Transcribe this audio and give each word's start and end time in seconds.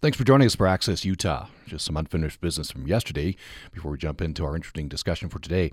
Thanks 0.00 0.16
for 0.16 0.22
joining 0.22 0.46
us 0.46 0.54
for 0.54 0.68
Access 0.68 1.04
Utah. 1.04 1.48
Just 1.66 1.84
some 1.84 1.96
unfinished 1.96 2.40
business 2.40 2.70
from 2.70 2.86
yesterday 2.86 3.34
before 3.72 3.90
we 3.90 3.98
jump 3.98 4.22
into 4.22 4.44
our 4.44 4.54
interesting 4.54 4.86
discussion 4.86 5.28
for 5.28 5.40
today. 5.40 5.72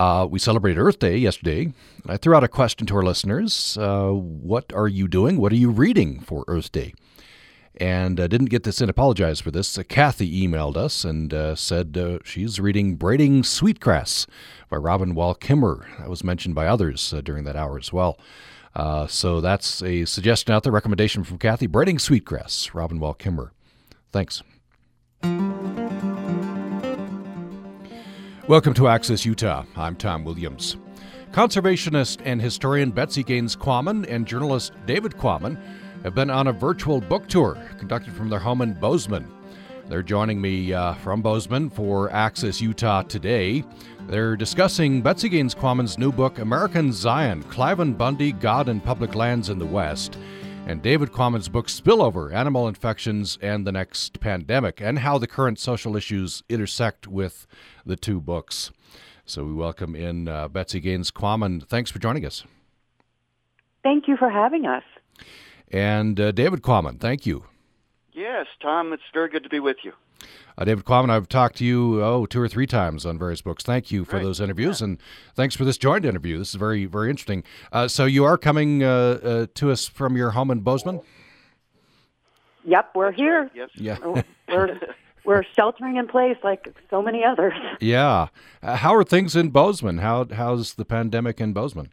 Uh, 0.00 0.26
we 0.28 0.40
celebrated 0.40 0.80
Earth 0.80 0.98
Day 0.98 1.16
yesterday. 1.16 1.72
I 2.08 2.16
threw 2.16 2.34
out 2.34 2.42
a 2.42 2.48
question 2.48 2.88
to 2.88 2.96
our 2.96 3.04
listeners 3.04 3.78
uh, 3.78 4.08
What 4.08 4.72
are 4.72 4.88
you 4.88 5.06
doing? 5.06 5.36
What 5.36 5.52
are 5.52 5.56
you 5.56 5.70
reading 5.70 6.18
for 6.18 6.44
Earth 6.48 6.72
Day? 6.72 6.92
And 7.76 8.18
uh, 8.18 8.26
didn't 8.26 8.50
get 8.50 8.64
this 8.64 8.80
in, 8.80 8.88
apologize 8.88 9.40
for 9.40 9.52
this. 9.52 9.78
Uh, 9.78 9.84
Kathy 9.88 10.44
emailed 10.44 10.76
us 10.76 11.04
and 11.04 11.32
uh, 11.32 11.54
said 11.54 11.96
uh, 11.96 12.18
she's 12.24 12.58
reading 12.58 12.96
Braiding 12.96 13.44
Sweetgrass 13.44 14.26
by 14.70 14.76
Robin 14.76 15.14
Wall 15.14 15.36
Kimmerer. 15.36 15.86
That 16.00 16.10
was 16.10 16.24
mentioned 16.24 16.56
by 16.56 16.66
others 16.66 17.14
during 17.22 17.44
that 17.44 17.54
hour 17.54 17.78
as 17.78 17.92
well. 17.92 18.18
Uh, 18.74 19.06
so 19.06 19.40
that's 19.40 19.82
a 19.82 20.04
suggestion 20.04 20.52
out 20.52 20.62
there, 20.62 20.72
recommendation 20.72 21.24
from 21.24 21.38
Kathy. 21.38 21.66
Braiding 21.66 21.98
Sweetgrass, 21.98 22.74
Robin 22.74 22.98
Wall 22.98 23.14
Kimmerer. 23.14 23.50
Thanks. 24.12 24.42
Welcome 28.48 28.74
to 28.74 28.88
Access 28.88 29.24
Utah. 29.24 29.64
I'm 29.76 29.94
Tom 29.96 30.24
Williams. 30.24 30.76
Conservationist 31.32 32.20
and 32.24 32.42
historian 32.42 32.90
Betsy 32.90 33.22
Gaines 33.22 33.56
Quammen 33.56 34.04
and 34.08 34.26
journalist 34.26 34.72
David 34.84 35.12
Quammen 35.12 35.56
have 36.02 36.14
been 36.14 36.28
on 36.28 36.48
a 36.48 36.52
virtual 36.52 37.00
book 37.00 37.28
tour 37.28 37.56
conducted 37.78 38.12
from 38.14 38.28
their 38.28 38.40
home 38.40 38.60
in 38.60 38.74
Bozeman. 38.74 39.32
They're 39.88 40.02
joining 40.02 40.40
me 40.40 40.72
uh, 40.72 40.94
from 40.94 41.22
Bozeman 41.22 41.70
for 41.70 42.10
Access 42.12 42.60
Utah 42.60 43.02
today. 43.02 43.64
They're 44.06 44.36
discussing 44.36 45.00
Betsy 45.00 45.28
Gaines 45.28 45.54
Quammen's 45.54 45.96
new 45.96 46.12
book, 46.12 46.38
American 46.38 46.92
Zion 46.92 47.42
Cliven 47.44 47.96
Bundy, 47.96 48.32
God 48.32 48.68
and 48.68 48.84
Public 48.84 49.14
Lands 49.14 49.48
in 49.48 49.58
the 49.58 49.66
West, 49.66 50.18
and 50.66 50.82
David 50.82 51.10
Quammen's 51.10 51.48
book, 51.48 51.66
Spillover 51.68 52.32
Animal 52.32 52.68
Infections 52.68 53.38
and 53.40 53.66
the 53.66 53.72
Next 53.72 54.20
Pandemic, 54.20 54.80
and 54.80 54.98
how 54.98 55.16
the 55.16 55.26
current 55.26 55.58
social 55.58 55.96
issues 55.96 56.42
intersect 56.48 57.08
with 57.08 57.46
the 57.86 57.96
two 57.96 58.20
books. 58.20 58.70
So 59.24 59.44
we 59.44 59.54
welcome 59.54 59.94
in 59.94 60.28
uh, 60.28 60.48
Betsy 60.48 60.80
Gaines 60.80 61.10
Quammen. 61.10 61.66
Thanks 61.66 61.90
for 61.90 61.98
joining 61.98 62.26
us. 62.26 62.44
Thank 63.82 64.08
you 64.08 64.16
for 64.16 64.28
having 64.28 64.66
us. 64.66 64.84
And 65.70 66.20
uh, 66.20 66.32
David 66.32 66.62
Quammen, 66.62 67.00
thank 67.00 67.24
you. 67.24 67.44
Yes, 68.12 68.46
Tom, 68.60 68.92
it's 68.92 69.02
very 69.14 69.30
good 69.30 69.42
to 69.44 69.48
be 69.48 69.58
with 69.60 69.78
you. 69.84 69.92
Uh, 70.58 70.64
David 70.64 70.84
Quammen, 70.84 71.10
I've 71.10 71.28
talked 71.28 71.56
to 71.56 71.64
you 71.64 72.02
oh 72.02 72.26
two 72.26 72.40
or 72.40 72.48
three 72.48 72.66
times 72.66 73.06
on 73.06 73.18
various 73.18 73.42
books. 73.42 73.64
Thank 73.64 73.90
you 73.90 74.04
for 74.04 74.18
those 74.18 74.40
interviews, 74.40 74.80
yeah. 74.80 74.86
and 74.86 74.98
thanks 75.34 75.56
for 75.56 75.64
this 75.64 75.78
joint 75.78 76.04
interview. 76.04 76.38
This 76.38 76.50
is 76.50 76.54
very 76.56 76.84
very 76.84 77.10
interesting. 77.10 77.42
Uh, 77.72 77.88
so 77.88 78.04
you 78.04 78.24
are 78.24 78.36
coming 78.36 78.82
uh, 78.82 78.88
uh 78.88 79.46
to 79.54 79.70
us 79.70 79.86
from 79.86 80.16
your 80.16 80.30
home 80.30 80.50
in 80.50 80.60
Bozeman. 80.60 81.00
Yep, 82.64 82.90
we're 82.94 83.10
That's 83.10 83.20
here. 83.20 83.40
Right. 83.42 83.50
Yes. 83.54 83.70
Yeah. 83.74 83.98
Oh, 84.02 84.22
we're 84.48 84.80
we're 85.24 85.44
sheltering 85.54 85.96
in 85.96 86.08
place 86.08 86.36
like 86.42 86.74
so 86.90 87.02
many 87.02 87.24
others. 87.24 87.54
Yeah. 87.80 88.28
Uh, 88.62 88.76
how 88.76 88.94
are 88.94 89.04
things 89.04 89.36
in 89.36 89.50
Bozeman? 89.50 89.98
How 89.98 90.26
how's 90.32 90.74
the 90.74 90.84
pandemic 90.84 91.40
in 91.40 91.52
Bozeman? 91.52 91.92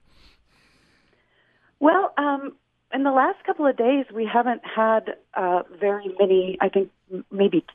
Well, 1.79 2.13
um, 2.17 2.55
in 2.93 3.03
the 3.03 3.11
last 3.11 3.43
couple 3.45 3.65
of 3.65 3.77
days, 3.77 4.05
we 4.13 4.25
haven't 4.25 4.61
had 4.65 5.15
uh, 5.33 5.63
very 5.79 6.13
many. 6.19 6.57
I 6.59 6.69
think 6.69 6.91
maybe 7.31 7.65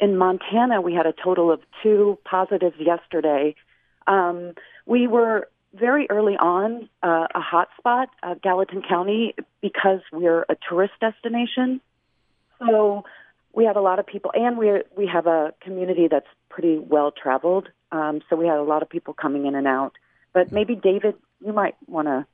in 0.00 0.16
Montana, 0.16 0.80
we 0.80 0.94
had 0.94 1.06
a 1.06 1.12
total 1.12 1.50
of 1.50 1.60
two 1.82 2.18
positives 2.24 2.76
yesterday. 2.78 3.54
Um, 4.06 4.52
we 4.84 5.06
were 5.06 5.48
very 5.74 6.06
early 6.10 6.36
on 6.36 6.88
uh, 7.02 7.26
a 7.34 7.40
hotspot, 7.40 8.06
uh, 8.22 8.34
Gallatin 8.42 8.82
County, 8.82 9.34
because 9.60 10.00
we're 10.12 10.42
a 10.48 10.56
tourist 10.68 10.94
destination. 11.00 11.80
So 12.58 13.04
we 13.52 13.64
have 13.64 13.76
a 13.76 13.80
lot 13.80 13.98
of 13.98 14.06
people, 14.06 14.30
and 14.34 14.56
we 14.56 14.82
we 14.96 15.06
have 15.06 15.26
a 15.26 15.52
community 15.60 16.08
that's 16.08 16.28
pretty 16.48 16.78
well 16.78 17.10
traveled. 17.10 17.68
Um, 17.92 18.22
so 18.28 18.36
we 18.36 18.46
had 18.46 18.58
a 18.58 18.62
lot 18.62 18.82
of 18.82 18.88
people 18.88 19.14
coming 19.14 19.46
in 19.46 19.54
and 19.54 19.66
out. 19.66 19.92
But 20.32 20.52
maybe 20.52 20.74
David, 20.74 21.14
you 21.40 21.52
might 21.52 21.76
want 21.86 22.08
to 22.08 22.26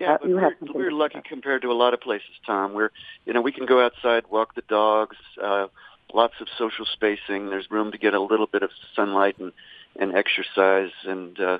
yeah, 0.00 0.14
uh, 0.14 0.18
but 0.20 0.30
we're, 0.30 0.56
we're 0.74 0.92
lucky 0.92 1.20
compared 1.28 1.62
to 1.62 1.70
a 1.70 1.74
lot 1.74 1.92
of 1.92 2.00
places, 2.00 2.30
Tom. 2.46 2.72
We're, 2.72 2.90
you 3.26 3.34
know, 3.34 3.42
we 3.42 3.52
can 3.52 3.66
go 3.66 3.84
outside, 3.84 4.24
walk 4.30 4.54
the 4.54 4.62
dogs, 4.62 5.16
uh, 5.40 5.66
lots 6.14 6.34
of 6.40 6.48
social 6.58 6.86
spacing. 6.86 7.50
There's 7.50 7.70
room 7.70 7.92
to 7.92 7.98
get 7.98 8.14
a 8.14 8.20
little 8.20 8.46
bit 8.46 8.62
of 8.62 8.70
sunlight 8.94 9.38
and, 9.38 9.52
and 9.96 10.14
exercise, 10.14 10.92
and 11.04 11.38
uh, 11.40 11.58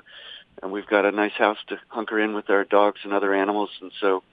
and 0.61 0.71
we've 0.71 0.87
got 0.87 1.05
a 1.05 1.11
nice 1.11 1.33
house 1.33 1.57
to 1.67 1.79
hunker 1.87 2.19
in 2.19 2.33
with 2.33 2.49
our 2.49 2.63
dogs 2.63 2.99
and 3.03 3.13
other 3.13 3.33
animals, 3.33 3.69
and 3.81 3.91
so 3.99 4.23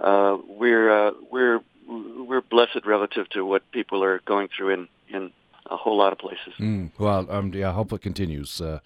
uh, 0.00 0.36
we're 0.46 1.08
uh, 1.08 1.12
we're 1.30 1.60
we're 1.88 2.42
blessed 2.42 2.84
relative 2.84 3.28
to 3.30 3.44
what 3.44 3.68
people 3.72 4.04
are 4.04 4.20
going 4.24 4.48
through 4.56 4.70
in 4.70 4.88
in 5.08 5.32
a 5.70 5.76
whole 5.76 5.96
lot 5.96 6.12
of 6.12 6.18
places. 6.18 6.54
Mm, 6.58 6.90
well, 6.98 7.30
um, 7.30 7.52
yeah, 7.54 7.70
I 7.70 7.72
hope 7.72 7.92
it 7.92 8.00
continues. 8.00 8.60
Uh, 8.60 8.80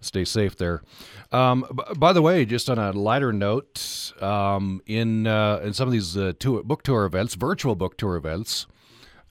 stay 0.00 0.24
safe 0.24 0.56
there. 0.56 0.82
Um, 1.30 1.64
b- 1.74 1.94
by 1.96 2.12
the 2.12 2.22
way, 2.22 2.44
just 2.44 2.68
on 2.70 2.78
a 2.78 2.92
lighter 2.92 3.32
note, 3.32 4.12
um, 4.20 4.82
in 4.86 5.26
uh, 5.26 5.60
in 5.64 5.72
some 5.72 5.88
of 5.88 5.92
these 5.92 6.16
uh, 6.16 6.32
tour, 6.38 6.62
book 6.62 6.82
tour 6.82 7.04
events, 7.04 7.34
virtual 7.34 7.74
book 7.74 7.96
tour 7.96 8.16
events, 8.16 8.66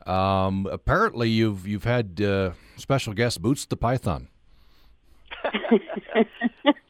um, 0.07 0.67
apparently 0.72 1.29
you've 1.29 1.67
you've 1.67 1.84
had 1.84 2.22
uh, 2.22 2.51
special 2.78 3.13
guest 3.13 3.41
Boots 3.41 3.66
the 3.66 3.78
Python. 3.78 4.28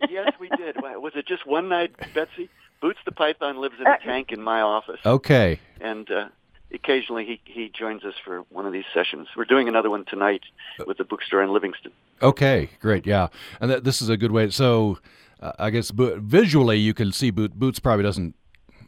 yes, 0.09 0.33
we 0.39 0.49
did. 0.57 0.75
Was 0.81 1.13
it 1.15 1.27
just 1.27 1.45
one 1.45 1.69
night, 1.69 1.91
Betsy? 2.13 2.49
Boots 2.81 2.99
the 3.05 3.11
Python 3.11 3.61
lives 3.61 3.75
in 3.79 3.85
a 3.85 3.91
uh, 3.91 3.97
tank 3.97 4.31
in 4.31 4.41
my 4.41 4.61
office. 4.61 4.99
Okay. 5.05 5.59
And 5.79 6.09
uh, 6.11 6.29
occasionally 6.73 7.25
he 7.25 7.41
he 7.45 7.69
joins 7.69 8.03
us 8.03 8.15
for 8.23 8.41
one 8.49 8.65
of 8.65 8.73
these 8.73 8.85
sessions. 8.93 9.27
We're 9.35 9.45
doing 9.45 9.67
another 9.67 9.89
one 9.89 10.05
tonight 10.05 10.41
with 10.85 10.97
the 10.97 11.03
bookstore 11.03 11.43
in 11.43 11.53
Livingston. 11.53 11.91
Okay, 12.21 12.69
great, 12.79 13.05
yeah, 13.05 13.27
and 13.59 13.71
th- 13.71 13.83
this 13.83 14.01
is 14.01 14.09
a 14.09 14.17
good 14.17 14.31
way. 14.31 14.49
So, 14.49 14.99
uh, 15.39 15.53
I 15.57 15.69
guess 15.69 15.91
bo- 15.91 16.19
visually 16.19 16.77
you 16.77 16.93
can 16.93 17.11
see 17.11 17.31
Bo- 17.31 17.47
Boots 17.49 17.79
probably 17.79 18.03
doesn't 18.03 18.35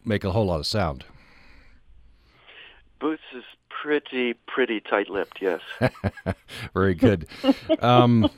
make 0.06 0.24
a 0.24 0.32
whole 0.32 0.46
lot 0.46 0.60
of 0.60 0.68
sound. 0.68 1.06
Boots 3.00 3.24
is 3.36 3.44
pretty 3.84 4.34
pretty 4.48 4.80
tight-lipped, 4.80 5.42
yes. 5.42 5.60
Very 6.74 6.96
good. 6.96 7.28
um, 7.80 8.30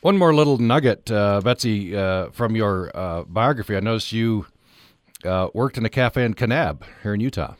one 0.00 0.16
more 0.16 0.32
little 0.32 0.58
nugget, 0.58 1.10
uh, 1.10 1.40
Betsy, 1.40 1.96
uh, 1.96 2.30
from 2.30 2.54
your 2.54 2.96
uh, 2.96 3.24
biography. 3.24 3.76
I 3.76 3.80
noticed 3.80 4.12
you 4.12 4.46
uh, 5.24 5.48
worked 5.52 5.76
in 5.76 5.84
a 5.84 5.88
cafe 5.88 6.24
in 6.24 6.34
Kanab 6.34 6.82
here 7.02 7.14
in 7.14 7.20
Utah. 7.20 7.54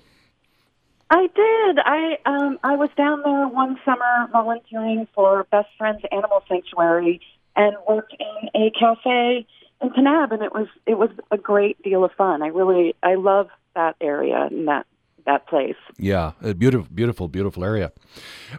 I 1.10 1.22
did. 1.22 1.78
I 1.84 2.18
um 2.26 2.58
I 2.62 2.76
was 2.76 2.90
down 2.96 3.22
there 3.24 3.48
one 3.48 3.78
summer 3.84 4.28
volunteering 4.30 5.06
for 5.14 5.44
Best 5.50 5.68
Friends 5.78 6.02
Animal 6.12 6.42
Sanctuary 6.48 7.20
and 7.54 7.76
worked 7.88 8.14
in 8.18 8.48
a 8.60 8.70
cafe 8.70 9.46
in 9.80 9.90
Kanab 9.90 10.32
and 10.32 10.42
it 10.42 10.52
was 10.52 10.66
it 10.84 10.98
was 10.98 11.10
a 11.30 11.38
great 11.38 11.80
deal 11.82 12.04
of 12.04 12.10
fun. 12.12 12.42
I 12.42 12.48
really 12.48 12.94
I 13.04 13.14
love 13.14 13.48
that 13.74 13.94
area 14.00 14.48
and 14.50 14.66
that 14.66 14.86
that 15.26 15.46
place. 15.46 15.76
Yeah, 15.98 16.32
a 16.42 16.54
beautiful, 16.54 16.88
beautiful, 16.92 17.28
beautiful 17.28 17.64
area. 17.64 17.92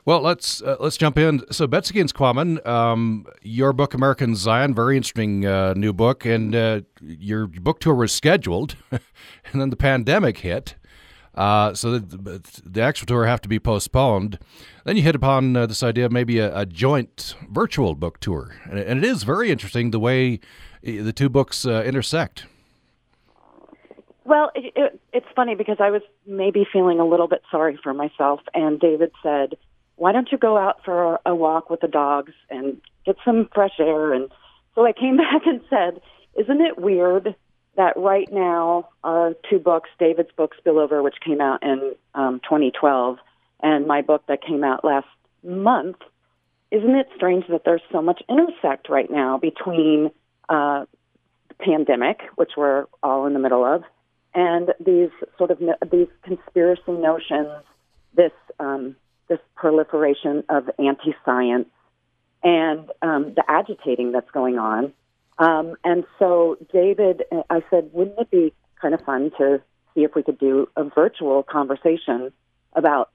Well, 0.05 0.22
let's 0.22 0.61
uh, 0.61 0.78
let's 0.79 0.97
jump 0.97 1.17
in. 1.17 1.41
So, 1.51 1.66
Betsy 1.66 1.94
Gaines 1.94 2.13
Quammen, 2.13 2.66
um, 2.67 3.25
your 3.41 3.73
book 3.73 3.94
American 3.94 4.35
Zion, 4.35 4.75
very 4.75 4.95
interesting 4.95 5.45
uh, 5.45 5.73
new 5.73 5.94
book, 5.94 6.25
and 6.25 6.55
uh, 6.55 6.81
your 7.01 7.47
book 7.47 7.79
tour 7.79 7.95
was 7.95 8.11
scheduled, 8.11 8.75
and 8.91 9.01
then 9.53 9.69
the 9.69 9.75
pandemic 9.75 10.39
hit. 10.39 10.75
Uh, 11.33 11.72
so 11.72 12.00
the, 12.00 12.41
the 12.66 12.81
actual 12.81 13.05
tour 13.05 13.28
have 13.28 13.39
to 13.39 13.47
be 13.47 13.59
postponed. 13.59 14.39
Then 14.85 14.97
you 14.97 15.03
hit 15.03 15.13
upon 15.13 15.55
uh, 15.55 15.67
this 15.67 15.84
idea 15.84 16.07
of 16.07 16.11
maybe 16.11 16.39
a, 16.39 16.57
a, 16.57 16.66
joint 16.66 17.35
virtual 17.51 17.94
book 17.94 18.19
tour, 18.19 18.55
and, 18.63 18.79
and, 18.79 19.05
it 19.05 19.07
is 19.07 19.22
very 19.22 19.51
interesting 19.51 19.91
the 19.91 19.99
way 19.99 20.39
the 20.81 21.13
two 21.13 21.29
books 21.29 21.63
uh, 21.63 21.84
intersect. 21.85 22.47
Well, 24.27 24.51
it, 24.55 24.73
it, 24.75 24.99
it's 25.13 25.25
funny 25.38 25.55
because 25.55 25.77
I 25.79 25.89
was 25.89 26.01
maybe 26.25 26.67
feeling 26.71 26.99
a 26.99 27.05
little 27.05 27.29
bit 27.29 27.43
sorry 27.49 27.79
for 27.81 27.93
myself, 27.93 28.41
and 28.53 28.77
David 28.77 29.13
said, 29.23 29.55
"Why 29.96 30.11
don't 30.11 30.29
you 30.34 30.37
go 30.37 30.57
out 30.57 30.84
for 30.84 31.22
a 31.25 31.34
walk 31.34 31.69
with 31.69 31.79
the 31.79 31.87
dogs 31.87 32.34
and 32.49 32.81
get 33.05 33.16
some 33.23 33.47
fresh 33.55 33.79
air?" 33.79 34.11
And 34.11 34.29
so 34.75 34.85
I 34.85 34.91
came 34.91 35.16
back 35.31 35.43
and 35.46 35.61
said, 35.69 36.02
"Isn't 36.37 36.59
it 36.59 36.78
weird 36.78 37.35
that 37.78 37.96
right 37.96 38.28
now 38.29 38.90
our 39.02 39.34
two 39.49 39.59
books, 39.59 39.90
David's 39.97 40.31
book 40.35 40.55
Spillover, 40.61 41.02
which 41.02 41.22
came 41.25 41.40
out 41.40 41.63
in 41.63 41.96
um, 42.13 42.41
2012, 42.41 43.19
and 43.63 43.87
my 43.87 44.02
book 44.02 44.23
that 44.28 44.43
came 44.43 44.66
out 44.66 44.84
last 44.84 45.07
month, 45.41 45.99
isn't 46.69 46.96
it 46.96 47.07
strange 47.16 47.46
that 47.47 47.61
there's 47.63 47.81
so 47.93 48.02
much 48.02 48.22
intersect 48.28 48.90
right 48.90 49.09
now 49.09 49.37
between 49.37 50.11
uh, 50.49 50.84
the 51.47 51.55
pandemic, 51.61 52.23
which 52.35 52.52
we're 52.57 52.87
all 53.02 53.25
in 53.25 53.31
the 53.31 53.40
middle 53.40 53.63
of, 53.63 53.84
and 54.37 54.73
these 54.79 55.09
sort 55.37 55.51
of 55.51 55.59
these 55.91 56.07
conspiracy 56.23 56.93
notions, 56.93 57.49
this 58.16 58.31
um, 58.59 58.95
this 59.28 59.39
proliferation 59.55 60.45
of 60.47 60.69
anti-science, 60.79 61.67
and 62.41 62.89
um, 63.01 63.34
the 63.35 63.43
agitating 63.49 64.13
that's 64.13 64.31
going 64.31 64.57
on 64.57 64.93
um, 65.39 65.75
and 65.84 66.03
so, 66.17 66.57
David, 66.73 67.23
I 67.49 67.61
said, 67.69 67.89
wouldn't 67.93 68.17
it 68.19 68.31
be 68.31 68.53
kind 68.81 68.93
of 68.93 69.01
fun 69.01 69.31
to 69.37 69.61
see 69.93 70.03
if 70.03 70.16
we 70.16 70.23
could 70.23 70.40
do 70.40 70.67
a 70.75 70.83
virtual 70.83 71.43
conversation 71.43 72.31
about 72.73 73.09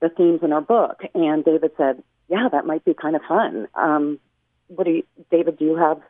the 0.00 0.08
themes 0.08 0.40
in 0.42 0.52
our 0.52 0.60
book. 0.60 1.02
And 1.14 1.44
David 1.44 1.72
said, 1.76 2.02
"Yeah, 2.28 2.48
that 2.50 2.66
might 2.66 2.84
be 2.84 2.94
kind 2.94 3.16
of 3.16 3.22
fun." 3.22 3.68
Um, 3.74 4.18
what 4.68 4.84
do 4.84 4.90
you, 4.90 5.02
David? 5.30 5.58
Do 5.58 5.64
you 5.64 5.76
have? 5.76 6.00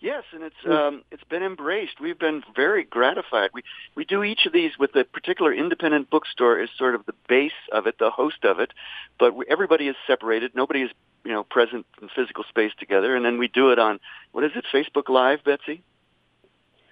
Yes, 0.00 0.22
and 0.32 0.44
it's 0.44 0.64
um, 0.64 1.02
it's 1.10 1.24
been 1.24 1.42
embraced. 1.42 2.00
We've 2.00 2.18
been 2.18 2.44
very 2.54 2.84
gratified. 2.84 3.50
We 3.52 3.62
we 3.96 4.04
do 4.04 4.22
each 4.22 4.46
of 4.46 4.52
these 4.52 4.78
with 4.78 4.94
a 4.94 5.02
particular 5.02 5.52
independent 5.52 6.08
bookstore 6.08 6.60
as 6.60 6.68
sort 6.78 6.94
of 6.94 7.04
the 7.06 7.14
base 7.28 7.50
of 7.72 7.88
it, 7.88 7.98
the 7.98 8.10
host 8.10 8.44
of 8.44 8.60
it, 8.60 8.72
but 9.18 9.34
we, 9.34 9.44
everybody 9.48 9.88
is 9.88 9.96
separated. 10.06 10.54
Nobody 10.54 10.82
is 10.82 10.90
you 11.24 11.32
know 11.32 11.42
present 11.42 11.84
in 12.00 12.08
physical 12.14 12.44
space 12.48 12.70
together, 12.78 13.16
and 13.16 13.24
then 13.24 13.38
we 13.38 13.48
do 13.48 13.70
it 13.72 13.80
on 13.80 13.98
what 14.30 14.44
is 14.44 14.52
it, 14.54 14.64
Facebook 14.72 15.08
Live, 15.08 15.42
Betsy? 15.42 15.82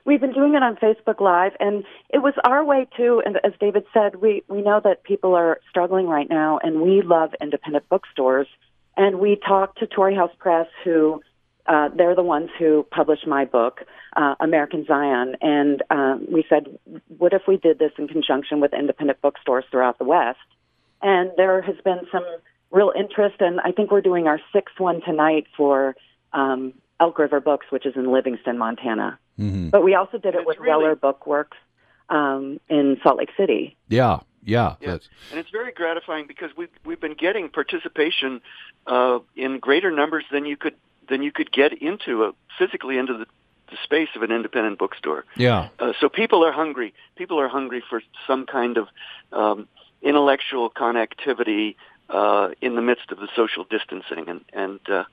We've 0.04 0.20
been 0.20 0.32
doing 0.32 0.54
it 0.54 0.62
on 0.64 0.74
Facebook 0.76 1.20
Live, 1.20 1.52
and 1.60 1.84
it 2.10 2.18
was 2.18 2.34
our 2.44 2.64
way 2.64 2.88
too. 2.96 3.22
And 3.24 3.38
as 3.44 3.52
David 3.60 3.84
said, 3.94 4.16
we 4.16 4.42
we 4.48 4.62
know 4.62 4.80
that 4.82 5.04
people 5.04 5.34
are 5.34 5.60
struggling 5.70 6.08
right 6.08 6.28
now, 6.28 6.58
and 6.60 6.80
we 6.80 7.02
love 7.02 7.34
independent 7.40 7.88
bookstores. 7.88 8.48
And 8.96 9.20
we 9.20 9.36
talked 9.36 9.78
to 9.78 9.86
Torrey 9.86 10.16
House 10.16 10.30
Press, 10.38 10.66
who 10.82 11.22
uh, 11.68 11.88
they're 11.96 12.14
the 12.14 12.22
ones 12.22 12.50
who 12.58 12.86
published 12.90 13.26
my 13.26 13.44
book, 13.44 13.80
uh, 14.16 14.34
American 14.40 14.84
Zion, 14.86 15.36
and 15.40 15.82
um, 15.90 16.26
we 16.30 16.44
said, 16.48 16.66
what 17.18 17.32
if 17.32 17.42
we 17.48 17.56
did 17.56 17.78
this 17.78 17.92
in 17.98 18.08
conjunction 18.08 18.60
with 18.60 18.72
independent 18.72 19.20
bookstores 19.20 19.64
throughout 19.70 19.98
the 19.98 20.04
West? 20.04 20.38
And 21.02 21.30
there 21.36 21.60
has 21.62 21.76
been 21.84 22.00
some 22.10 22.24
real 22.70 22.92
interest, 22.96 23.36
and 23.40 23.60
I 23.60 23.72
think 23.72 23.90
we're 23.90 24.00
doing 24.00 24.26
our 24.26 24.40
sixth 24.52 24.78
one 24.78 25.00
tonight 25.02 25.46
for 25.56 25.96
um, 26.32 26.72
Elk 27.00 27.18
River 27.18 27.40
Books, 27.40 27.66
which 27.70 27.86
is 27.86 27.94
in 27.96 28.10
Livingston, 28.12 28.58
Montana. 28.58 29.18
Mm-hmm. 29.38 29.68
But 29.70 29.82
we 29.84 29.94
also 29.94 30.18
did 30.18 30.34
it 30.34 30.46
with 30.46 30.58
really, 30.58 30.84
Weller 30.84 30.96
Bookworks 30.96 31.56
um, 32.08 32.60
in 32.68 32.98
Salt 33.02 33.18
Lake 33.18 33.30
City. 33.36 33.76
Yeah, 33.88 34.20
yeah, 34.44 34.76
yeah. 34.80 34.98
and 35.30 35.40
it's 35.40 35.50
very 35.50 35.72
gratifying 35.72 36.26
because 36.26 36.50
we've 36.56 36.70
we've 36.84 37.00
been 37.00 37.14
getting 37.14 37.48
participation 37.48 38.40
uh, 38.86 39.18
in 39.34 39.58
greater 39.58 39.90
numbers 39.90 40.24
than 40.30 40.44
you 40.46 40.56
could 40.56 40.74
than 41.08 41.22
you 41.22 41.32
could 41.32 41.50
get 41.52 41.72
into 41.82 42.24
a, 42.24 42.32
physically 42.58 42.98
into 42.98 43.14
the, 43.18 43.26
the 43.70 43.76
space 43.82 44.08
of 44.14 44.22
an 44.22 44.30
independent 44.30 44.78
bookstore. 44.78 45.24
Yeah. 45.36 45.68
Uh, 45.78 45.92
so 46.00 46.08
people 46.08 46.44
are 46.44 46.52
hungry. 46.52 46.94
People 47.16 47.40
are 47.40 47.48
hungry 47.48 47.82
for 47.88 48.02
some 48.26 48.46
kind 48.46 48.76
of 48.76 48.88
um, 49.32 49.68
intellectual 50.02 50.70
connectivity 50.70 51.76
uh, 52.08 52.50
in 52.60 52.76
the 52.76 52.82
midst 52.82 53.10
of 53.10 53.18
the 53.18 53.28
social 53.34 53.64
distancing, 53.64 54.28
and 54.28 54.44
and 54.52 54.80
uh, 54.88 55.04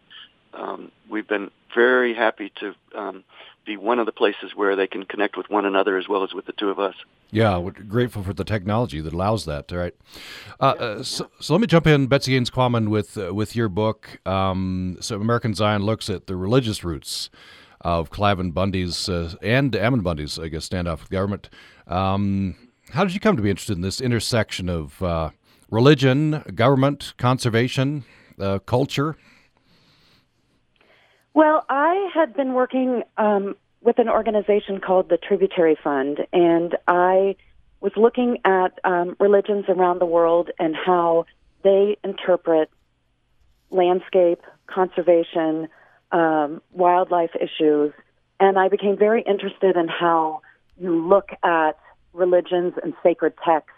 um, 0.53 0.91
we've 1.09 1.27
been 1.27 1.49
very 1.73 2.13
happy 2.13 2.51
to 2.59 2.75
um, 2.95 3.23
be 3.65 3.77
one 3.77 3.99
of 3.99 4.05
the 4.05 4.11
places 4.11 4.55
where 4.55 4.75
they 4.75 4.87
can 4.87 5.05
connect 5.05 5.37
with 5.37 5.49
one 5.49 5.65
another 5.65 5.97
as 5.97 6.07
well 6.07 6.23
as 6.23 6.33
with 6.33 6.45
the 6.45 6.53
two 6.53 6.69
of 6.69 6.79
us. 6.79 6.95
Yeah, 7.31 7.57
we're 7.57 7.71
grateful 7.71 8.23
for 8.23 8.33
the 8.33 8.43
technology 8.43 9.01
that 9.01 9.13
allows 9.13 9.45
that. 9.45 9.71
Right. 9.71 9.95
Uh, 10.59 10.63
uh, 10.63 11.03
so, 11.03 11.29
so, 11.39 11.53
let 11.53 11.61
me 11.61 11.67
jump 11.67 11.87
in, 11.87 12.07
Betsy 12.07 12.33
Gaines 12.33 12.49
Quammen, 12.49 12.89
with 12.89 13.17
uh, 13.17 13.33
with 13.33 13.55
your 13.55 13.69
book. 13.69 14.19
Um, 14.27 14.97
so 14.99 15.19
American 15.19 15.53
Zion 15.53 15.83
looks 15.83 16.09
at 16.09 16.27
the 16.27 16.35
religious 16.35 16.83
roots 16.83 17.29
of 17.81 18.11
Cliven 18.11 18.53
Bundy's 18.53 19.09
uh, 19.09 19.33
and 19.41 19.75
Ammon 19.75 20.01
Bundy's, 20.01 20.37
I 20.37 20.47
guess, 20.49 20.69
standoff 20.69 21.01
with 21.01 21.09
government. 21.09 21.49
Um, 21.87 22.55
how 22.91 23.03
did 23.03 23.13
you 23.13 23.19
come 23.19 23.35
to 23.35 23.41
be 23.41 23.49
interested 23.49 23.75
in 23.75 23.81
this 23.81 23.99
intersection 23.99 24.69
of 24.69 25.01
uh, 25.01 25.31
religion, 25.69 26.43
government, 26.53 27.13
conservation, 27.17 28.03
culture? 28.65 29.17
Well, 31.33 31.65
I 31.67 32.09
had 32.13 32.35
been 32.35 32.53
working 32.53 33.03
um, 33.17 33.55
with 33.81 33.97
an 33.97 34.07
organization 34.07 34.79
called 34.79 35.09
the 35.09 35.17
Tributary 35.17 35.77
Fund, 35.83 36.19
and 36.31 36.77
I 36.87 37.35
was 37.81 37.91
looking 37.95 38.37
at 38.45 38.79
um, 38.83 39.15
religions 39.19 39.65
around 39.67 39.99
the 39.99 40.05
world 40.05 40.51
and 40.59 40.75
how 40.75 41.25
they 41.63 41.97
interpret 42.03 42.69
landscape, 43.71 44.41
conservation, 44.67 45.67
um, 46.11 46.61
wildlife 46.71 47.31
issues, 47.35 47.93
and 48.39 48.59
I 48.59 48.69
became 48.69 48.97
very 48.97 49.23
interested 49.23 49.75
in 49.75 49.87
how 49.87 50.41
you 50.79 51.07
look 51.07 51.29
at 51.43 51.73
religions 52.13 52.73
and 52.81 52.93
sacred 53.01 53.33
texts 53.43 53.71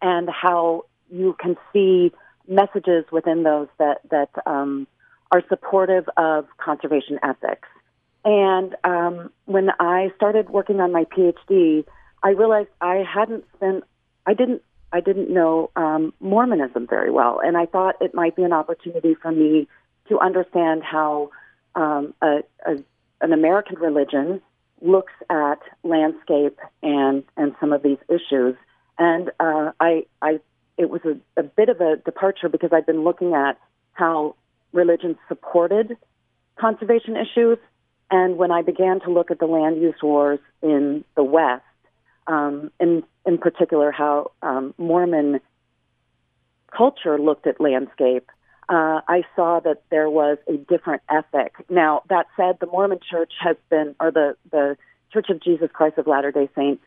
and 0.00 0.28
how 0.30 0.84
you 1.10 1.36
can 1.38 1.56
see 1.72 2.12
messages 2.48 3.04
within 3.12 3.42
those 3.42 3.68
that 3.78 3.98
that 4.10 4.30
um, 4.46 4.86
are 5.30 5.42
supportive 5.48 6.08
of 6.16 6.46
conservation 6.58 7.18
ethics. 7.22 7.68
And 8.24 8.76
um, 8.84 9.30
when 9.46 9.70
I 9.78 10.10
started 10.16 10.50
working 10.50 10.80
on 10.80 10.92
my 10.92 11.04
PhD, 11.04 11.84
I 12.22 12.30
realized 12.30 12.68
I 12.80 12.96
hadn't 12.96 13.44
spent, 13.54 13.84
I 14.26 14.34
didn't, 14.34 14.62
I 14.92 15.00
didn't 15.00 15.30
know 15.30 15.70
um, 15.76 16.12
Mormonism 16.20 16.86
very 16.86 17.10
well, 17.10 17.40
and 17.44 17.56
I 17.56 17.66
thought 17.66 17.96
it 18.00 18.14
might 18.14 18.34
be 18.34 18.42
an 18.42 18.52
opportunity 18.52 19.14
for 19.14 19.30
me 19.30 19.68
to 20.08 20.18
understand 20.18 20.82
how 20.82 21.30
um, 21.74 22.14
a, 22.22 22.38
a, 22.66 22.76
an 23.20 23.32
American 23.32 23.78
religion 23.78 24.40
looks 24.80 25.12
at 25.28 25.58
landscape 25.82 26.58
and 26.82 27.24
and 27.36 27.54
some 27.60 27.72
of 27.72 27.82
these 27.82 27.98
issues. 28.08 28.56
And 28.98 29.30
uh, 29.38 29.72
I, 29.78 30.06
I, 30.22 30.40
it 30.76 30.90
was 30.90 31.02
a, 31.04 31.40
a 31.40 31.42
bit 31.42 31.68
of 31.68 31.80
a 31.80 31.96
departure 31.96 32.48
because 32.48 32.70
I'd 32.72 32.86
been 32.86 33.04
looking 33.04 33.34
at 33.34 33.58
how 33.92 34.34
religion 34.72 35.16
supported 35.28 35.96
conservation 36.58 37.16
issues. 37.16 37.58
And 38.10 38.36
when 38.36 38.50
I 38.50 38.62
began 38.62 39.00
to 39.00 39.10
look 39.10 39.30
at 39.30 39.38
the 39.38 39.46
land 39.46 39.80
use 39.80 40.02
wars 40.02 40.40
in 40.62 41.04
the 41.14 41.24
West, 41.24 41.62
um, 42.26 42.70
in 42.80 43.02
in 43.26 43.38
particular 43.38 43.90
how 43.90 44.32
um, 44.42 44.74
Mormon 44.78 45.40
culture 46.74 47.18
looked 47.18 47.46
at 47.46 47.60
landscape, 47.60 48.30
uh, 48.68 49.00
I 49.08 49.24
saw 49.34 49.60
that 49.60 49.82
there 49.90 50.10
was 50.10 50.38
a 50.46 50.56
different 50.56 51.02
ethic. 51.10 51.54
Now 51.68 52.02
that 52.08 52.26
said, 52.36 52.58
the 52.60 52.66
Mormon 52.66 53.00
Church 53.10 53.32
has 53.40 53.56
been, 53.70 53.94
or 54.00 54.10
the 54.10 54.36
the 54.50 54.76
Church 55.12 55.30
of 55.30 55.42
Jesus 55.42 55.70
Christ 55.72 55.98
of 55.98 56.06
Latter 56.06 56.32
Day 56.32 56.48
Saints, 56.54 56.82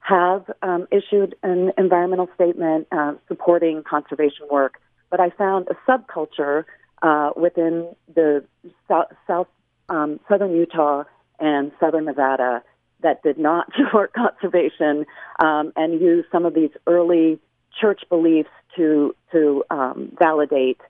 have 0.00 0.50
um, 0.62 0.86
issued 0.90 1.34
an 1.42 1.72
environmental 1.76 2.28
statement 2.34 2.86
uh, 2.92 3.14
supporting 3.28 3.82
conservation 3.82 4.46
work. 4.50 4.80
But 5.10 5.20
I 5.20 5.30
found 5.30 5.68
a 5.68 5.90
subculture 5.90 6.64
uh, 7.02 7.30
within 7.36 7.94
the 8.14 8.44
south, 8.88 9.08
south 9.26 9.48
um, 9.88 10.20
southern 10.28 10.52
Utah 10.54 11.04
and 11.38 11.72
southern 11.78 12.06
Nevada 12.06 12.62
that 13.02 13.22
did 13.22 13.38
not 13.38 13.70
support 13.76 14.12
conservation 14.12 15.06
um, 15.38 15.72
and 15.76 16.00
used 16.00 16.28
some 16.32 16.44
of 16.44 16.54
these 16.54 16.70
early 16.86 17.38
church 17.80 18.02
beliefs 18.08 18.50
to 18.76 19.14
to 19.32 19.64
um, 19.70 20.12
validate 20.18 20.80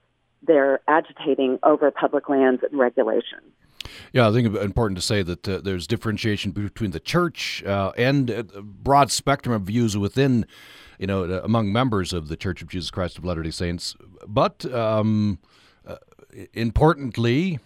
their 0.45 0.79
agitating 0.87 1.59
over 1.63 1.91
public 1.91 2.29
lands 2.29 2.63
and 2.69 2.79
regulations. 2.79 3.51
Yeah, 4.13 4.29
I 4.29 4.31
think 4.31 4.47
it's 4.47 4.63
important 4.63 4.97
to 4.97 5.01
say 5.01 5.23
that 5.23 5.47
uh, 5.47 5.59
there's 5.59 5.87
differentiation 5.87 6.51
between 6.51 6.91
the 6.91 6.99
church 6.99 7.63
uh, 7.65 7.91
and 7.97 8.29
a 8.29 8.43
broad 8.43 9.11
spectrum 9.11 9.53
of 9.53 9.63
views 9.63 9.97
within, 9.97 10.45
you 10.99 11.07
know, 11.07 11.23
among 11.43 11.71
members 11.71 12.13
of 12.13 12.27
the 12.27 12.37
Church 12.37 12.61
of 12.61 12.69
Jesus 12.69 12.91
Christ 12.91 13.17
of 13.17 13.25
Latter 13.25 13.43
Day 13.43 13.51
Saints. 13.51 13.95
But 14.27 14.65
um, 14.73 15.39
importantly, 16.53 17.59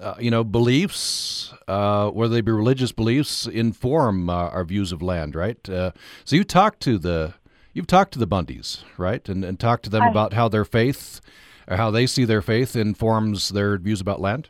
uh, 0.00 0.14
you 0.18 0.30
know, 0.30 0.44
beliefs, 0.44 1.52
uh, 1.68 2.10
whether 2.10 2.34
they 2.34 2.40
be 2.40 2.52
religious 2.52 2.92
beliefs, 2.92 3.46
inform 3.46 4.28
uh, 4.30 4.48
our 4.48 4.64
views 4.64 4.92
of 4.92 5.02
land, 5.02 5.34
right? 5.34 5.68
Uh, 5.68 5.92
so 6.24 6.36
you 6.36 6.44
talked 6.44 6.80
to 6.80 6.98
the, 6.98 7.34
you've 7.72 7.86
talked 7.86 8.12
to 8.12 8.18
the 8.18 8.26
Bundys, 8.26 8.82
right, 8.96 9.28
and 9.28 9.44
and 9.44 9.60
talked 9.60 9.84
to 9.84 9.90
them 9.90 10.02
I, 10.02 10.10
about 10.10 10.32
how 10.32 10.48
their 10.48 10.64
faith, 10.64 11.20
or 11.68 11.76
how 11.76 11.90
they 11.90 12.06
see 12.06 12.24
their 12.24 12.42
faith, 12.42 12.74
informs 12.74 13.50
their 13.50 13.76
views 13.78 14.00
about 14.00 14.20
land. 14.20 14.48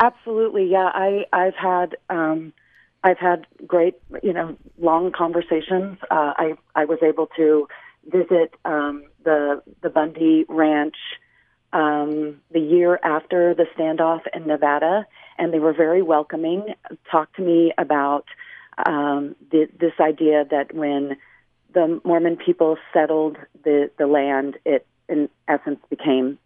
Absolutely, 0.00 0.70
yeah. 0.70 0.90
I 0.94 1.24
I've 1.32 1.56
had 1.56 1.96
um, 2.10 2.52
I've 3.02 3.18
had 3.18 3.46
great, 3.66 3.94
you 4.22 4.32
know, 4.32 4.56
long 4.78 5.12
conversations. 5.12 5.98
Uh, 6.10 6.34
I 6.36 6.54
I 6.74 6.84
was 6.84 6.98
able 7.02 7.28
to 7.36 7.66
visit 8.06 8.54
um, 8.64 9.04
the 9.24 9.62
the 9.82 9.90
Bundy 9.90 10.44
Ranch 10.48 10.96
um, 11.72 12.40
the 12.50 12.60
year 12.60 12.98
after 13.02 13.54
the 13.54 13.66
standoff 13.76 14.20
in 14.34 14.46
Nevada, 14.46 15.06
and 15.36 15.52
they 15.52 15.58
were 15.58 15.72
very 15.72 16.02
welcoming. 16.02 16.74
Talked 17.10 17.36
to 17.36 17.42
me 17.42 17.72
about 17.76 18.24
um, 18.86 19.36
the, 19.50 19.68
this 19.78 19.92
idea 20.00 20.44
that 20.50 20.74
when 20.74 21.16
the 21.74 22.00
Mormon 22.04 22.36
people 22.36 22.78
settled 22.92 23.36
the 23.64 23.90
the 23.98 24.06
land, 24.06 24.56
it 24.64 24.86
in 25.08 25.28
essence 25.46 25.80
became 25.90 26.38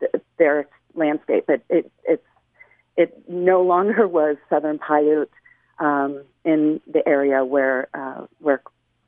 th- 0.00 0.22
their 0.38 0.66
landscape. 0.94 1.44
It 1.48 1.64
it 1.68 1.92
it, 2.04 2.24
it 2.96 3.28
no 3.28 3.62
longer 3.62 4.08
was 4.08 4.36
Southern 4.48 4.78
Paiute 4.78 5.30
um, 5.78 6.24
in 6.44 6.80
the 6.92 7.06
area 7.08 7.44
where 7.44 7.88
uh, 7.94 8.26
where 8.40 8.62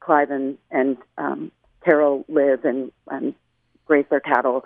Clive 0.04 0.30
and, 0.30 0.58
and 0.70 0.96
um, 1.16 1.52
Carol 1.84 2.24
live 2.28 2.64
and, 2.64 2.90
and 3.08 3.34
graze 3.86 4.06
their 4.10 4.20
cattle 4.20 4.64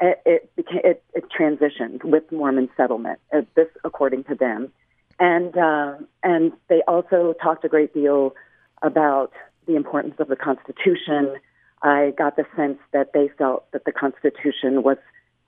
it 0.00 0.22
it, 0.24 0.56
became, 0.56 0.80
it, 0.84 1.02
it 1.14 1.24
transitioned 1.30 2.04
with 2.04 2.30
Mormon 2.32 2.68
settlement. 2.76 3.20
Uh, 3.32 3.42
this, 3.54 3.68
according 3.84 4.24
to 4.24 4.34
them, 4.34 4.72
and 5.18 5.56
uh, 5.56 5.94
and 6.22 6.52
they 6.68 6.82
also 6.88 7.34
talked 7.42 7.64
a 7.64 7.68
great 7.68 7.94
deal 7.94 8.34
about 8.82 9.32
the 9.66 9.76
importance 9.76 10.14
of 10.18 10.28
the 10.28 10.36
Constitution, 10.36 11.36
I 11.82 12.12
got 12.16 12.36
the 12.36 12.44
sense 12.56 12.78
that 12.92 13.12
they 13.12 13.28
felt 13.38 13.70
that 13.72 13.84
the 13.84 13.92
Constitution 13.92 14.82
was 14.82 14.98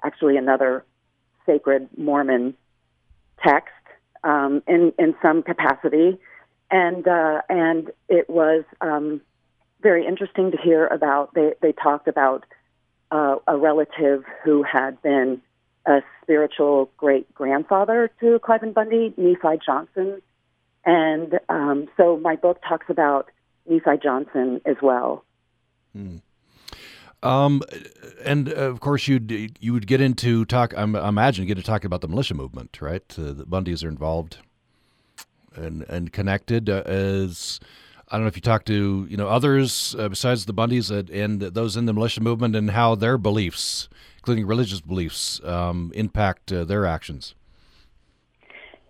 actually 0.03 0.37
another 0.37 0.85
sacred 1.45 1.88
Mormon 1.97 2.55
text 3.45 3.73
um, 4.25 4.62
in 4.67 4.93
in 4.99 5.15
some 5.23 5.43
capacity, 5.43 6.19
and 6.71 7.07
uh, 7.07 7.43
and 7.49 7.91
it 8.09 8.29
was 8.29 8.65
um, 8.81 9.21
very 9.81 10.07
interesting 10.07 10.50
to 10.50 10.57
hear 10.57 10.87
about. 10.87 11.35
They 11.35 11.55
they 11.61 11.73
talked 11.73 12.09
about 12.09 12.45
uh, 13.11 13.37
a 13.47 13.57
relative 13.57 14.25
who 14.45 14.63
had 14.63 15.01
been 15.03 15.41
a 15.87 16.03
spiritual 16.23 16.91
great 16.97 17.33
grandfather 17.35 18.11
to 18.21 18.39
Cliven 18.41 18.75
Bundy, 18.75 19.15
Nephi 19.17 19.61
Johnson, 19.65 20.21
and 20.85 21.39
um, 21.49 21.89
so 21.97 22.17
my 22.17 22.37
book 22.37 22.61
talks 22.67 22.87
about 22.89 23.31
Nephi 23.69 23.99
Johnson 24.03 24.61
as 24.65 24.77
well. 24.83 25.25
Hmm. 25.93 26.17
Um, 27.23 27.63
and 28.25 28.49
uh, 28.49 28.53
of 28.53 28.81
course, 28.81 29.09
you'd 29.09 29.57
you 29.61 29.73
would 29.73 29.87
get 29.87 30.01
into 30.01 30.45
talk. 30.45 30.75
I 30.77 30.83
imagine 30.83 31.47
get 31.47 31.57
to 31.57 31.63
talk 31.63 31.85
about 31.85 32.01
the 32.01 32.09
militia 32.09 32.35
movement, 32.35 32.81
right? 32.81 33.03
Uh, 33.19 33.33
the 33.33 33.45
Bundys 33.45 33.85
are 33.85 33.89
involved 33.89 34.39
and 35.55 35.83
and 35.89 36.13
connected. 36.13 36.69
Uh, 36.69 36.83
as 36.87 37.59
I 38.09 38.17
don't 38.17 38.23
know 38.23 38.29
if 38.29 38.37
you 38.37 38.43
talk 38.43 38.65
to 38.67 39.07
you 39.09 39.17
know 39.17 39.29
others 39.29 39.97
uh, 39.99 40.09
besides 40.09 40.47
the 40.47 40.55
Bundys 40.55 40.91
and 40.91 41.41
those 41.41 41.77
in 41.77 41.87
the 41.87 41.93
militia 41.93 42.21
movement 42.21 42.55
and 42.55 42.71
how 42.71 42.95
their 42.95 43.19
beliefs, 43.19 43.89
including 44.19 44.47
religious 44.47 44.81
beliefs, 44.81 45.41
um, 45.45 45.93
impact 45.95 46.53
uh, 46.53 46.65
their 46.65 46.87
actions. 46.87 47.35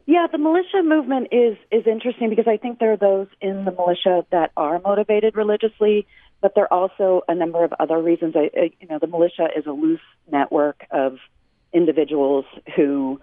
Yeah, 0.05 0.27
the 0.31 0.39
militia 0.39 0.83
movement 0.85 1.29
is 1.33 1.57
is 1.73 1.87
interesting 1.87 2.31
because 2.31 2.47
I 2.47 2.59
think 2.59 2.79
there 2.79 2.93
are 2.93 2.97
those 2.97 3.29
in 3.41 3.65
the 3.65 3.73
militia 3.73 4.25
that 4.31 4.53
are 4.57 4.81
motivated 4.81 5.35
religiously 5.35 6.07
but 6.41 6.55
there 6.55 6.73
are 6.73 6.73
also 6.73 7.23
a 7.29 7.35
number 7.35 7.65
of 7.65 7.73
other 7.81 7.99
reasons. 7.99 8.35
I, 8.37 8.51
I, 8.57 8.71
you 8.81 8.89
know, 8.89 8.99
the 8.99 9.07
militia 9.07 9.49
is 9.57 9.67
a 9.67 9.73
loose 9.73 10.01
network 10.31 10.87
of 10.91 11.19
individuals 11.73 12.45
who 12.75 13.21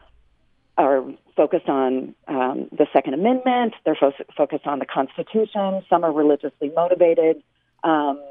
are 0.77 1.03
focused 1.35 1.69
on 1.69 2.15
um, 2.27 2.67
the 2.71 2.87
Second 2.93 3.13
Amendment. 3.13 3.73
They're 3.85 3.97
fo- 3.99 4.13
focused 4.35 4.65
on 4.65 4.79
the 4.79 4.85
Constitution. 4.85 5.83
Some 5.89 6.03
are 6.03 6.11
religiously 6.11 6.71
motivated. 6.75 7.41
Um, 7.83 8.21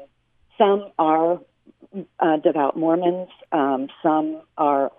some 0.57 0.91
are 0.99 1.39
uh, 2.19 2.37
devout 2.37 2.77
Mormons. 2.77 3.29
Um, 3.51 3.87
some 4.01 4.41
are 4.57 4.91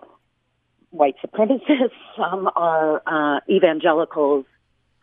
white 0.91 1.15
supremacists. 1.23 1.91
Some 2.17 2.49
are 2.55 3.01
uh, 3.05 3.41
evangelicals. 3.49 4.45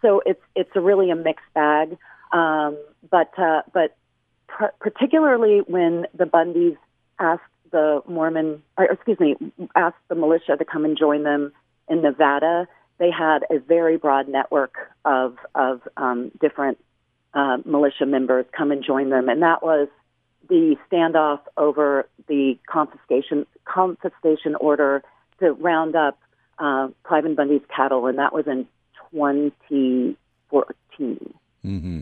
So 0.01 0.23
it's 0.25 0.41
it's 0.57 0.71
a 0.75 0.81
really 0.81 1.11
a 1.11 1.17
mixed 1.17 1.45
bag. 1.55 1.97
Um, 2.33 2.79
but 3.11 3.31
uh, 3.39 3.63
but 3.75 3.95
particularly 4.81 5.61
when 5.67 6.07
the 6.15 6.25
Bundys 6.25 6.77
asked 7.19 7.43
the 7.71 8.03
Mormon, 8.09 8.63
or 8.77 8.87
excuse 8.87 9.21
me, 9.21 9.37
asked 9.75 9.97
the 10.09 10.15
militia 10.15 10.57
to 10.57 10.65
come 10.65 10.85
and 10.85 10.97
join 10.99 11.23
them 11.23 11.53
in 11.93 12.03
Nevada. 12.03 12.67
They 12.99 13.11
had 13.11 13.45
a 13.51 13.59
very 13.59 13.99
broad 13.99 14.29
network 14.29 14.75
of 15.05 15.37
of 15.55 15.83
um, 15.97 16.33
different 16.41 16.79
uh, 17.35 17.59
militia 17.65 18.07
members 18.07 18.47
come 18.57 18.73
and 18.73 18.83
join 18.85 19.11
them, 19.11 19.29
and 19.29 19.43
that 19.43 19.63
was 19.63 19.89
the 20.49 20.77
standoff 20.91 21.41
over 21.57 22.09
the 22.29 22.59
confiscation 22.69 23.47
confiscation 23.65 24.57
order 24.57 25.05
to 25.41 25.53
round 25.53 25.95
up 25.95 26.19
uh, 26.59 26.89
Cliven 27.05 27.37
Bundy's 27.37 27.63
cattle, 27.75 28.07
and 28.07 28.19
that 28.19 28.33
was 28.33 28.47
in 28.47 28.67
2014. 29.13 31.35
Mm-hmm. 31.65 32.01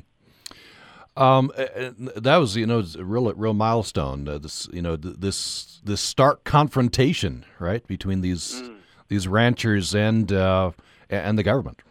Um, 1.17 1.53
that 1.57 2.37
was 2.37 2.57
you 2.57 2.67
know 2.67 2.85
a 2.99 3.05
real 3.05 3.33
real 3.35 3.55
milestone. 3.55 4.29
Uh, 4.29 4.39
this 4.39 4.69
you 4.73 4.83
know 4.83 4.97
this 4.97 5.81
this 5.85 6.01
stark 6.01 6.45
confrontation 6.45 7.45
right 7.59 7.87
between 7.87 8.21
these 8.21 8.63
mm. 8.63 8.80
These 9.11 9.29
ranchers 9.29 9.95
and 9.95 10.33
uh, 10.33 10.71
and 11.11 11.39
the 11.39 11.43
government. 11.43 11.83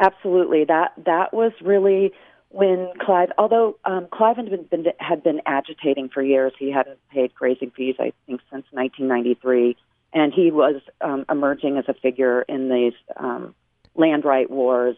Absolutely, 0.00 0.64
that 0.64 0.92
that 1.04 1.34
was 1.34 1.52
really 1.60 2.12
when 2.48 2.88
Clive. 2.98 3.30
Although 3.36 3.76
um, 3.84 4.06
Clive 4.10 4.38
had 4.38 4.70
been, 4.70 4.86
had 4.98 5.22
been 5.22 5.42
agitating 5.44 6.08
for 6.08 6.22
years, 6.22 6.54
he 6.58 6.70
hadn't 6.72 6.98
paid 7.10 7.34
grazing 7.34 7.72
fees 7.72 7.96
I 7.98 8.14
think 8.26 8.40
since 8.50 8.64
1993, 8.70 9.76
and 10.14 10.32
he 10.32 10.50
was 10.50 10.80
um, 11.02 11.26
emerging 11.28 11.76
as 11.76 11.84
a 11.88 11.94
figure 11.94 12.40
in 12.42 12.70
these 12.70 12.94
um, 13.18 13.54
land 13.94 14.24
right 14.24 14.50
wars 14.50 14.96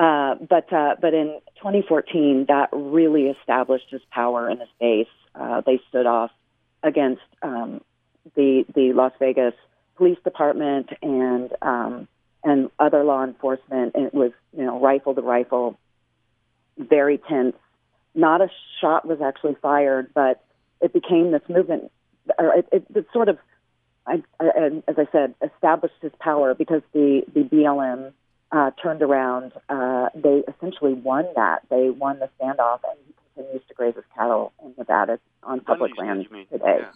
uh, 0.00 0.34
but 0.36 0.72
uh, 0.72 0.96
but 0.98 1.12
in 1.12 1.38
2014, 1.56 2.46
that 2.48 2.70
really 2.72 3.24
established 3.24 3.84
his 3.90 4.00
power 4.10 4.48
in 4.48 4.58
the 4.58 4.66
space. 4.74 5.12
Uh, 5.34 5.60
they 5.60 5.78
stood 5.90 6.06
off 6.06 6.30
against 6.82 7.20
um, 7.42 7.82
the 8.34 8.64
the 8.74 8.92
Las 8.92 9.12
Vegas 9.18 9.54
Police 9.96 10.18
Department 10.24 10.90
and 11.02 11.50
um, 11.62 12.08
and 12.44 12.70
other 12.78 13.04
law 13.04 13.24
enforcement. 13.24 13.92
And 13.94 14.06
it 14.06 14.14
was 14.14 14.32
you 14.56 14.64
know 14.64 14.80
rifle 14.80 15.14
to 15.14 15.20
rifle, 15.20 15.78
very 16.78 17.18
tense. 17.18 17.56
Not 18.14 18.40
a 18.40 18.48
shot 18.80 19.06
was 19.06 19.20
actually 19.20 19.56
fired, 19.62 20.12
but 20.14 20.42
it 20.80 20.92
became 20.92 21.30
this 21.30 21.42
movement, 21.48 21.92
or 22.38 22.54
it, 22.54 22.68
it, 22.72 22.84
it 22.94 23.06
sort 23.12 23.28
of, 23.28 23.38
I, 24.06 24.22
I, 24.40 24.82
as 24.88 24.96
I 24.98 25.06
said, 25.12 25.34
established 25.42 25.94
his 26.00 26.12
power 26.18 26.54
because 26.54 26.82
the 26.92 27.22
the 27.32 27.42
BLM 27.42 28.12
uh, 28.52 28.70
turned 28.82 29.02
around, 29.02 29.52
uh, 29.68 30.08
they 30.14 30.42
essentially 30.48 30.94
won 30.94 31.26
that. 31.36 31.60
They 31.70 31.90
won 31.90 32.18
the 32.18 32.28
standoff, 32.40 32.80
and 32.88 32.98
he 33.06 33.14
continues 33.34 33.62
to 33.68 33.74
graze 33.74 33.94
his 33.94 34.04
cattle 34.14 34.52
in 34.64 34.74
Nevada 34.76 35.18
on 35.42 35.60
public 35.60 35.96
land 35.96 36.26
today. 36.50 36.80
Yeah, 36.80 36.90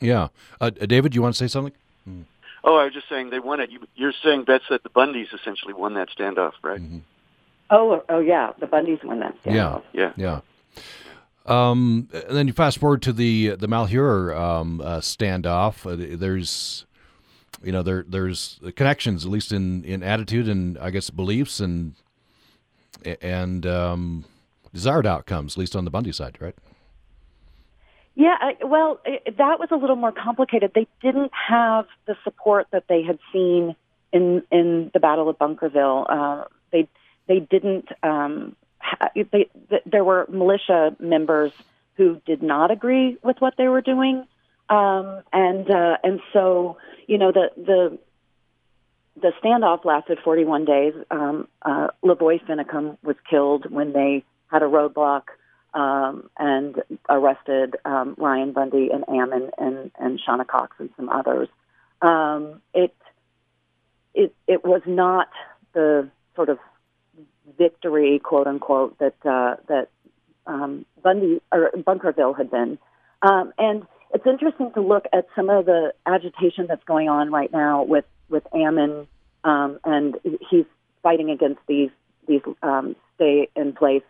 yeah. 0.00 0.28
Uh, 0.60 0.70
David, 0.70 1.14
you 1.14 1.22
want 1.22 1.34
to 1.34 1.38
say 1.38 1.48
something? 1.48 1.74
Hmm. 2.04 2.22
Oh, 2.64 2.76
I 2.76 2.84
was 2.84 2.94
just 2.94 3.08
saying 3.08 3.30
they 3.30 3.40
won 3.40 3.60
it. 3.60 3.70
You, 3.70 4.08
are 4.08 4.12
saying 4.22 4.44
Bets 4.44 4.64
that 4.70 4.82
the 4.82 4.88
Bundys 4.88 5.34
essentially 5.34 5.74
won 5.74 5.94
that 5.94 6.08
standoff, 6.08 6.52
right? 6.62 6.80
Mm-hmm. 6.80 6.98
Oh, 7.70 8.02
oh 8.08 8.20
yeah, 8.20 8.52
the 8.58 8.66
Bundys 8.66 9.04
won 9.04 9.20
that 9.20 9.34
standoff. 9.42 9.82
Yeah, 9.92 10.12
yeah, 10.16 10.40
yeah. 10.76 10.80
Um, 11.46 12.08
and 12.12 12.36
then 12.36 12.46
you 12.46 12.54
fast 12.54 12.78
forward 12.78 13.02
to 13.02 13.12
the 13.12 13.50
the 13.56 13.68
Malheur 13.68 14.34
um, 14.34 14.80
uh, 14.80 15.00
standoff. 15.00 15.84
Uh, 15.86 16.16
there's 16.18 16.86
you 17.62 17.70
know 17.72 17.82
there 17.82 18.04
there's 18.08 18.60
connections 18.76 19.26
at 19.26 19.30
least 19.30 19.52
in 19.52 19.84
in 19.84 20.02
attitude 20.02 20.48
and 20.48 20.78
I 20.78 20.90
guess 20.90 21.10
beliefs 21.10 21.60
and 21.60 21.94
and 23.20 23.66
um, 23.66 24.24
desired 24.72 25.06
outcomes 25.06 25.54
at 25.54 25.58
least 25.58 25.76
on 25.76 25.84
the 25.84 25.90
Bundy 25.90 26.12
side, 26.12 26.38
right? 26.40 26.54
Yeah, 28.16 28.36
I, 28.40 28.64
well, 28.64 29.00
it, 29.04 29.36
that 29.38 29.58
was 29.58 29.68
a 29.72 29.76
little 29.76 29.96
more 29.96 30.12
complicated. 30.12 30.72
They 30.74 30.86
didn't 31.02 31.32
have 31.34 31.86
the 32.06 32.16
support 32.22 32.68
that 32.70 32.84
they 32.88 33.02
had 33.02 33.18
seen 33.32 33.74
in 34.12 34.42
in 34.52 34.90
the 34.94 35.00
Battle 35.00 35.28
of 35.28 35.38
Bunkerville. 35.38 36.06
Uh, 36.08 36.44
they 36.70 36.88
they 37.26 37.40
didn't. 37.40 37.88
Um, 38.02 38.54
ha- 38.78 39.10
they, 39.14 39.48
th- 39.68 39.82
there 39.84 40.04
were 40.04 40.26
militia 40.28 40.94
members 41.00 41.52
who 41.96 42.20
did 42.24 42.42
not 42.42 42.70
agree 42.70 43.18
with 43.22 43.36
what 43.40 43.54
they 43.58 43.66
were 43.66 43.80
doing, 43.80 44.24
um, 44.68 45.22
and 45.32 45.68
uh, 45.68 45.96
and 46.04 46.20
so 46.32 46.76
you 47.08 47.18
know 47.18 47.32
the 47.32 47.50
the 47.56 47.98
the 49.20 49.32
standoff 49.42 49.84
lasted 49.84 50.18
41 50.24 50.64
days. 50.64 50.94
Um, 51.10 51.48
uh, 51.62 51.88
LaVoy 52.04 52.44
Finicum 52.44 52.96
was 53.02 53.16
killed 53.28 53.70
when 53.70 53.92
they 53.92 54.24
had 54.48 54.62
a 54.62 54.66
roadblock 54.66 55.22
um, 55.74 56.30
and 56.38 56.82
arrested 57.08 57.76
um, 57.84 58.14
Ryan 58.16 58.52
Bundy 58.52 58.90
and 58.92 59.04
Ammon 59.08 59.50
and 59.58 59.90
and 59.98 60.20
Shawna 60.20 60.46
Cox 60.46 60.76
and 60.78 60.90
some 60.96 61.08
others. 61.08 61.48
Um, 62.00 62.62
it 62.72 62.94
it 64.14 64.34
it 64.46 64.64
was 64.64 64.82
not 64.86 65.28
the 65.72 66.08
sort 66.36 66.48
of 66.48 66.58
victory, 67.58 68.18
quote 68.18 68.46
unquote, 68.46 68.98
that 68.98 69.14
uh, 69.24 69.56
that 69.68 69.88
um, 70.46 70.86
Bundy 71.02 71.40
or 71.52 71.70
Bunkerville 71.76 72.36
had 72.36 72.50
been. 72.50 72.78
Um, 73.22 73.52
and 73.58 73.84
it's 74.12 74.26
interesting 74.26 74.72
to 74.74 74.80
look 74.80 75.06
at 75.12 75.26
some 75.34 75.50
of 75.50 75.66
the 75.66 75.92
agitation 76.06 76.66
that's 76.68 76.84
going 76.84 77.08
on 77.08 77.30
right 77.30 77.52
now 77.52 77.82
with 77.82 78.04
with 78.28 78.44
Ammon, 78.54 79.06
um, 79.44 79.78
and 79.84 80.16
he's 80.50 80.66
fighting 81.02 81.30
against 81.30 81.60
these 81.66 81.90
these 82.26 82.42
um, 82.62 82.96
stay 83.16 83.48
in 83.56 83.72
place, 83.72 84.02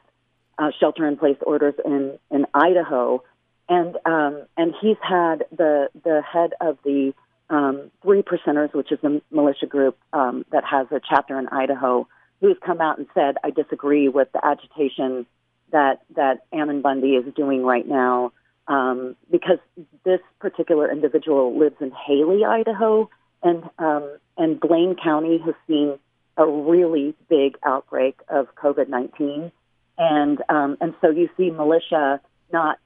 uh, 0.58 0.70
shelter 0.78 1.06
in 1.06 1.16
place 1.16 1.37
orders 1.46 1.75
in 1.84 2.18
in 2.30 2.46
Idaho, 2.54 3.23
and 3.68 3.96
um, 4.04 4.42
and 4.56 4.75
he's 4.80 4.96
had 5.02 5.44
the 5.56 5.88
the 6.02 6.23
head 6.23 6.52
of 6.61 6.78
the 6.84 7.12
um, 7.50 7.90
Three 8.02 8.23
Percenters, 8.23 8.75
which 8.75 8.92
is 8.92 8.99
a 9.02 9.20
militia 9.30 9.66
group 9.66 9.96
um, 10.12 10.44
that 10.52 10.64
has 10.64 10.87
a 10.90 11.00
chapter 11.08 11.38
in 11.38 11.49
Idaho, 11.49 12.08
who's 12.40 12.56
come 12.64 12.80
out 12.80 12.99
and 12.99 13.06
said, 13.14 13.37
"I 13.42 13.50
disagree 13.50 14.08
with 14.08 14.28
the 14.32 14.44
agitation 14.44 15.26
that 15.73 16.02
that 16.14 16.46
Ammon 16.52 16.82
Bundy 16.82 17.16
is 17.16 17.32
doing 17.34 17.64
right 17.64 17.87
now." 17.87 18.32
um, 18.66 19.16
because 19.30 19.58
this 20.04 20.20
particular 20.40 20.90
individual 20.90 21.58
lives 21.58 21.76
in 21.80 21.90
Hailey, 21.90 22.44
Idaho, 22.44 23.11
and 23.42 23.64
um, 23.78 24.16
and 24.37 24.58
Blaine 24.58 24.96
County 25.02 25.38
has 25.44 25.54
seen 25.66 25.99
a 26.37 26.46
really 26.46 27.14
big 27.28 27.56
outbreak 27.64 28.18
of 28.28 28.54
COVID 28.56 28.88
nineteen, 28.88 29.52
and 29.98 30.42
um, 30.48 30.76
and 30.80 30.94
so 31.00 31.10
you 31.10 31.28
see 31.36 31.50
militia 31.50 32.20
not 32.52 32.78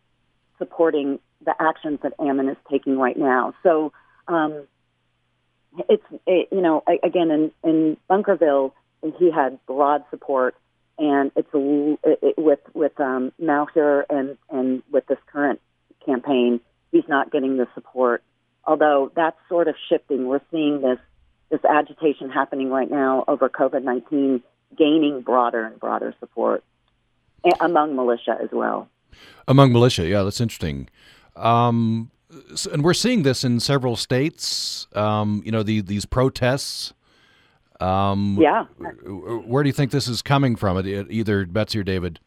supporting 0.58 1.18
the 1.44 1.54
actions 1.60 2.00
that 2.02 2.12
Ammon 2.18 2.48
is 2.48 2.56
taking 2.70 2.98
right 2.98 3.16
now. 3.16 3.54
So 3.62 3.92
um, 4.26 4.66
it's 5.88 6.04
it, 6.26 6.48
you 6.52 6.60
know 6.60 6.82
again 7.02 7.30
in 7.30 7.50
in 7.64 7.96
Bunkerville 8.10 8.72
he 9.18 9.30
had 9.30 9.58
broad 9.66 10.04
support, 10.10 10.54
and 10.98 11.30
it's 11.36 11.48
it, 11.54 12.18
it, 12.22 12.38
with 12.38 12.60
with 12.74 12.98
um, 13.00 13.32
Malheur 13.38 14.04
and 14.10 14.36
and 14.50 14.82
with 14.90 15.06
this 15.06 15.18
current 15.32 15.60
campaign, 16.04 16.60
he's 16.92 17.08
not 17.08 17.30
getting 17.30 17.56
the 17.56 17.68
support. 17.74 18.22
Although 18.64 19.10
that's 19.14 19.38
sort 19.48 19.68
of 19.68 19.76
shifting, 19.88 20.26
we're 20.26 20.40
seeing 20.50 20.82
this 20.82 20.98
this 21.50 21.64
agitation 21.64 22.30
happening 22.30 22.70
right 22.70 22.90
now 22.90 23.24
over 23.28 23.48
COVID 23.48 23.82
nineteen 23.82 24.42
gaining 24.76 25.22
broader 25.22 25.64
and 25.64 25.80
broader 25.80 26.14
support 26.20 26.62
among 27.60 27.96
militia 27.96 28.36
as 28.42 28.50
well. 28.52 28.88
Among 29.46 29.72
militia, 29.72 30.06
yeah, 30.06 30.22
that's 30.22 30.40
interesting. 30.40 30.88
Um, 31.36 32.10
and 32.72 32.84
we're 32.84 32.94
seeing 32.94 33.22
this 33.22 33.44
in 33.44 33.60
several 33.60 33.96
states. 33.96 34.86
Um, 34.94 35.42
you 35.44 35.52
know, 35.52 35.62
the, 35.62 35.80
these 35.80 36.04
protests. 36.04 36.92
Um, 37.80 38.38
yeah. 38.40 38.64
Where 39.04 39.62
do 39.62 39.68
you 39.68 39.72
think 39.72 39.90
this 39.90 40.08
is 40.08 40.20
coming 40.20 40.56
from? 40.56 40.78
Either 40.86 41.46
Betsy 41.46 41.78
or 41.78 41.84
David. 41.84 42.20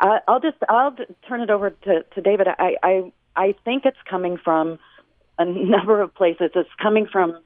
I, 0.00 0.18
will 0.26 0.40
just 0.40 0.56
I'll 0.68 0.96
turn 1.28 1.40
it 1.40 1.50
over 1.50 1.70
to, 1.70 2.02
to 2.02 2.20
David. 2.20 2.48
I, 2.58 2.76
I 2.82 3.12
I 3.36 3.54
think 3.64 3.84
it's 3.84 3.98
coming 4.08 4.36
from 4.42 4.78
a 5.38 5.44
number 5.46 6.00
of 6.00 6.14
places. 6.14 6.50
It's 6.54 6.68
coming 6.80 7.06
from 7.10 7.38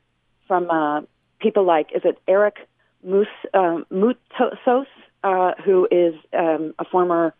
from 0.46 0.70
uh, 0.70 1.02
people 1.40 1.64
like 1.64 1.90
is 1.94 2.02
it 2.04 2.18
Eric 2.26 2.56
Mus, 3.04 3.26
uh, 3.54 3.78
Moutsos, 3.92 4.86
uh, 5.22 5.52
who 5.64 5.88
is 5.90 6.14
um, 6.32 6.74
a 6.78 6.84
former 6.84 7.34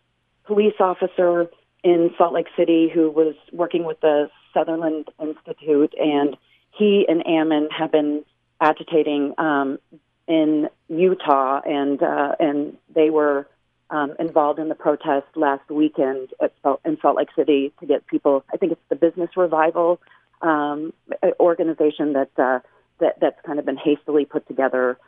police 0.45 0.75
officer 0.81 1.49
in 1.85 2.11
Salt 2.19 2.35
Lake 2.35 2.49
City 2.57 2.91
who 2.93 3.11
was 3.11 3.35
working 3.53 3.85
with 3.85 4.01
the 4.01 4.31
Sutherland 4.53 5.09
Institute, 5.21 5.95
and 5.99 6.37
he 6.77 7.07
and 7.09 7.27
Ammon 7.27 7.69
have 7.77 7.93
been 7.93 8.25
agitating 8.61 9.35
um, 9.39 9.79
in 10.27 10.69
Utah, 10.89 11.61
and 11.65 12.03
uh, 12.03 12.33
and 12.41 12.77
they 12.95 13.11
were 13.11 13.49
um, 13.91 14.15
involved 14.19 14.59
in 14.59 14.69
the 14.69 14.75
protest 14.75 15.27
last 15.37 15.69
weekend 15.71 16.29
at 16.41 16.53
in 16.85 16.99
Salt 17.01 17.17
Lake 17.17 17.29
City 17.37 17.73
to 17.81 17.87
get 17.87 18.07
people. 18.07 18.45
I 18.53 18.57
think 18.57 18.73
it's 18.73 18.81
the 18.89 18.97
Business 18.97 19.31
Revival 19.37 20.01
um, 20.43 20.93
organization 21.41 22.15
that 22.15 22.31
uh, 22.39 22.61
that 23.01 23.21
that's 23.21 23.41
kind 23.47 23.59
of 23.59 23.65
been 23.65 23.77
hastily 23.77 24.25
put 24.25 24.47
together 24.49 24.99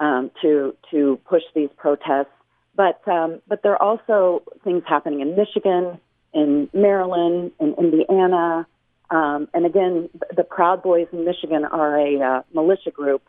um, 0.00 0.30
to 0.42 0.74
to 0.90 1.18
push 1.28 1.42
these 1.54 1.70
protests. 1.76 2.32
But 2.74 3.06
um, 3.08 3.40
but 3.48 3.62
there 3.62 3.72
are 3.72 3.82
also 3.82 4.42
things 4.64 4.82
happening 4.86 5.20
in 5.20 5.36
Michigan, 5.36 5.98
in 6.32 6.68
Maryland, 6.72 7.52
in 7.60 7.74
Indiana, 7.74 8.66
um, 9.10 9.48
and 9.54 9.64
again, 9.64 10.10
the 10.36 10.44
Proud 10.44 10.82
Boys 10.82 11.06
in 11.12 11.24
Michigan 11.24 11.64
are 11.64 11.98
a 11.98 12.20
uh, 12.20 12.42
militia 12.52 12.90
group. 12.90 13.22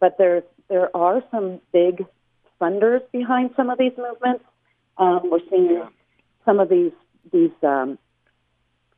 But 0.00 0.16
there's 0.18 0.44
there 0.68 0.94
are 0.96 1.22
some 1.30 1.60
big 1.72 2.04
funders 2.60 3.00
behind 3.12 3.50
some 3.56 3.70
of 3.70 3.78
these 3.78 3.92
movements. 3.98 4.44
Um, 4.96 5.22
we're 5.30 5.40
seeing 5.50 5.82
some 6.44 6.60
of 6.60 6.68
these 6.68 6.92
these 7.32 7.50
um, 7.62 7.98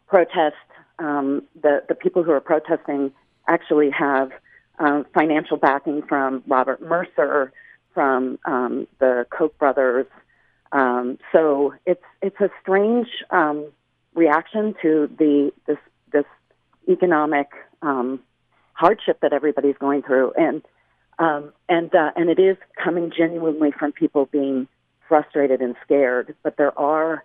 protests. 0.07 0.55
Um, 0.99 1.43
the 1.61 1.83
the 1.89 1.95
people 1.95 2.23
who 2.23 2.33
are 2.33 2.41
protesting 2.41 3.13
actually 3.49 3.91
have 3.91 4.31
uh, 4.79 5.03
financial 5.15 5.57
backing 5.57 6.03
from 6.03 6.43
Robert 6.47 6.81
Mercer, 6.83 7.53
from 7.95 8.39
um, 8.45 8.87
the 8.99 9.27
Koch 9.31 9.57
brothers. 9.59 10.07
Um, 10.73 11.19
so 11.33 11.75
it's 11.87 12.05
it's 12.21 12.41
a 12.41 12.51
strange 12.61 13.07
um, 13.31 13.71
reaction 14.15 14.75
to 14.83 15.09
the 15.19 15.53
this 15.67 15.79
this 16.13 16.25
economic 16.89 17.49
um, 17.83 18.21
hardship 18.73 19.21
that 19.23 19.33
everybody's 19.33 19.77
going 19.79 20.03
through, 20.03 20.33
and 20.37 20.63
um, 21.19 21.53
and 21.69 21.95
uh, 21.95 22.11
and 22.17 22.29
it 22.29 22.39
is 22.39 22.57
coming 22.83 23.11
genuinely 23.17 23.71
from 23.71 23.93
people 23.93 24.27
being 24.27 24.69
frustrated 25.09 25.61
and 25.63 25.77
scared. 25.85 26.35
But 26.43 26.57
there 26.57 26.79
are 26.79 27.25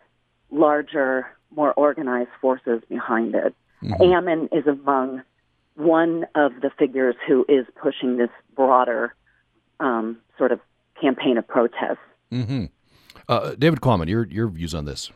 larger, 0.51 1.27
more 1.55 1.73
organized 1.73 2.29
forces 2.39 2.81
behind 2.87 3.35
it. 3.35 3.55
Mm-hmm. 3.83 4.03
Ammon 4.03 4.49
is 4.51 4.67
among 4.67 5.23
one 5.75 6.25
of 6.35 6.53
the 6.61 6.69
figures 6.77 7.15
who 7.27 7.45
is 7.47 7.65
pushing 7.81 8.17
this 8.17 8.29
broader 8.55 9.15
um, 9.79 10.17
sort 10.37 10.51
of 10.51 10.59
campaign 10.99 11.37
of 11.37 11.47
protest. 11.47 11.99
Mm-hmm. 12.31 12.65
Uh, 13.27 13.55
David 13.57 13.81
Quammen, 13.81 14.07
your 14.07 14.25
your 14.27 14.47
views 14.47 14.73
on 14.73 14.85
this? 14.85 15.11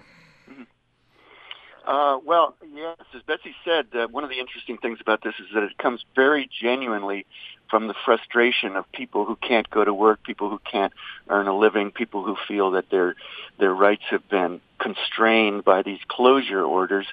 Uh, 1.86 2.18
well, 2.26 2.56
yes, 2.74 2.98
as 3.14 3.22
Betsy 3.24 3.56
said, 3.64 3.88
uh, 3.94 4.08
one 4.08 4.24
of 4.24 4.30
the 4.30 4.40
interesting 4.40 4.78
things 4.78 4.98
about 5.02 5.22
this 5.24 5.36
is 5.40 5.46
that 5.54 5.64
it 5.64 5.78
comes 5.78 6.04
very 6.16 6.50
genuinely 6.62 7.26
from 7.70 7.88
the 7.88 7.94
frustration 8.06 8.76
of 8.76 8.92
people 8.92 9.26
who 9.26 9.36
can't 9.36 9.70
go 9.70 9.84
to 9.84 9.94
work, 9.94 10.24
people 10.24 10.50
who 10.50 10.60
can't 10.70 10.94
earn 11.30 11.48
a 11.48 11.56
living, 11.56 11.92
people 11.92 12.24
who 12.24 12.36
feel 12.48 12.72
that 12.72 12.90
their 12.90 13.16
their 13.60 13.74
rights 13.74 14.04
have 14.10 14.28
been 14.30 14.62
constrained 14.80 15.64
by 15.64 15.82
these 15.82 16.00
closure 16.08 16.64
orders. 16.64 17.06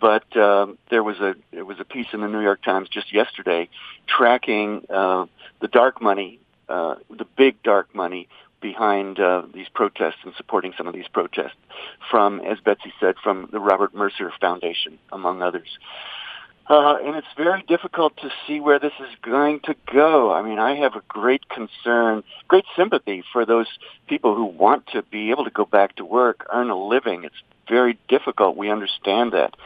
But 0.00 0.36
um, 0.36 0.78
there 0.90 1.02
was 1.02 1.18
a 1.18 1.34
there 1.52 1.64
was 1.64 1.80
a 1.80 1.84
piece 1.84 2.06
in 2.12 2.20
the 2.20 2.28
New 2.28 2.40
York 2.40 2.62
Times 2.62 2.88
just 2.88 3.12
yesterday 3.12 3.68
tracking 4.06 4.86
uh, 4.88 5.26
the 5.60 5.68
dark 5.68 6.00
money, 6.00 6.38
uh, 6.68 6.96
the 7.10 7.26
big 7.36 7.62
dark 7.62 7.94
money 7.94 8.28
behind 8.60 9.18
uh, 9.18 9.42
these 9.52 9.68
protests 9.72 10.18
and 10.24 10.34
supporting 10.36 10.72
some 10.76 10.86
of 10.86 10.94
these 10.94 11.08
protests 11.08 11.56
from, 12.10 12.40
as 12.40 12.58
Betsy 12.60 12.92
said, 13.00 13.14
from 13.22 13.48
the 13.52 13.60
Robert 13.60 13.94
Mercer 13.94 14.32
Foundation, 14.40 14.98
among 15.12 15.42
others. 15.42 15.78
Uh, 16.68 16.98
and 17.04 17.16
it's 17.16 17.26
very 17.36 17.62
difficult 17.62 18.16
to 18.18 18.30
see 18.46 18.60
where 18.60 18.78
this 18.78 18.92
is 19.00 19.08
going 19.22 19.58
to 19.64 19.74
go. 19.92 20.32
I 20.32 20.42
mean, 20.42 20.60
I 20.60 20.76
have 20.76 20.94
a 20.94 21.02
great 21.08 21.48
concern, 21.48 22.22
great 22.46 22.64
sympathy 22.76 23.24
for 23.32 23.44
those 23.44 23.66
people 24.06 24.36
who 24.36 24.44
want 24.44 24.86
to 24.92 25.02
be 25.02 25.30
able 25.30 25.44
to 25.44 25.50
go 25.50 25.64
back 25.64 25.96
to 25.96 26.04
work, 26.04 26.46
earn 26.52 26.70
a 26.70 26.76
living. 26.80 27.24
It's 27.24 27.34
very 27.68 27.98
difficult. 28.08 28.56
We 28.56 28.70
understand 28.70 29.32
that. 29.32 29.56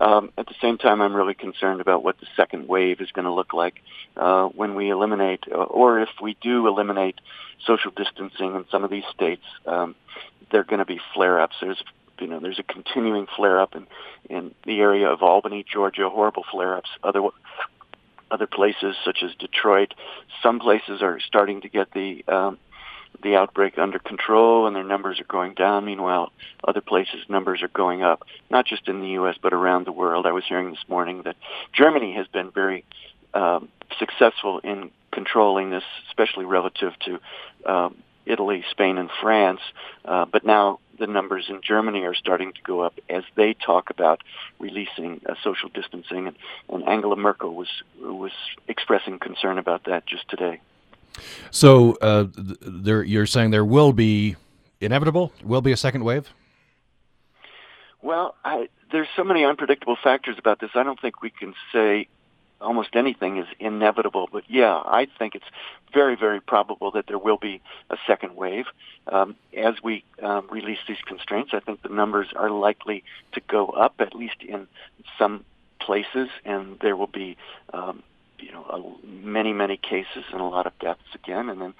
Um, 0.00 0.30
at 0.38 0.46
the 0.46 0.54
same 0.60 0.78
time, 0.78 1.00
I'm 1.00 1.14
really 1.14 1.34
concerned 1.34 1.80
about 1.80 2.02
what 2.02 2.18
the 2.20 2.26
second 2.36 2.68
wave 2.68 3.00
is 3.00 3.10
going 3.12 3.24
to 3.24 3.32
look 3.32 3.52
like 3.52 3.82
uh, 4.16 4.46
when 4.46 4.74
we 4.74 4.90
eliminate, 4.90 5.44
uh, 5.50 5.56
or 5.56 6.00
if 6.00 6.08
we 6.22 6.36
do 6.40 6.66
eliminate 6.66 7.20
social 7.66 7.90
distancing 7.90 8.54
in 8.54 8.64
some 8.70 8.84
of 8.84 8.90
these 8.90 9.04
states. 9.14 9.42
Um, 9.66 9.96
there 10.50 10.60
are 10.60 10.64
going 10.64 10.78
to 10.78 10.84
be 10.84 11.00
flare-ups. 11.14 11.56
There's 11.60 11.82
you 12.20 12.26
know, 12.26 12.40
there's 12.40 12.58
a 12.58 12.62
continuing 12.62 13.26
flare 13.36 13.60
up 13.60 13.74
in 13.74 13.86
in 14.28 14.54
the 14.64 14.80
area 14.80 15.08
of 15.08 15.22
Albany, 15.22 15.64
Georgia, 15.70 16.08
horrible 16.08 16.44
flare 16.50 16.76
ups. 16.76 16.90
Other 17.02 17.22
other 18.30 18.46
places 18.46 18.94
such 19.04 19.22
as 19.22 19.34
Detroit, 19.38 19.94
some 20.42 20.60
places 20.60 21.02
are 21.02 21.18
starting 21.20 21.62
to 21.62 21.68
get 21.68 21.92
the 21.92 22.24
um, 22.28 22.58
the 23.22 23.36
outbreak 23.36 23.78
under 23.78 23.98
control 23.98 24.66
and 24.66 24.76
their 24.76 24.84
numbers 24.84 25.20
are 25.20 25.24
going 25.24 25.54
down. 25.54 25.84
Meanwhile, 25.84 26.30
other 26.62 26.80
places 26.80 27.20
numbers 27.28 27.62
are 27.62 27.68
going 27.68 28.02
up, 28.02 28.24
not 28.50 28.66
just 28.66 28.88
in 28.88 29.00
the 29.00 29.08
U.S. 29.08 29.36
but 29.42 29.52
around 29.52 29.86
the 29.86 29.92
world. 29.92 30.26
I 30.26 30.32
was 30.32 30.44
hearing 30.46 30.70
this 30.70 30.84
morning 30.88 31.22
that 31.24 31.36
Germany 31.72 32.14
has 32.14 32.26
been 32.28 32.50
very 32.50 32.84
um, 33.34 33.68
successful 33.98 34.60
in 34.60 34.90
controlling 35.10 35.70
this, 35.70 35.84
especially 36.08 36.44
relative 36.44 36.92
to 37.00 37.20
um, 37.70 37.96
Italy, 38.28 38.64
Spain, 38.70 38.98
and 38.98 39.10
France. 39.20 39.60
Uh, 40.04 40.24
but 40.26 40.44
now 40.44 40.78
the 40.98 41.06
numbers 41.06 41.46
in 41.48 41.60
Germany 41.62 42.04
are 42.04 42.14
starting 42.14 42.52
to 42.52 42.60
go 42.62 42.80
up 42.80 42.94
as 43.08 43.22
they 43.36 43.54
talk 43.54 43.90
about 43.90 44.22
releasing 44.58 45.20
uh, 45.28 45.34
social 45.42 45.68
distancing, 45.68 46.26
and, 46.26 46.36
and 46.68 46.88
Angela 46.88 47.16
Merkel 47.16 47.54
was 47.54 47.68
was 48.00 48.32
expressing 48.66 49.18
concern 49.18 49.58
about 49.58 49.84
that 49.84 50.06
just 50.06 50.28
today. 50.28 50.60
So, 51.50 51.96
uh, 52.00 52.26
there, 52.36 53.02
you're 53.02 53.26
saying 53.26 53.50
there 53.50 53.64
will 53.64 53.92
be 53.92 54.36
inevitable 54.80 55.32
will 55.42 55.62
be 55.62 55.72
a 55.72 55.76
second 55.76 56.04
wave. 56.04 56.28
Well, 58.00 58.36
I, 58.44 58.68
there's 58.92 59.08
so 59.16 59.24
many 59.24 59.44
unpredictable 59.44 59.96
factors 60.02 60.36
about 60.38 60.60
this. 60.60 60.70
I 60.74 60.84
don't 60.84 61.00
think 61.00 61.20
we 61.20 61.30
can 61.30 61.54
say 61.72 62.06
almost 62.60 62.94
anything 62.94 63.38
is 63.38 63.46
inevitable. 63.58 64.28
But 64.30 64.44
yeah, 64.48 64.76
I 64.76 65.06
think 65.18 65.34
it's 65.34 65.44
very, 65.92 66.16
very 66.16 66.40
probable 66.40 66.90
that 66.92 67.06
there 67.06 67.18
will 67.18 67.36
be 67.36 67.60
a 67.90 67.96
second 68.06 68.36
wave. 68.36 68.66
Um, 69.06 69.36
as 69.56 69.74
we 69.82 70.04
um, 70.22 70.48
release 70.50 70.78
these 70.86 70.98
constraints, 71.06 71.52
I 71.54 71.60
think 71.60 71.82
the 71.82 71.88
numbers 71.88 72.28
are 72.36 72.50
likely 72.50 73.04
to 73.32 73.40
go 73.40 73.66
up, 73.68 73.94
at 74.00 74.14
least 74.14 74.42
in 74.42 74.66
some 75.18 75.44
places, 75.80 76.28
and 76.44 76.78
there 76.80 76.96
will 76.96 77.06
be, 77.06 77.36
um, 77.72 78.02
you 78.38 78.52
know, 78.52 78.64
a, 78.64 79.06
many, 79.06 79.52
many 79.52 79.76
cases 79.76 80.24
and 80.32 80.40
a 80.40 80.44
lot 80.44 80.66
of 80.66 80.78
deaths 80.78 81.00
again, 81.14 81.48
and 81.48 81.60
then, 81.60 81.74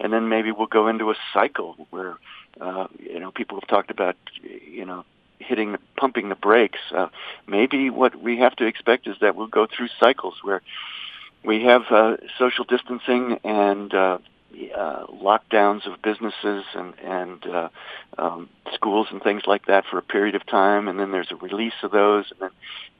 and 0.00 0.12
then 0.12 0.28
maybe 0.28 0.50
we'll 0.50 0.66
go 0.66 0.88
into 0.88 1.10
a 1.10 1.14
cycle 1.32 1.86
where, 1.90 2.16
uh, 2.60 2.88
you 2.98 3.20
know, 3.20 3.30
people 3.30 3.60
have 3.60 3.68
talked 3.68 3.90
about, 3.90 4.16
you 4.42 4.84
know, 4.84 5.04
hitting, 5.42 5.76
pumping 5.96 6.28
the 6.28 6.34
brakes. 6.34 6.80
Uh, 6.94 7.08
maybe 7.46 7.90
what 7.90 8.20
we 8.20 8.38
have 8.38 8.56
to 8.56 8.66
expect 8.66 9.06
is 9.06 9.16
that 9.20 9.36
we'll 9.36 9.46
go 9.46 9.66
through 9.66 9.88
cycles 10.00 10.34
where 10.42 10.62
we 11.44 11.64
have 11.64 11.82
uh, 11.90 12.16
social 12.38 12.64
distancing 12.64 13.38
and 13.44 13.92
uh, 13.92 14.18
uh, 14.76 15.06
lockdowns 15.06 15.86
of 15.86 16.00
businesses 16.02 16.64
and 16.74 16.94
and 17.02 17.46
uh, 17.46 17.68
um, 18.18 18.48
schools 18.74 19.08
and 19.10 19.22
things 19.22 19.42
like 19.46 19.66
that 19.66 19.84
for 19.90 19.98
a 19.98 20.02
period 20.02 20.34
of 20.34 20.44
time, 20.46 20.88
and 20.88 20.98
then 20.98 21.12
there's 21.12 21.30
a 21.30 21.36
release 21.36 21.74
of 21.82 21.90
those, 21.90 22.30
and 22.30 22.40
then 22.40 22.50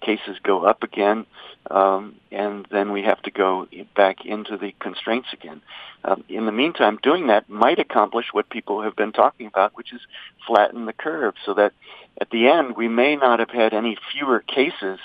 cases 0.01 0.39
go 0.43 0.65
up 0.65 0.83
again, 0.83 1.27
um, 1.71 2.17
and 2.31 2.67
then 2.71 2.93
we 2.93 3.03
have 3.03 3.21
to 3.23 3.31
go 3.31 3.67
back 3.95 4.25
into 4.25 4.57
the 4.57 4.75
constraints 4.81 5.29
again. 5.33 5.61
Um, 6.05 6.25
in 6.29 6.47
the 6.47 6.53
meantime, 6.53 6.99
doing 7.03 7.29
that 7.29 7.49
might 7.49 7.79
accomplish 7.79 8.27
what 8.33 8.51
people 8.51 8.83
have 8.83 8.97
been 8.97 9.13
talking 9.13 9.47
about, 9.47 9.77
which 9.77 9.93
is 9.93 10.01
flatten 10.47 10.87
the 10.87 10.93
curve, 10.93 11.35
so 11.45 11.55
that 11.55 11.73
at 12.21 12.31
the 12.31 12.49
end 12.49 12.77
we 12.77 12.89
may 12.89 13.17
not 13.17 13.39
have 13.39 13.51
had 13.51 13.73
any 13.73 13.97
fewer 14.13 14.41
cases 14.41 14.99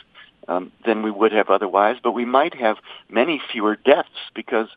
um, 0.47 0.71
than 0.86 1.03
we 1.03 1.12
would 1.12 1.31
have 1.31 1.49
otherwise, 1.49 1.97
but 2.01 2.13
we 2.13 2.25
might 2.25 2.55
have 2.55 2.77
many 3.10 3.41
fewer 3.51 3.75
deaths 3.75 4.10
because 4.33 4.67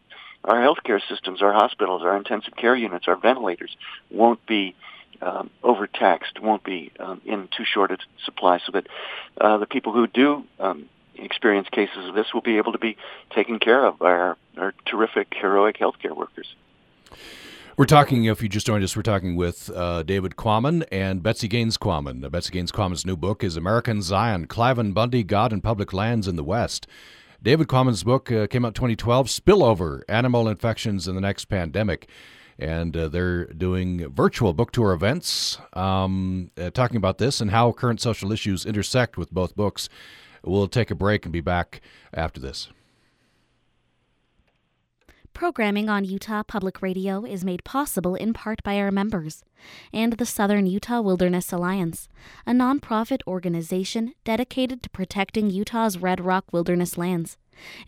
our 0.44 0.57
healthcare 0.57 1.00
systems, 1.09 1.42
our 1.42 1.53
hospitals, 1.53 2.03
our 2.03 2.16
intensive 2.16 2.57
care 2.57 2.76
units, 2.76 3.07
our 3.09 3.16
ventilators 3.16 3.76
won't 4.11 4.44
be 4.46 4.74
um, 5.22 5.50
overtaxed, 5.62 6.40
won't 6.40 6.64
be 6.64 6.92
um, 6.98 7.20
in 7.24 7.48
too 7.57 7.64
short 7.64 7.90
a 7.90 7.98
supply, 8.24 8.59
so 8.64 8.72
that 8.72 8.87
uh, 9.40 9.59
the 9.59 9.66
people 9.66 9.92
who 9.92 10.07
do 10.07 10.44
um, 10.59 10.88
experience 11.16 11.68
cases 11.70 12.09
of 12.09 12.14
this 12.14 12.33
will 12.33 12.40
be 12.40 12.57
able 12.57 12.72
to 12.72 12.79
be 12.79 12.96
taken 13.31 13.59
care 13.59 13.85
of 13.85 13.98
by 13.98 14.11
our, 14.11 14.37
our 14.57 14.74
terrific, 14.87 15.29
heroic 15.35 15.79
healthcare 15.79 16.16
workers. 16.16 16.55
We're 17.76 17.87
talking, 17.87 18.24
if 18.24 18.42
you 18.42 18.48
just 18.48 18.66
joined 18.66 18.85
us, 18.85 18.94
we're 18.94 19.03
talking 19.03 19.37
with 19.37 19.70
uh, 19.74 20.03
David 20.03 20.37
Quammen 20.37 20.85
and 20.92 21.22
Betsy 21.22 21.48
Gaines 21.48 21.79
Quammen. 21.79 22.24
Uh, 22.24 22.29
Betsy 22.29 22.53
Gaines 22.53 22.72
Quammen's 22.72 23.07
new 23.07 23.16
book 23.16 23.42
is 23.42 23.57
American 23.57 24.03
Zion 24.03 24.46
Cliven 24.46 24.92
Bundy, 24.92 25.22
God 25.22 25.53
and 25.53 25.62
Public 25.62 25.92
Lands 25.92 26.29
in 26.29 26.37
the 26.37 26.44
West. 26.44 26.87
David 27.42 27.68
Quammen's 27.68 28.03
book 28.03 28.31
uh, 28.31 28.46
came 28.46 28.66
out 28.66 28.74
2012, 28.74 29.26
Spillover 29.29 30.03
Animal 30.09 30.46
Infections 30.46 31.09
in 31.09 31.14
the 31.14 31.22
Next 31.22 31.46
Pandemic. 31.46 32.07
And 32.59 32.94
uh, 32.94 33.09
they're 33.09 33.46
doing 33.46 34.12
virtual 34.12 34.53
book 34.53 34.72
tour 34.72 34.92
events 34.92 35.57
um, 35.72 36.50
uh, 36.59 36.68
talking 36.68 36.98
about 36.98 37.16
this 37.16 37.40
and 37.40 37.50
how 37.50 37.72
current 37.72 38.03
social 38.03 38.31
issues 38.31 38.66
intersect 38.66 39.16
with 39.16 39.33
both 39.33 39.57
books. 39.57 39.88
We'll 40.44 40.68
take 40.68 40.90
a 40.90 40.94
break 40.94 41.24
and 41.24 41.33
be 41.33 41.40
back 41.40 41.81
after 42.12 42.38
this. 42.38 42.68
Programming 45.40 45.88
on 45.88 46.05
Utah 46.05 46.42
Public 46.42 46.83
Radio 46.83 47.24
is 47.24 47.46
made 47.46 47.64
possible 47.64 48.14
in 48.14 48.35
part 48.35 48.62
by 48.62 48.76
our 48.76 48.90
members 48.90 49.42
and 49.90 50.12
the 50.12 50.26
Southern 50.26 50.66
Utah 50.66 51.00
Wilderness 51.00 51.50
Alliance, 51.50 52.11
a 52.46 52.53
nonprofit 52.53 53.22
organization 53.26 54.12
dedicated 54.22 54.83
to 54.83 54.90
protecting 54.90 55.48
Utah's 55.48 55.96
Red 55.96 56.20
Rock 56.20 56.53
wilderness 56.53 56.98
lands. 56.98 57.38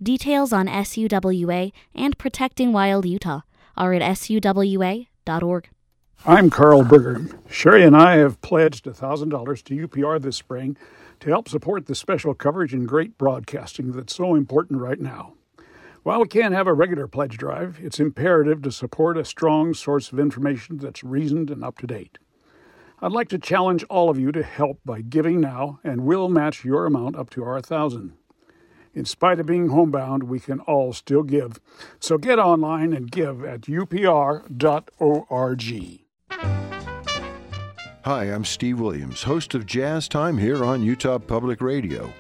Details 0.02 0.54
on 0.54 0.66
SUWA 0.66 1.72
and 1.94 2.16
protecting 2.16 2.72
wild 2.72 3.04
Utah 3.04 3.42
are 3.76 3.92
at 3.92 4.00
suwa.org. 4.00 5.68
I'm 6.24 6.48
Carl 6.48 6.84
Berger. 6.84 7.38
Sherry 7.50 7.84
and 7.84 7.94
I 7.94 8.16
have 8.16 8.40
pledged 8.40 8.86
$1,000 8.86 9.62
to 9.64 9.86
UPR 9.88 10.22
this 10.22 10.38
spring 10.38 10.78
to 11.20 11.28
help 11.28 11.50
support 11.50 11.84
the 11.84 11.94
special 11.94 12.32
coverage 12.32 12.72
and 12.72 12.88
great 12.88 13.18
broadcasting 13.18 13.92
that's 13.92 14.16
so 14.16 14.34
important 14.34 14.80
right 14.80 14.98
now. 14.98 15.34
While 16.02 16.20
we 16.20 16.26
can't 16.26 16.54
have 16.54 16.66
a 16.66 16.74
regular 16.74 17.06
pledge 17.06 17.38
drive, 17.38 17.78
it's 17.80 18.00
imperative 18.00 18.60
to 18.62 18.72
support 18.72 19.16
a 19.16 19.24
strong 19.24 19.72
source 19.72 20.10
of 20.10 20.18
information 20.18 20.78
that's 20.78 21.04
reasoned 21.04 21.48
and 21.48 21.62
up 21.62 21.78
to 21.78 21.86
date. 21.86 22.18
I'd 23.00 23.12
like 23.12 23.28
to 23.28 23.38
challenge 23.38 23.84
all 23.84 24.10
of 24.10 24.18
you 24.18 24.32
to 24.32 24.42
help 24.42 24.80
by 24.84 25.00
giving 25.00 25.40
now, 25.40 25.78
and 25.84 26.00
we'll 26.00 26.28
match 26.28 26.64
your 26.64 26.86
amount 26.86 27.14
up 27.14 27.30
to 27.30 27.44
our 27.44 27.60
thousand. 27.60 28.14
In 28.94 29.04
spite 29.04 29.38
of 29.38 29.46
being 29.46 29.68
homebound, 29.68 30.24
we 30.24 30.40
can 30.40 30.58
all 30.60 30.92
still 30.92 31.22
give. 31.22 31.60
So 32.00 32.18
get 32.18 32.40
online 32.40 32.92
and 32.92 33.08
give 33.08 33.44
at 33.44 33.60
upr.org. 33.62 34.42
Hi, 38.04 38.24
I'm 38.24 38.44
Steve 38.44 38.80
Williams, 38.80 39.22
host 39.22 39.54
of 39.54 39.66
Jazz 39.66 40.08
Time 40.08 40.38
here 40.38 40.64
on 40.64 40.82
Utah 40.82 41.18
Public 41.18 41.60
Radio. 41.60 42.12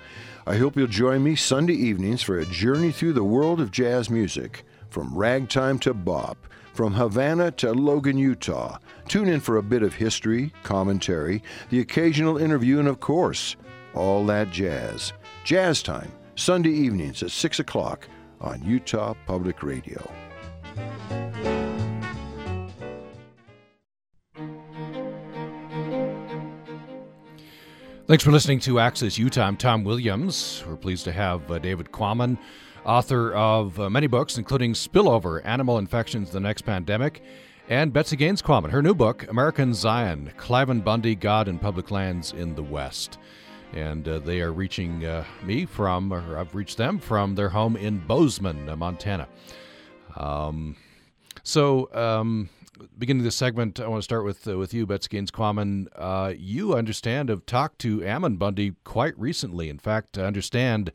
I 0.44 0.56
hope 0.56 0.76
you'll 0.76 0.88
join 0.88 1.22
me 1.22 1.36
Sunday 1.36 1.74
evenings 1.74 2.20
for 2.20 2.36
a 2.36 2.44
journey 2.44 2.90
through 2.90 3.12
the 3.12 3.22
world 3.22 3.60
of 3.60 3.70
jazz 3.70 4.10
music, 4.10 4.64
from 4.90 5.14
ragtime 5.14 5.78
to 5.80 5.94
bop, 5.94 6.36
from 6.74 6.94
Havana 6.94 7.52
to 7.52 7.72
Logan, 7.72 8.18
Utah. 8.18 8.78
Tune 9.06 9.28
in 9.28 9.38
for 9.38 9.58
a 9.58 9.62
bit 9.62 9.84
of 9.84 9.94
history, 9.94 10.52
commentary, 10.64 11.44
the 11.70 11.78
occasional 11.78 12.38
interview, 12.38 12.80
and 12.80 12.88
of 12.88 12.98
course, 12.98 13.54
all 13.94 14.26
that 14.26 14.50
jazz. 14.50 15.12
Jazz 15.44 15.80
Time, 15.80 16.10
Sunday 16.34 16.70
evenings 16.70 17.22
at 17.22 17.30
6 17.30 17.60
o'clock 17.60 18.08
on 18.40 18.64
Utah 18.64 19.14
Public 19.26 19.62
Radio. 19.62 20.10
Thanks 28.08 28.24
for 28.24 28.32
listening 28.32 28.58
to 28.60 28.80
Access 28.80 29.16
Utah. 29.16 29.46
I'm 29.46 29.56
Tom 29.56 29.84
Williams. 29.84 30.64
We're 30.66 30.74
pleased 30.74 31.04
to 31.04 31.12
have 31.12 31.48
uh, 31.48 31.60
David 31.60 31.92
Quammen, 31.92 32.36
author 32.84 33.32
of 33.32 33.78
uh, 33.78 33.88
many 33.88 34.08
books, 34.08 34.38
including 34.38 34.72
Spillover 34.72 35.40
Animal 35.44 35.78
Infections 35.78 36.32
the 36.32 36.40
Next 36.40 36.62
Pandemic, 36.62 37.22
and 37.68 37.92
Betsy 37.92 38.16
Gaines 38.16 38.42
Quammen, 38.42 38.70
her 38.70 38.82
new 38.82 38.92
book, 38.92 39.28
American 39.30 39.72
Zion 39.72 40.32
Cliven 40.36 40.82
Bundy, 40.82 41.14
God 41.14 41.46
and 41.46 41.60
Public 41.60 41.92
Lands 41.92 42.32
in 42.32 42.56
the 42.56 42.62
West. 42.62 43.18
And 43.72 44.06
uh, 44.08 44.18
they 44.18 44.40
are 44.40 44.52
reaching 44.52 45.06
uh, 45.06 45.24
me 45.44 45.64
from, 45.64 46.12
or 46.12 46.36
I've 46.36 46.56
reached 46.56 46.78
them 46.78 46.98
from 46.98 47.36
their 47.36 47.50
home 47.50 47.76
in 47.76 47.98
Bozeman, 47.98 48.68
uh, 48.68 48.74
Montana. 48.74 49.28
Um, 50.16 50.74
so, 51.44 51.88
um, 51.94 52.48
beginning 52.96 53.22
this 53.22 53.36
segment, 53.36 53.80
I 53.80 53.88
want 53.88 54.00
to 54.00 54.04
start 54.04 54.24
with 54.24 54.46
uh, 54.46 54.58
with 54.58 54.74
you, 54.74 54.86
Betsy 54.86 55.08
Gaines. 55.08 55.30
Uh, 55.96 56.32
you 56.36 56.74
understand 56.74 57.28
have 57.28 57.46
talked 57.46 57.78
to 57.80 58.04
Ammon 58.04 58.36
Bundy 58.36 58.74
quite 58.84 59.18
recently. 59.18 59.68
In 59.68 59.78
fact, 59.78 60.18
I 60.18 60.22
understand 60.22 60.92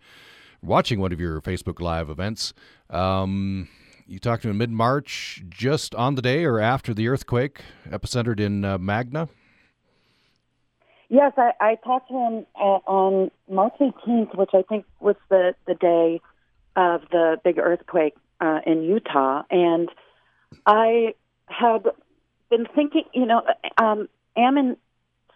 watching 0.62 1.00
one 1.00 1.12
of 1.12 1.20
your 1.20 1.42
Facebook 1.42 1.80
Live 1.80 2.10
events. 2.10 2.54
Um, 2.90 3.68
you 4.06 4.20
talked 4.20 4.44
to 4.44 4.50
him 4.50 4.58
mid 4.58 4.72
March, 4.72 5.44
just 5.50 5.94
on 5.96 6.16
the 6.16 6.22
day 6.22 6.46
or 6.46 6.60
after 6.60 6.94
the 6.94 7.08
earthquake 7.08 7.62
epicentered 7.90 8.40
in 8.40 8.64
uh, 8.64 8.78
Magna. 8.78 9.28
Yes, 11.10 11.34
I, 11.38 11.52
I 11.60 11.76
talked 11.76 12.10
to 12.10 12.14
him 12.14 12.46
uh, 12.56 12.80
on 12.86 13.32
March 13.50 13.74
18th, 13.80 14.36
which 14.38 14.52
I 14.54 14.62
think 14.64 14.86
was 15.00 15.16
the 15.30 15.56
the 15.66 15.76
day 15.76 16.22
of 16.76 17.02
the 17.12 17.38
big 17.44 17.58
earthquake 17.58 18.16
uh, 18.40 18.60
in 18.66 18.84
Utah, 18.84 19.44
and 19.50 19.90
I 20.66 21.14
had 21.48 21.86
been 22.50 22.68
thinking, 22.76 23.04
you 23.14 23.26
know, 23.26 23.42
um, 23.78 24.08
Ammon 24.36 24.78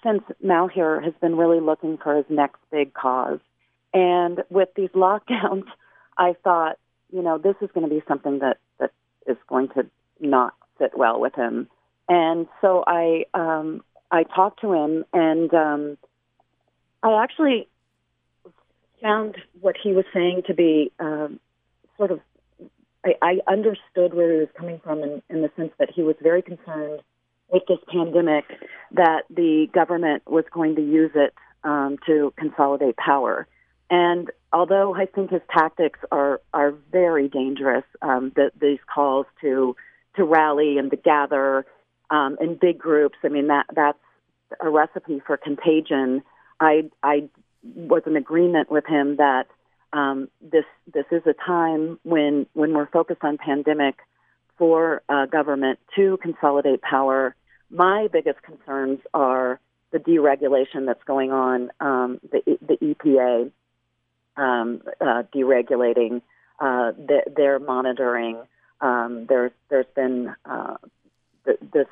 since 0.03 0.23
Malheur 0.41 0.99
has 1.01 1.13
been 1.21 1.37
really 1.37 1.59
looking 1.59 1.97
for 1.97 2.15
his 2.15 2.25
next 2.29 2.59
big 2.71 2.93
cause. 2.93 3.39
And 3.93 4.43
with 4.49 4.69
these 4.75 4.89
lockdowns, 4.95 5.65
I 6.17 6.35
thought, 6.43 6.77
you 7.11 7.21
know, 7.21 7.37
this 7.37 7.55
is 7.61 7.69
going 7.73 7.87
to 7.87 7.93
be 7.93 8.03
something 8.07 8.39
that, 8.39 8.57
that 8.79 8.91
is 9.27 9.37
going 9.47 9.69
to 9.69 9.85
not 10.19 10.53
fit 10.77 10.97
well 10.97 11.19
with 11.19 11.35
him. 11.35 11.67
And 12.07 12.47
so 12.61 12.83
I, 12.85 13.25
um, 13.33 13.83
I 14.09 14.23
talked 14.23 14.61
to 14.61 14.73
him 14.73 15.05
and, 15.13 15.53
um, 15.53 15.97
I 17.03 17.23
actually 17.23 17.67
found 19.01 19.35
what 19.59 19.75
he 19.81 19.93
was 19.93 20.05
saying 20.13 20.43
to 20.47 20.53
be, 20.53 20.91
um, 20.99 21.39
sort 21.97 22.11
of 22.11 22.19
I, 23.05 23.13
I 23.21 23.51
understood 23.51 24.13
where 24.13 24.31
he 24.33 24.39
was 24.39 24.49
coming 24.57 24.79
from 24.83 25.03
in, 25.03 25.21
in 25.29 25.41
the 25.41 25.51
sense 25.55 25.71
that 25.79 25.89
he 25.93 26.03
was 26.03 26.15
very 26.21 26.41
concerned 26.41 27.01
with 27.49 27.63
this 27.67 27.79
pandemic 27.91 28.45
that 28.91 29.23
the 29.29 29.67
government 29.73 30.23
was 30.29 30.45
going 30.53 30.75
to 30.75 30.81
use 30.81 31.11
it 31.15 31.33
um, 31.63 31.97
to 32.05 32.33
consolidate 32.37 32.95
power. 32.97 33.47
And 33.89 34.29
although 34.53 34.95
I 34.95 35.05
think 35.05 35.31
his 35.31 35.41
tactics 35.51 35.99
are 36.11 36.41
are 36.53 36.73
very 36.91 37.27
dangerous, 37.27 37.83
um, 38.01 38.31
the, 38.35 38.51
these 38.59 38.79
calls 38.93 39.25
to 39.41 39.75
to 40.15 40.23
rally 40.23 40.77
and 40.77 40.89
to 40.91 40.97
gather 40.97 41.65
um, 42.09 42.37
in 42.39 42.55
big 42.55 42.79
groups, 42.79 43.17
I 43.23 43.27
mean 43.27 43.47
that 43.47 43.65
that's 43.75 43.99
a 44.61 44.69
recipe 44.69 45.21
for 45.25 45.35
contagion. 45.35 46.23
I 46.59 46.89
I 47.03 47.29
was 47.63 48.03
in 48.05 48.15
agreement 48.15 48.71
with 48.71 48.85
him 48.87 49.17
that 49.17 49.47
um, 49.93 50.29
this 50.41 50.65
this 50.91 51.05
is 51.11 51.21
a 51.25 51.33
time 51.33 51.99
when 52.03 52.47
when 52.53 52.73
we're 52.73 52.87
focused 52.87 53.23
on 53.23 53.37
pandemic 53.37 53.95
for 54.57 55.01
uh, 55.09 55.25
government 55.25 55.79
to 55.95 56.17
consolidate 56.21 56.81
power. 56.81 57.35
My 57.69 58.07
biggest 58.11 58.41
concerns 58.43 58.99
are 59.13 59.59
the 59.91 59.99
deregulation 59.99 60.85
that's 60.85 61.03
going 61.03 61.31
on, 61.31 61.71
um, 61.79 62.19
the 62.31 62.57
the 62.61 62.77
EPA 62.77 63.51
um, 64.37 64.81
uh, 65.01 65.23
deregulating, 65.35 66.21
uh, 66.59 66.91
the, 66.91 67.23
their 67.35 67.59
monitoring. 67.59 68.41
Um, 68.79 69.25
there's 69.27 69.51
there's 69.69 69.85
been 69.95 70.33
uh, 70.45 70.77
this. 71.45 71.87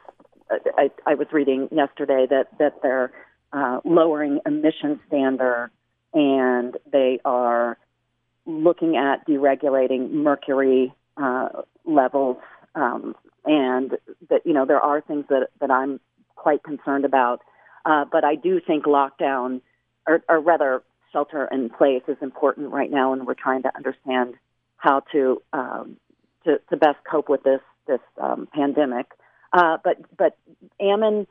I, 0.77 0.89
I 1.05 1.13
was 1.13 1.27
reading 1.31 1.69
yesterday 1.71 2.25
that 2.29 2.57
that 2.59 2.81
they're 2.81 3.11
uh, 3.51 3.81
lowering 3.83 4.39
emission 4.45 4.99
standards 5.07 5.73
and 6.13 6.77
they 6.91 7.19
are 7.25 7.77
looking 8.49 8.97
at 8.97 9.27
deregulating 9.27 10.11
mercury 10.11 10.93
uh, 11.17 11.49
levels 11.85 12.37
um, 12.75 13.15
and 13.45 13.91
that 14.29 14.41
you 14.45 14.53
know 14.53 14.65
there 14.65 14.79
are 14.79 15.01
things 15.01 15.25
that 15.29 15.49
that 15.59 15.71
I'm 15.71 15.99
quite 16.35 16.63
concerned 16.63 17.05
about. 17.05 17.41
Uh, 17.85 18.05
but 18.11 18.23
I 18.23 18.35
do 18.35 18.59
think 18.59 18.85
lockdown, 18.85 19.61
or, 20.05 20.21
or 20.27 20.39
rather 20.39 20.83
shelter 21.13 21.47
in 21.51 21.69
place, 21.69 22.03
is 22.07 22.17
important 22.21 22.71
right 22.71 22.91
now, 22.91 23.13
and 23.13 23.25
we're 23.25 23.33
trying 23.33 23.63
to 23.63 23.75
understand 23.75 24.35
how 24.77 25.01
to 25.11 25.41
um, 25.53 25.97
to, 26.45 26.59
to 26.69 26.77
best 26.77 26.97
cope 27.09 27.29
with 27.29 27.43
this 27.43 27.61
this 27.87 28.01
um, 28.21 28.47
pandemic. 28.53 29.07
Uh, 29.53 29.77
but 29.83 29.97
but 30.17 30.37
Ammon 30.79 31.27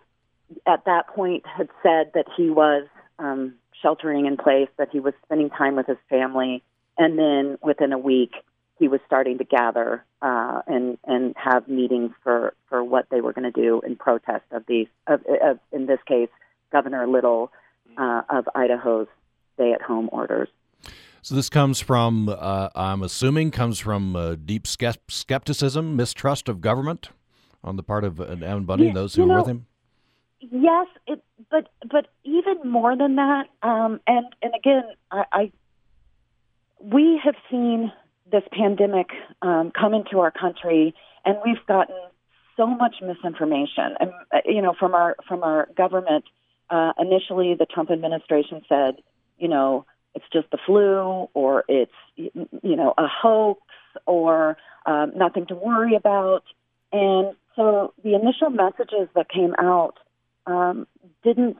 at 0.67 0.85
that 0.87 1.09
point 1.09 1.45
had 1.47 1.69
said 1.83 2.13
that 2.15 2.25
he 2.37 2.49
was 2.49 2.87
um, 3.19 3.55
sheltering 3.83 4.27
in 4.27 4.37
place, 4.37 4.69
that 4.79 4.89
he 4.91 5.01
was 5.01 5.13
spending 5.25 5.51
time 5.51 5.77
with 5.77 5.87
his 5.87 5.99
family, 6.09 6.63
and 6.99 7.19
then 7.19 7.59
within 7.63 7.93
a 7.93 7.99
week 7.99 8.33
he 8.79 8.89
was 8.89 9.01
starting 9.07 9.39
to 9.39 9.45
gather 9.45 10.05
uh, 10.23 10.63
and 10.67 10.99
and 11.05 11.35
have 11.37 11.69
meetings 11.69 12.13
for 12.23 12.55
for 12.69 12.85
what 12.85 13.07
they 13.11 13.21
were 13.21 13.33
going 13.33 13.51
to 13.51 13.61
do 13.61 13.81
in 13.87 13.97
protest 13.97 14.45
of 14.51 14.65
these 14.67 14.89
of, 15.07 15.21
of 15.43 15.59
in 15.73 15.87
this 15.87 16.01
case 16.07 16.29
Governor 16.71 17.07
Little 17.07 17.51
uh, 17.97 18.23
of 18.31 18.49
Idaho's 18.55 19.07
stay-at-home 19.55 20.09
orders. 20.13 20.49
So 21.23 21.35
this 21.35 21.49
comes 21.49 21.81
from, 21.81 22.29
uh, 22.29 22.69
I'm 22.75 23.03
assuming, 23.03 23.51
comes 23.51 23.79
from 23.79 24.15
uh, 24.15 24.37
deep 24.37 24.67
skepticism, 24.67 25.97
mistrust 25.97 26.49
of 26.49 26.61
government 26.61 27.11
on 27.65 27.77
the 27.77 27.83
part 27.83 28.05
of 28.05 28.21
uh, 28.21 28.25
Ammon 28.25 28.65
Bundy 28.65 28.85
yeah, 28.85 28.89
and 28.91 28.97
those 28.97 29.15
who 29.15 29.23
were 29.23 29.29
know, 29.29 29.39
with 29.39 29.49
him. 29.49 29.67
Yes, 30.41 30.87
it, 31.07 31.23
but 31.51 31.69
but 31.91 32.07
even 32.23 32.71
more 32.71 32.97
than 32.97 33.17
that, 33.17 33.47
um, 33.63 34.01
and 34.07 34.27
and 34.41 34.55
again, 34.55 34.85
I, 35.11 35.25
I 35.33 35.53
we 36.81 37.21
have 37.25 37.35
seen 37.51 37.93
this 38.31 38.43
pandemic 38.53 39.09
um, 39.43 39.73
come 39.79 39.95
into 39.95 40.21
our 40.21 40.31
country, 40.31 40.95
and 41.25 41.37
we've 41.45 41.65
gotten 41.67 41.97
so 42.57 42.67
much 42.67 42.97
misinformation, 43.01 43.95
and 44.01 44.11
uh, 44.33 44.39
you 44.45 44.63
know, 44.63 44.75
from 44.79 44.95
our 44.95 45.17
from 45.27 45.43
our 45.43 45.69
government. 45.77 46.25
Uh, 46.71 46.93
initially, 46.99 47.55
the 47.59 47.65
Trump 47.65 47.91
administration 47.91 48.61
said, 48.69 48.97
you 49.39 49.49
know, 49.49 49.87
it's 50.15 50.27
just 50.31 50.51
the 50.51 50.59
flu, 50.67 51.29
or 51.33 51.65
it's 51.67 51.93
you 52.17 52.77
know 52.77 52.93
a 52.99 53.07
hoax, 53.07 53.63
or 54.07 54.57
um, 54.85 55.13
nothing 55.17 55.47
to 55.47 55.55
worry 55.55 55.95
about, 55.95 56.43
and 56.93 57.35
so 57.57 57.93
the 58.05 58.15
initial 58.15 58.51
messages 58.51 59.09
that 59.15 59.29
came 59.29 59.55
out 59.59 59.95
um, 60.47 60.87
didn't 61.25 61.59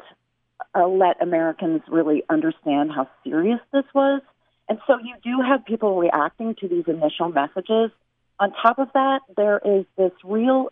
uh, 0.75 0.87
let 0.87 1.21
Americans 1.23 1.83
really 1.89 2.23
understand 2.29 2.91
how 2.93 3.09
serious 3.25 3.61
this 3.73 3.85
was. 3.95 4.23
And 4.69 4.79
so 4.87 4.99
you 4.99 5.15
do 5.23 5.43
have 5.43 5.65
people 5.65 5.99
reacting 5.99 6.55
to 6.57 6.69
these 6.69 6.85
initial 6.87 7.31
messages. 7.31 7.91
On 8.39 8.53
top 8.63 8.79
of 8.79 8.89
that, 8.95 9.21
there 9.37 9.61
is 9.65 9.85
this 9.97 10.13
real 10.25 10.71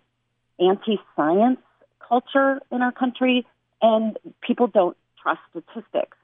anti 0.61 0.99
science 1.15 1.61
culture 2.07 2.61
in 2.71 2.83
our 2.83 2.93
country, 2.93 3.47
and 3.83 4.19
people 4.41 4.67
don't 4.67 4.97
trust 5.23 5.41
statistics. 5.51 6.17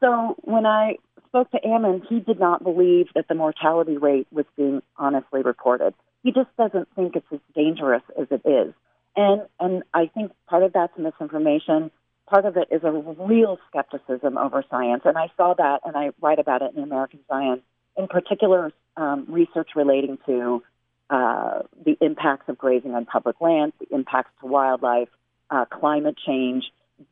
So 0.00 0.36
when 0.42 0.66
I 0.66 0.96
spoke 1.28 1.50
to 1.52 1.66
Ammon, 1.66 2.02
he 2.08 2.20
did 2.20 2.38
not 2.38 2.62
believe 2.62 3.06
that 3.14 3.28
the 3.28 3.34
mortality 3.34 3.96
rate 3.96 4.26
was 4.30 4.44
being 4.56 4.82
honestly 4.96 5.42
reported. 5.42 5.94
He 6.22 6.32
just 6.32 6.54
doesn't 6.58 6.88
think 6.94 7.16
it's 7.16 7.26
as 7.32 7.40
dangerous 7.54 8.02
as 8.20 8.26
it 8.30 8.42
is. 8.46 8.74
And 9.16 9.42
and 9.60 9.82
I 9.94 10.06
think 10.06 10.32
part 10.48 10.62
of 10.62 10.72
that's 10.72 10.96
misinformation 10.98 11.90
part 12.32 12.46
of 12.46 12.56
it 12.56 12.68
is 12.70 12.82
a 12.82 12.90
real 12.90 13.58
skepticism 13.68 14.38
over 14.38 14.64
science, 14.70 15.02
and 15.04 15.18
I 15.18 15.30
saw 15.36 15.52
that, 15.52 15.80
and 15.84 15.94
I 15.94 16.12
write 16.22 16.38
about 16.38 16.62
it 16.62 16.72
in 16.74 16.82
American 16.82 17.20
Science. 17.28 17.60
In 17.94 18.08
particular, 18.08 18.72
um, 18.96 19.26
research 19.28 19.70
relating 19.76 20.16
to 20.24 20.62
uh, 21.10 21.58
the 21.84 21.94
impacts 22.00 22.48
of 22.48 22.56
grazing 22.56 22.94
on 22.94 23.04
public 23.04 23.38
lands, 23.42 23.74
the 23.80 23.94
impacts 23.94 24.30
to 24.40 24.46
wildlife, 24.46 25.10
uh, 25.50 25.66
climate 25.66 26.16
change, 26.26 26.64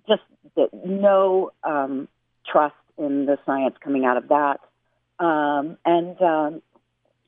just 0.09 0.23
the, 0.57 0.71
no 0.87 1.51
um, 1.65 2.09
trust 2.51 2.75
in 2.97 3.27
the 3.27 3.39
science 3.45 3.75
coming 3.85 4.07
out 4.07 4.17
of 4.17 4.29
that, 4.29 4.61
um, 5.23 5.77
and 5.85 6.21
um, 6.23 6.63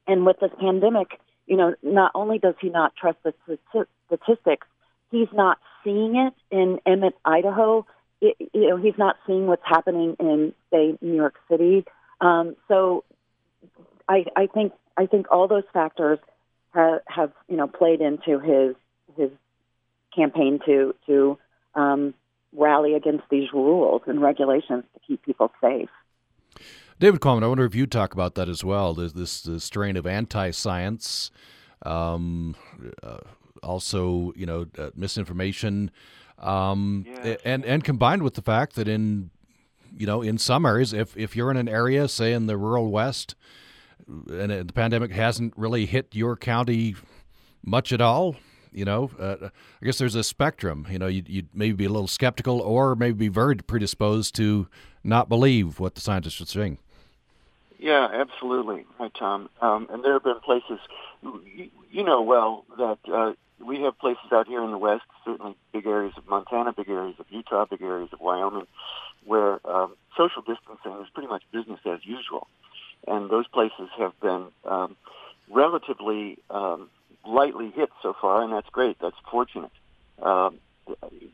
and 0.06 0.24
with 0.24 0.40
this 0.40 0.50
pandemic, 0.58 1.20
you 1.46 1.58
know, 1.58 1.74
not 1.82 2.12
only 2.14 2.38
does 2.38 2.54
he 2.58 2.70
not 2.70 2.96
trust 2.96 3.18
the 3.22 3.34
statistics, 4.06 4.66
he's 5.12 5.28
not 5.32 5.58
seeing 5.84 6.16
it 6.16 6.34
in 6.50 6.80
Emmett, 6.84 7.14
Idaho. 7.24 7.86
It, 8.20 8.36
you 8.52 8.68
know, 8.68 8.76
he's 8.76 8.98
not 8.98 9.16
seeing 9.26 9.46
what's 9.46 9.62
happening 9.64 10.16
in, 10.18 10.52
say, 10.72 10.98
New 11.00 11.14
York 11.14 11.36
City. 11.48 11.84
Um, 12.20 12.56
so, 12.66 13.04
I, 14.08 14.24
I 14.34 14.46
think 14.46 14.72
I 14.96 15.06
think 15.06 15.26
all 15.30 15.46
those 15.46 15.64
factors 15.72 16.18
have, 16.74 17.00
have 17.06 17.32
you 17.48 17.56
know 17.56 17.68
played 17.68 18.00
into 18.00 18.40
his 18.40 18.74
his 19.16 19.30
campaign 20.14 20.58
to 20.66 20.94
to 21.06 21.38
um, 21.74 22.14
rally 22.54 22.94
against 22.94 23.24
these 23.30 23.48
rules 23.52 24.02
and 24.06 24.20
regulations 24.20 24.84
to 24.94 25.00
keep 25.06 25.22
people 25.22 25.52
safe. 25.60 25.88
David 26.98 27.20
Quammen, 27.20 27.42
I 27.42 27.48
wonder 27.48 27.64
if 27.64 27.74
you 27.74 27.86
talk 27.86 28.12
about 28.12 28.34
that 28.36 28.48
as 28.48 28.62
well. 28.62 28.94
There's 28.94 29.14
this, 29.14 29.42
this 29.42 29.64
strain 29.64 29.96
of 29.96 30.06
anti-science, 30.06 31.30
um, 31.84 32.54
uh, 33.02 33.18
also, 33.62 34.32
you 34.36 34.46
know, 34.46 34.66
uh, 34.78 34.90
misinformation, 34.94 35.90
um, 36.38 37.04
yes. 37.06 37.40
and 37.44 37.64
and 37.64 37.84
combined 37.84 38.22
with 38.22 38.34
the 38.34 38.42
fact 38.42 38.74
that 38.74 38.88
in, 38.88 39.30
you 39.96 40.06
know, 40.06 40.22
in 40.22 40.38
some 40.38 40.66
areas, 40.66 40.92
if 40.92 41.16
if 41.16 41.36
you're 41.36 41.50
in 41.50 41.56
an 41.56 41.68
area, 41.68 42.08
say 42.08 42.32
in 42.32 42.46
the 42.46 42.56
rural 42.56 42.90
west, 42.90 43.34
and 44.08 44.50
the 44.50 44.72
pandemic 44.72 45.12
hasn't 45.12 45.54
really 45.56 45.86
hit 45.86 46.08
your 46.12 46.36
county 46.36 46.96
much 47.64 47.92
at 47.92 48.00
all, 48.00 48.36
you 48.72 48.84
know, 48.84 49.10
uh, 49.18 49.48
I 49.80 49.84
guess 49.84 49.98
there's 49.98 50.14
a 50.14 50.24
spectrum. 50.24 50.86
You 50.90 50.98
know, 50.98 51.06
you'd, 51.06 51.28
you'd, 51.28 51.48
maybe 51.54 51.74
be 51.74 51.84
a 51.84 51.90
little 51.90 52.08
skeptical, 52.08 52.60
or 52.60 52.96
maybe 52.96 53.12
be 53.12 53.28
very 53.28 53.56
predisposed 53.56 54.34
to 54.36 54.66
not 55.04 55.28
believe 55.28 55.78
what 55.78 55.94
the 55.94 56.00
scientists 56.00 56.40
are 56.40 56.46
saying. 56.46 56.78
Yeah, 57.78 58.08
absolutely. 58.12 58.86
Hi, 58.98 59.10
Tom. 59.18 59.48
Um, 59.60 59.88
and 59.90 60.04
there 60.04 60.14
have 60.14 60.24
been 60.24 60.40
places, 60.40 60.78
you, 61.22 61.68
you 61.90 62.04
know 62.04 62.22
well, 62.22 62.64
that 62.78 62.98
uh, 63.12 63.32
we 63.64 63.80
have 63.82 63.98
places 63.98 64.32
out 64.32 64.46
here 64.46 64.62
in 64.62 64.70
the 64.70 64.78
West, 64.78 65.04
certainly 65.24 65.56
big 65.72 65.86
areas 65.86 66.14
of 66.16 66.28
Montana, 66.28 66.72
big 66.72 66.88
areas 66.88 67.14
of 67.18 67.26
Utah, 67.30 67.64
big 67.64 67.82
areas 67.82 68.10
of 68.12 68.20
Wyoming, 68.20 68.66
where 69.24 69.60
um, 69.68 69.94
social 70.16 70.42
distancing 70.42 71.00
is 71.02 71.08
pretty 71.14 71.28
much 71.28 71.42
business 71.52 71.80
as 71.86 72.00
usual. 72.04 72.48
And 73.06 73.30
those 73.30 73.46
places 73.48 73.88
have 73.98 74.18
been 74.20 74.46
um, 74.64 74.96
relatively 75.50 76.38
um, 76.50 76.88
lightly 77.26 77.70
hit 77.70 77.90
so 78.02 78.14
far, 78.20 78.42
and 78.42 78.52
that's 78.52 78.68
great. 78.70 78.98
That's 79.00 79.16
fortunate. 79.30 79.72
Um, 80.22 80.58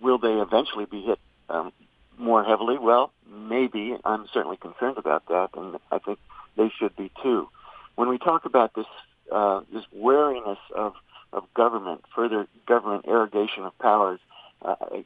will 0.01 0.19
they 0.19 0.33
eventually 0.33 0.85
be 0.85 1.03
hit 1.03 1.19
um, 1.49 1.73
more 2.19 2.45
heavily? 2.45 2.79
Well, 2.79 3.12
maybe. 3.31 3.97
I'm 4.05 4.27
certainly 4.33 4.57
concerned 4.57 4.99
about 4.99 5.27
that, 5.29 5.51
and 5.55 5.77
I 5.91 5.99
think 5.99 6.19
they 6.57 6.71
should 6.79 6.97
be 6.97 7.11
too. 7.23 7.49
When 7.97 8.09
we 8.09 8.19
talk 8.19 8.45
about 8.45 8.75
this 8.75 8.87
uh, 9.31 9.61
this 9.73 9.85
wariness 9.93 10.59
of 10.75 10.95
of 11.33 11.45
government, 11.55 12.05
further 12.14 12.47
government 12.67 13.05
irrigation 13.07 13.64
of 13.64 13.79
powers, 13.79 14.21
uh, 14.62 14.75
we 14.91 15.05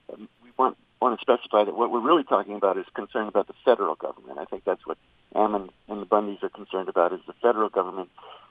want 0.59 0.77
want 1.01 1.19
to 1.19 1.23
specify 1.23 1.65
that 1.65 1.77
what 1.77 1.91
we're 1.91 2.01
really 2.01 2.23
talking 2.23 2.55
about 2.55 2.79
is 2.79 2.87
concern 2.95 3.27
about 3.27 3.49
the 3.49 3.55
federal 3.65 3.97
government. 3.97 4.39
I 4.39 4.45
think 4.45 4.65
that's 4.65 4.87
what 4.87 4.99
Ammon 5.35 5.71
and 5.89 6.01
the 6.01 6.07
Bundys 6.07 6.43
are 6.43 6.49
concerned 6.49 6.89
about 6.89 7.13
is 7.13 7.21
the 7.27 7.33
federal 7.43 7.69
government 7.69 8.09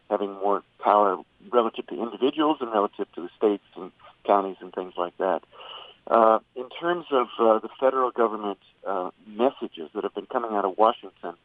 having 0.10 0.34
more 0.34 0.62
power 0.84 1.18
relative 1.52 1.88
to 1.88 2.02
individuals 2.02 2.58
and 2.60 2.70
relative 2.72 3.08
to 3.16 3.22
the 3.22 3.30
states 3.38 3.64
and 3.78 3.92
counties 4.26 4.58
and 4.60 4.74
things 4.74 4.94
like 4.98 5.18
that. 5.18 5.42
Uh, 6.08 6.40
in 6.56 6.68
terms 6.70 7.06
of 7.12 7.28
uh, 7.40 7.60
the 7.60 7.70
federal 7.80 8.12
government 8.12 8.58
uh, 8.86 9.12
messages 9.26 9.90
that 9.96 10.04
have 10.04 10.14
been 10.14 10.26
coming 10.26 10.52
out 10.52 10.66
of 10.66 10.78
Washington 10.78 11.36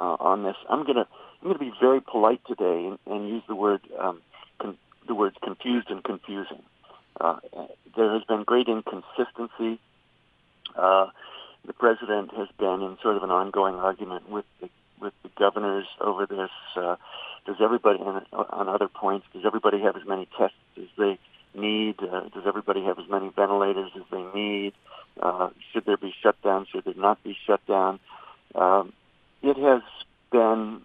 uh, 0.00 0.16
on 0.18 0.42
this, 0.42 0.56
I'm 0.68 0.84
gonna 0.84 1.06
I'm 1.40 1.48
gonna 1.48 1.58
be 1.58 1.72
very 1.80 2.00
polite 2.00 2.40
today 2.46 2.86
and, 2.86 2.98
and 3.06 3.28
use 3.28 3.42
the 3.46 3.54
word 3.54 3.80
um, 3.98 4.20
con- 4.58 4.78
the 5.06 5.14
words 5.14 5.36
confused 5.42 5.90
and 5.90 6.02
confusing. 6.02 6.62
Uh, 7.20 7.36
there 7.96 8.12
has 8.12 8.24
been 8.24 8.42
great 8.44 8.68
inconsistency. 8.68 9.80
Uh, 10.76 11.08
the 11.66 11.72
president 11.72 12.32
has 12.34 12.48
been 12.58 12.82
in 12.82 12.96
sort 13.02 13.16
of 13.16 13.22
an 13.22 13.30
ongoing 13.30 13.74
argument 13.76 14.28
with 14.28 14.44
the 14.60 14.68
with 15.00 15.12
the 15.22 15.30
governors 15.36 15.86
over 16.00 16.26
this. 16.26 16.50
Uh, 16.76 16.96
does 17.44 17.56
everybody, 17.60 17.98
on 17.98 18.68
other 18.68 18.86
points, 18.86 19.26
does 19.32 19.42
everybody 19.44 19.80
have 19.80 19.96
as 19.96 20.06
many 20.06 20.28
tests 20.38 20.56
as 20.78 20.86
they 20.96 21.18
need? 21.54 21.96
Uh, 22.00 22.28
does 22.28 22.44
everybody 22.46 22.84
have 22.84 22.98
as 23.00 23.08
many 23.08 23.28
ventilators 23.34 23.90
as 23.96 24.02
they 24.12 24.22
need? 24.32 24.72
Uh, 25.20 25.50
should 25.72 25.84
there 25.84 25.96
be 25.96 26.14
shutdown? 26.22 26.66
Should 26.70 26.84
there 26.84 26.94
not 26.96 27.22
be 27.24 27.36
shutdown? 27.46 27.98
Um, 28.54 28.92
it 29.42 29.56
has 29.56 29.82
been 30.30 30.82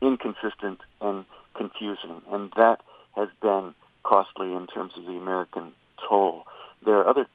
inconsistent 0.00 0.78
and 1.00 1.24
confusing, 1.54 2.22
and 2.30 2.52
that 2.56 2.80
has 3.18 3.28
been 3.42 3.74
costly 4.04 4.54
in 4.54 4.66
terms 4.66 4.92
of 4.96 5.04
the 5.04 5.12
American 5.12 5.72
toll. 6.08 6.44
There 6.84 6.94
are 6.94 7.08
other 7.08 7.26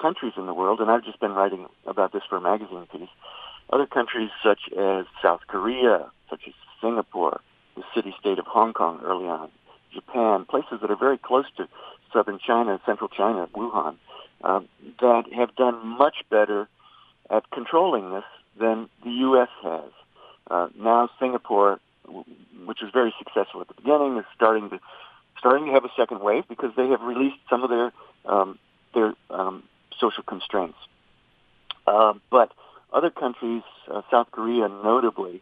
countries 0.00 0.32
in 0.36 0.46
the 0.46 0.54
world, 0.54 0.80
and 0.80 0.90
I've 0.90 1.04
just 1.04 1.20
been 1.20 1.32
writing 1.32 1.66
about 1.86 2.12
this 2.12 2.22
for 2.28 2.36
a 2.36 2.40
magazine 2.40 2.86
piece, 2.90 3.08
other 3.70 3.86
countries 3.86 4.30
such 4.42 4.60
as 4.76 5.04
South 5.22 5.40
Korea, 5.46 6.10
such 6.30 6.42
as 6.46 6.54
Singapore, 6.80 7.40
the 7.76 7.82
city-state 7.94 8.38
of 8.38 8.46
Hong 8.46 8.72
Kong 8.72 9.00
early 9.04 9.26
on, 9.26 9.50
Japan, 9.92 10.44
places 10.44 10.80
that 10.80 10.90
are 10.90 10.96
very 10.96 11.18
close 11.18 11.46
to 11.56 11.68
southern 12.12 12.38
China, 12.44 12.80
central 12.86 13.08
China, 13.08 13.48
Wuhan, 13.54 13.96
uh, 14.42 14.60
that 15.00 15.24
have 15.34 15.54
done 15.56 15.86
much 15.86 16.16
better 16.30 16.68
at 17.30 17.50
controlling 17.50 18.10
this 18.10 18.24
than 18.58 18.88
the 19.04 19.10
U.S. 19.10 19.48
has. 19.62 19.90
Uh, 20.50 20.68
now 20.78 21.10
Singapore, 21.20 21.78
which 22.64 22.78
was 22.80 22.90
very 22.92 23.14
successful 23.18 23.60
at 23.60 23.68
the 23.68 23.74
beginning, 23.74 24.16
is 24.16 24.24
starting 24.34 24.70
to 24.70 24.80
starting 25.38 25.66
to 25.66 25.72
have 25.72 25.84
a 25.84 25.90
second 25.96 26.20
wave 26.20 26.44
because 26.48 26.72
they 26.76 26.88
have 26.88 27.00
released 27.02 27.38
some 27.48 27.62
of 27.62 27.70
their 27.70 27.92
um, 28.24 28.58
their 28.94 29.14
um, 29.30 29.62
social 29.98 30.22
constraints. 30.22 30.78
Uh, 31.86 32.14
but 32.30 32.52
other 32.92 33.10
countries, 33.10 33.62
uh, 33.90 34.02
South 34.10 34.30
Korea 34.30 34.68
notably, 34.68 35.40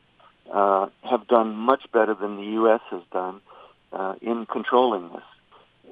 uh, 0.53 0.87
have 1.03 1.27
done 1.27 1.55
much 1.55 1.91
better 1.93 2.15
than 2.15 2.37
the 2.37 2.53
U.S. 2.61 2.81
has 2.91 3.03
done 3.13 3.41
uh, 3.93 4.15
in 4.21 4.47
controlling 4.47 5.09
this. 5.13 5.23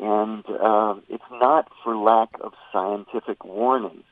And 0.00 0.44
uh, 0.48 0.96
it's 1.08 1.24
not 1.30 1.68
for 1.82 1.96
lack 1.96 2.30
of 2.40 2.52
scientific 2.72 3.44
warnings. 3.44 4.04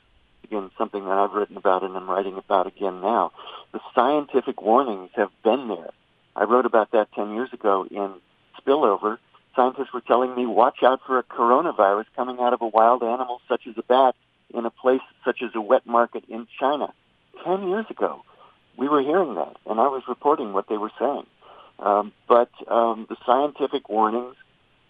Again, 0.44 0.70
something 0.78 1.04
that 1.04 1.12
I've 1.12 1.32
written 1.32 1.56
about 1.56 1.82
and 1.82 1.96
I'm 1.96 2.08
writing 2.08 2.36
about 2.36 2.66
again 2.66 3.00
now. 3.00 3.32
The 3.72 3.80
scientific 3.94 4.60
warnings 4.62 5.10
have 5.14 5.30
been 5.42 5.68
there. 5.68 5.90
I 6.36 6.44
wrote 6.44 6.66
about 6.66 6.92
that 6.92 7.12
10 7.12 7.34
years 7.34 7.52
ago 7.52 7.86
in 7.90 8.14
Spillover. 8.60 9.18
Scientists 9.54 9.92
were 9.92 10.00
telling 10.00 10.34
me, 10.34 10.46
watch 10.46 10.82
out 10.82 11.00
for 11.06 11.18
a 11.18 11.22
coronavirus 11.22 12.06
coming 12.16 12.38
out 12.40 12.54
of 12.54 12.62
a 12.62 12.66
wild 12.66 13.02
animal 13.02 13.40
such 13.48 13.66
as 13.66 13.74
a 13.76 13.82
bat 13.82 14.14
in 14.54 14.64
a 14.64 14.70
place 14.70 15.00
such 15.24 15.42
as 15.42 15.50
a 15.54 15.60
wet 15.60 15.86
market 15.86 16.24
in 16.28 16.46
China. 16.58 16.92
10 17.44 17.68
years 17.68 17.86
ago, 17.90 18.22
we 18.76 18.88
were 18.88 19.02
hearing 19.02 19.34
that, 19.34 19.56
and 19.66 19.78
I 19.78 19.88
was 19.88 20.02
reporting 20.08 20.52
what 20.52 20.68
they 20.68 20.78
were 20.78 20.92
saying. 20.98 21.26
Um, 21.78 22.12
but 22.28 22.50
um, 22.68 23.06
the 23.08 23.16
scientific 23.26 23.88
warnings 23.88 24.36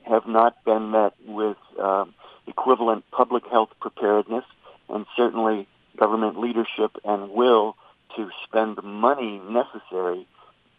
have 0.02 0.26
not 0.26 0.64
been 0.64 0.90
met 0.90 1.14
with 1.26 1.56
um, 1.78 2.14
equivalent 2.46 3.04
public 3.10 3.46
health 3.46 3.70
preparedness 3.80 4.44
and 4.88 5.06
certainly 5.16 5.66
government 5.96 6.38
leadership 6.38 6.96
and 7.04 7.30
will 7.30 7.76
to 8.16 8.30
spend 8.44 8.76
the 8.76 8.82
money 8.82 9.40
necessary 9.48 10.26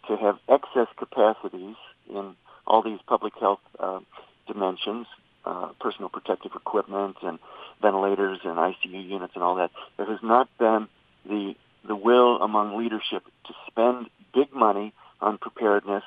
to 0.08 0.18
have 0.18 0.38
excess 0.48 0.88
capacities 0.98 1.76
in 2.10 2.36
all 2.66 2.82
these 2.82 3.00
public 3.08 3.34
health 3.40 3.60
uh, 3.80 4.00
dimensions, 4.48 5.08
uh, 5.46 5.70
personal 5.80 6.10
protective 6.10 6.52
equipment 6.56 7.18
and 7.22 7.40
ventilators 7.82 8.40
and 8.44 8.58
ICU 8.58 9.10
units 9.10 9.34
and 9.36 9.44
all 9.44 9.56
that. 9.56 9.72
There 9.98 10.06
has 10.06 10.20
not 10.24 10.50
been 10.58 10.88
the 11.26 11.56
the 11.86 11.96
will 11.96 12.42
among 12.42 12.78
leadership 12.78 13.24
to 13.46 13.54
spend 13.68 14.10
big 14.34 14.54
money 14.54 14.94
on 15.20 15.38
preparedness, 15.38 16.04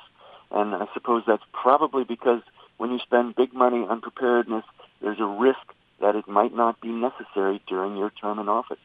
and 0.49 0.73
I 0.73 0.87
suppose 0.93 1.23
that's 1.27 1.43
probably 1.53 2.03
because 2.03 2.41
when 2.77 2.91
you 2.91 2.99
spend 2.99 3.35
big 3.35 3.53
money 3.53 3.85
on 3.87 4.01
preparedness, 4.01 4.65
there's 5.01 5.19
a 5.19 5.25
risk 5.25 5.59
that 6.01 6.15
it 6.15 6.27
might 6.27 6.55
not 6.55 6.79
be 6.81 6.89
necessary 6.89 7.61
during 7.67 7.97
your 7.97 8.09
term 8.09 8.39
in 8.39 8.49
office. 8.49 8.79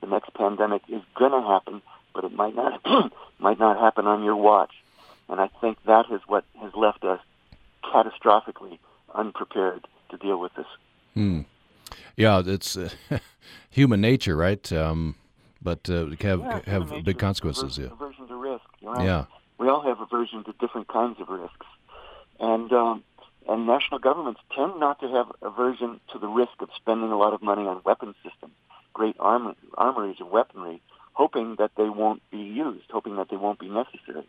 The 0.00 0.06
next 0.06 0.32
pandemic 0.34 0.82
is 0.88 1.02
going 1.18 1.32
to 1.32 1.46
happen, 1.46 1.82
but 2.14 2.24
it 2.24 2.32
might 2.32 2.54
not 2.54 2.80
might 3.38 3.58
not 3.58 3.78
happen 3.78 4.06
on 4.06 4.24
your 4.24 4.36
watch. 4.36 4.72
And 5.28 5.40
I 5.40 5.48
think 5.60 5.78
that 5.86 6.06
is 6.10 6.20
what 6.26 6.44
has 6.60 6.72
left 6.74 7.04
us 7.04 7.20
catastrophically 7.84 8.78
unprepared 9.14 9.86
to 10.10 10.16
deal 10.16 10.38
with 10.38 10.54
this. 10.54 10.66
Hmm. 11.14 11.40
Yeah, 12.16 12.42
it's 12.44 12.76
uh, 12.76 12.90
human 13.70 14.00
nature, 14.00 14.36
right? 14.36 14.72
Um, 14.72 15.16
but 15.62 15.88
uh, 15.88 16.06
have 16.20 16.40
yeah, 16.40 16.60
have 16.66 17.04
big 17.04 17.18
consequences. 17.18 17.78
Aversion, 17.78 17.84
yeah. 17.84 17.92
Aversion 17.92 18.28
to 18.28 18.36
risk. 18.36 18.64
Yeah. 18.82 19.24
We 19.58 19.68
all 19.68 19.82
have 19.82 20.00
aversion 20.00 20.44
to 20.44 20.54
different 20.60 20.88
kinds 20.88 21.20
of 21.20 21.28
risks, 21.28 21.66
and 22.40 22.72
um, 22.72 23.04
and 23.48 23.66
national 23.66 24.00
governments 24.00 24.40
tend 24.54 24.78
not 24.80 25.00
to 25.00 25.08
have 25.08 25.26
aversion 25.42 26.00
to 26.12 26.18
the 26.18 26.28
risk 26.28 26.52
of 26.60 26.68
spending 26.76 27.10
a 27.10 27.18
lot 27.18 27.32
of 27.32 27.42
money 27.42 27.62
on 27.62 27.80
weapons 27.84 28.16
systems, 28.22 28.54
great 28.92 29.16
armor, 29.20 29.54
armories 29.76 30.16
of 30.20 30.28
weaponry, 30.28 30.80
hoping 31.12 31.56
that 31.58 31.72
they 31.76 31.88
won't 31.88 32.22
be 32.30 32.38
used, 32.38 32.90
hoping 32.90 33.16
that 33.16 33.28
they 33.30 33.36
won't 33.36 33.58
be 33.58 33.68
necessary. 33.68 34.26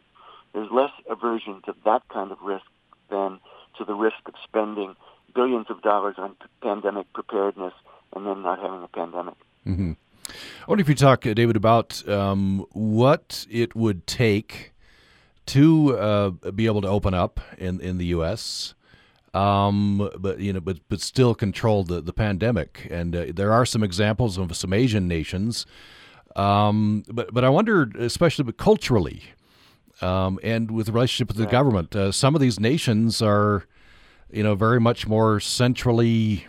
There's 0.54 0.70
less 0.72 0.92
aversion 1.10 1.62
to 1.66 1.76
that 1.86 2.08
kind 2.10 2.32
of 2.32 2.42
risk 2.42 2.66
than 3.10 3.40
to 3.78 3.86
the 3.86 3.94
risk 3.94 4.18
of 4.26 4.36
spending 4.44 4.96
billions 5.34 5.68
of 5.70 5.82
dollars 5.82 6.16
on 6.18 6.36
pandemic 6.62 7.12
preparedness 7.14 7.74
and 8.16 8.26
then 8.26 8.44
not 8.44 8.60
having 8.60 8.84
a 8.84 8.88
pandemic. 8.88 9.36
Mm-hmm. 9.66 9.94
I 10.28 10.66
wonder 10.68 10.82
if 10.82 10.90
you 10.90 10.96
talk, 10.96 11.26
uh, 11.26 11.34
David, 11.34 11.56
about 11.56 12.08
um, 12.08 12.66
what 12.72 13.46
it 13.50 13.76
would 13.76 14.08
take 14.08 14.72
to 15.48 15.98
uh, 15.98 16.30
be 16.52 16.66
able 16.66 16.82
to 16.82 16.88
open 16.88 17.14
up 17.14 17.40
in, 17.58 17.82
in 17.82 17.98
the 17.98 18.06
U.S. 18.08 18.76
Um, 19.34 20.10
but 20.18 20.40
you 20.40 20.54
know, 20.54 20.62
but 20.62 20.78
but 20.90 21.02
still 21.02 21.36
control 21.36 21.84
the, 21.84 22.02
the 22.02 22.14
pandemic. 22.14 22.88
And 22.90 23.16
uh, 23.16 23.26
there 23.34 23.52
are 23.52 23.66
some 23.66 23.84
examples 23.84 24.38
of 24.38 24.56
some 24.56 24.74
Asian 24.74 25.08
nations. 25.08 25.66
Um, 26.36 27.04
but 27.10 27.34
but 27.34 27.44
I 27.44 27.50
wonder, 27.50 27.90
especially 28.00 28.52
culturally, 28.54 29.24
um, 30.02 30.40
and 30.44 30.72
with 30.72 30.88
the 30.88 30.92
relationship 30.92 31.28
with 31.28 31.38
the 31.38 31.46
government, 31.46 31.96
uh, 31.96 32.12
some 32.12 32.36
of 32.36 32.42
these 32.42 32.60
nations 32.60 33.22
are, 33.22 33.66
you 34.32 34.44
know, 34.44 34.56
very 34.56 34.80
much 34.80 35.08
more 35.08 35.40
centrally 35.40 36.46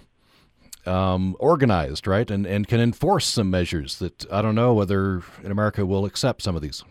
um, 0.87 1.37
organized, 1.39 2.07
right, 2.07 2.31
and 2.31 2.47
and 2.47 2.67
can 2.69 2.81
enforce 2.81 3.27
some 3.27 3.51
measures 3.51 3.99
that 3.99 4.31
I 4.31 4.43
don't 4.43 4.55
know 4.55 4.75
whether 4.75 5.23
in 5.43 5.51
America 5.51 5.87
will 5.87 6.05
accept 6.05 6.43
some 6.43 6.57
of 6.57 6.63
these. 6.63 6.85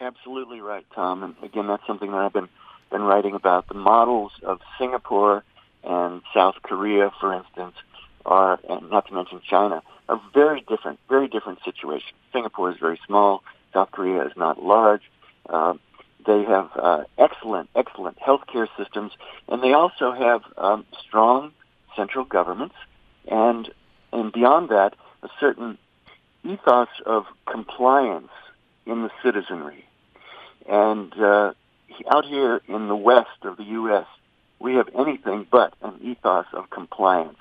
Absolutely 0.00 0.60
right, 0.60 0.84
Tom. 0.94 1.22
And 1.22 1.34
again, 1.42 1.68
that's 1.68 1.86
something 1.86 2.10
that 2.10 2.16
I've 2.16 2.32
been 2.32 2.48
been 2.90 3.02
writing 3.02 3.34
about. 3.34 3.68
The 3.68 3.74
models 3.74 4.32
of 4.42 4.60
Singapore 4.78 5.44
and 5.84 6.22
South 6.34 6.56
Korea, 6.62 7.10
for 7.20 7.32
instance, 7.32 7.74
are, 8.26 8.58
and 8.68 8.90
not 8.90 9.06
to 9.08 9.14
mention 9.14 9.40
China, 9.48 9.82
are 10.08 10.20
very 10.34 10.60
different, 10.68 10.98
very 11.08 11.28
different 11.28 11.60
situations. 11.64 12.12
Singapore 12.32 12.70
is 12.70 12.78
very 12.78 13.00
small. 13.06 13.42
South 13.72 13.90
Korea 13.90 14.24
is 14.26 14.32
not 14.36 14.62
large. 14.62 15.02
Uh, 15.48 15.74
they 16.26 16.44
have 16.44 16.70
uh, 16.76 17.04
excellent, 17.18 17.68
excellent 17.74 18.18
healthcare 18.18 18.68
systems, 18.78 19.12
and 19.48 19.62
they 19.62 19.72
also 19.72 20.12
have 20.12 20.42
um, 20.56 20.86
strong 21.06 21.52
central 21.96 22.24
governments, 22.24 22.76
and 23.28 23.70
and 24.12 24.32
beyond 24.32 24.68
that, 24.68 24.94
a 25.22 25.28
certain 25.40 25.78
ethos 26.44 26.88
of 27.06 27.24
compliance 27.50 28.30
in 28.86 29.02
the 29.02 29.10
citizenry. 29.22 29.84
And 30.68 31.12
uh, 31.18 31.52
out 32.10 32.26
here 32.26 32.60
in 32.68 32.88
the 32.88 32.96
west 32.96 33.44
of 33.44 33.56
the 33.56 33.64
U.S., 33.64 34.06
we 34.58 34.74
have 34.74 34.88
anything 34.96 35.46
but 35.50 35.74
an 35.82 35.98
ethos 36.02 36.46
of 36.52 36.70
compliance. 36.70 37.38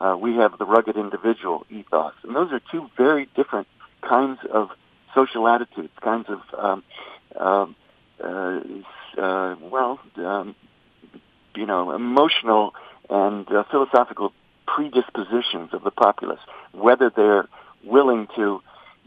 Uh, 0.00 0.16
we 0.18 0.36
have 0.36 0.58
the 0.58 0.64
rugged 0.64 0.96
individual 0.96 1.66
ethos, 1.70 2.12
and 2.22 2.36
those 2.36 2.52
are 2.52 2.60
two 2.70 2.88
very 2.96 3.28
different 3.34 3.66
kinds 4.02 4.38
of 4.50 4.70
social 5.14 5.48
attitudes, 5.48 5.92
kinds 6.02 6.26
of 6.28 6.40
um, 6.58 6.82
uh, 7.34 7.66
uh, 8.22 8.60
uh, 9.18 9.56
well, 9.60 10.00
um, 10.16 10.54
you 11.54 11.66
know, 11.66 11.92
emotional 11.92 12.74
and 13.08 13.50
uh, 13.50 13.64
philosophical 13.70 14.32
predispositions 14.66 15.72
of 15.72 15.82
the 15.82 15.90
populace, 15.90 16.40
whether 16.72 17.10
they're 17.14 17.48
willing 17.84 18.26
to 18.36 18.60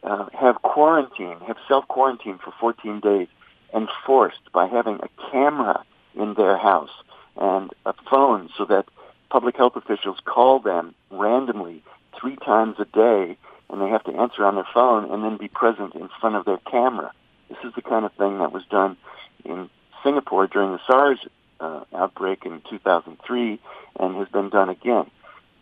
uh, 0.03 0.25
have 0.34 0.62
quarantine, 0.62 1.38
have 1.45 1.58
self-quarantine 1.67 2.39
for 2.43 2.53
14 2.60 2.99
days 3.01 3.27
enforced 3.73 4.51
by 4.53 4.67
having 4.67 4.99
a 5.01 5.32
camera 5.32 5.84
in 6.15 6.34
their 6.36 6.58
house 6.58 6.89
and 7.36 7.71
a 7.86 7.93
phone 8.10 8.49
so 8.58 8.65
that 8.65 8.86
public 9.29 9.55
health 9.55 9.75
officials 9.75 10.17
call 10.25 10.60
them 10.60 10.95
randomly 11.12 11.84
three 12.19 12.36
times 12.38 12.75
a 12.79 12.86
day 12.86 13.38
and 13.69 13.82
they 13.82 13.89
have 13.89 14.03
to 14.03 14.15
answer 14.15 14.43
on 14.43 14.55
their 14.55 14.67
phone 14.73 15.12
and 15.12 15.23
then 15.23 15.38
be 15.38 15.47
present 15.47 15.93
in 15.95 16.10
front 16.19 16.36
of 16.36 16.45
their 16.45 16.58
camera. 16.69 17.12
This 17.49 17.57
is 17.63 17.73
the 17.75 17.81
kind 17.81 18.05
of 18.05 18.13
thing 18.13 18.39
that 18.39 18.51
was 18.51 18.63
done 18.69 18.97
in 19.43 19.69
Singapore 20.03 20.47
during 20.47 20.71
the 20.71 20.79
SARS 20.88 21.19
uh, 21.59 21.83
outbreak 21.95 22.45
in 22.45 22.61
2003 22.69 23.59
and 23.99 24.15
has 24.15 24.30
been 24.30 24.49
done 24.49 24.69
again. 24.69 25.09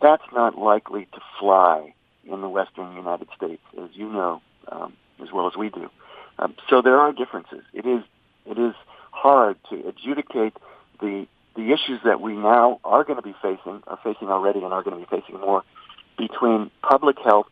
That's 0.01 0.23
not 0.33 0.57
likely 0.57 1.07
to 1.13 1.19
fly 1.39 1.93
in 2.25 2.41
the 2.41 2.49
western 2.49 2.95
United 2.95 3.29
States, 3.35 3.61
as 3.81 3.89
you 3.93 4.11
know 4.11 4.41
um, 4.67 4.93
as 5.21 5.31
well 5.31 5.47
as 5.47 5.55
we 5.55 5.69
do. 5.69 5.89
Um, 6.39 6.55
so 6.69 6.81
there 6.81 6.99
are 6.99 7.11
differences. 7.11 7.63
It 7.73 7.85
is 7.85 8.03
it 8.45 8.59
is 8.59 8.75
hard 9.11 9.57
to 9.69 9.87
adjudicate 9.87 10.53
the 10.99 11.27
the 11.55 11.73
issues 11.73 11.99
that 12.05 12.21
we 12.21 12.33
now 12.33 12.79
are 12.83 13.03
going 13.03 13.15
to 13.17 13.23
be 13.23 13.35
facing, 13.41 13.81
are 13.87 13.99
facing 14.03 14.27
already, 14.27 14.59
and 14.63 14.71
are 14.71 14.83
going 14.83 15.03
to 15.03 15.09
be 15.09 15.21
facing 15.21 15.39
more 15.39 15.63
between 16.17 16.69
public 16.83 17.17
health 17.23 17.47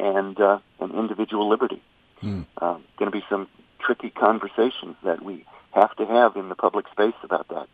and 0.00 0.40
uh, 0.40 0.58
and 0.80 0.92
individual 0.94 1.48
liberty. 1.48 1.80
Hmm. 2.20 2.42
Uh, 2.60 2.78
going 2.98 3.10
to 3.10 3.16
be 3.16 3.24
some 3.28 3.48
tricky 3.78 4.10
conversations 4.10 4.96
that 5.04 5.22
we 5.24 5.44
have 5.72 5.94
to 5.96 6.06
have 6.06 6.36
in 6.36 6.48
the 6.48 6.54
public 6.54 6.86
space 6.92 7.14
about 7.22 7.48
that. 7.48 7.68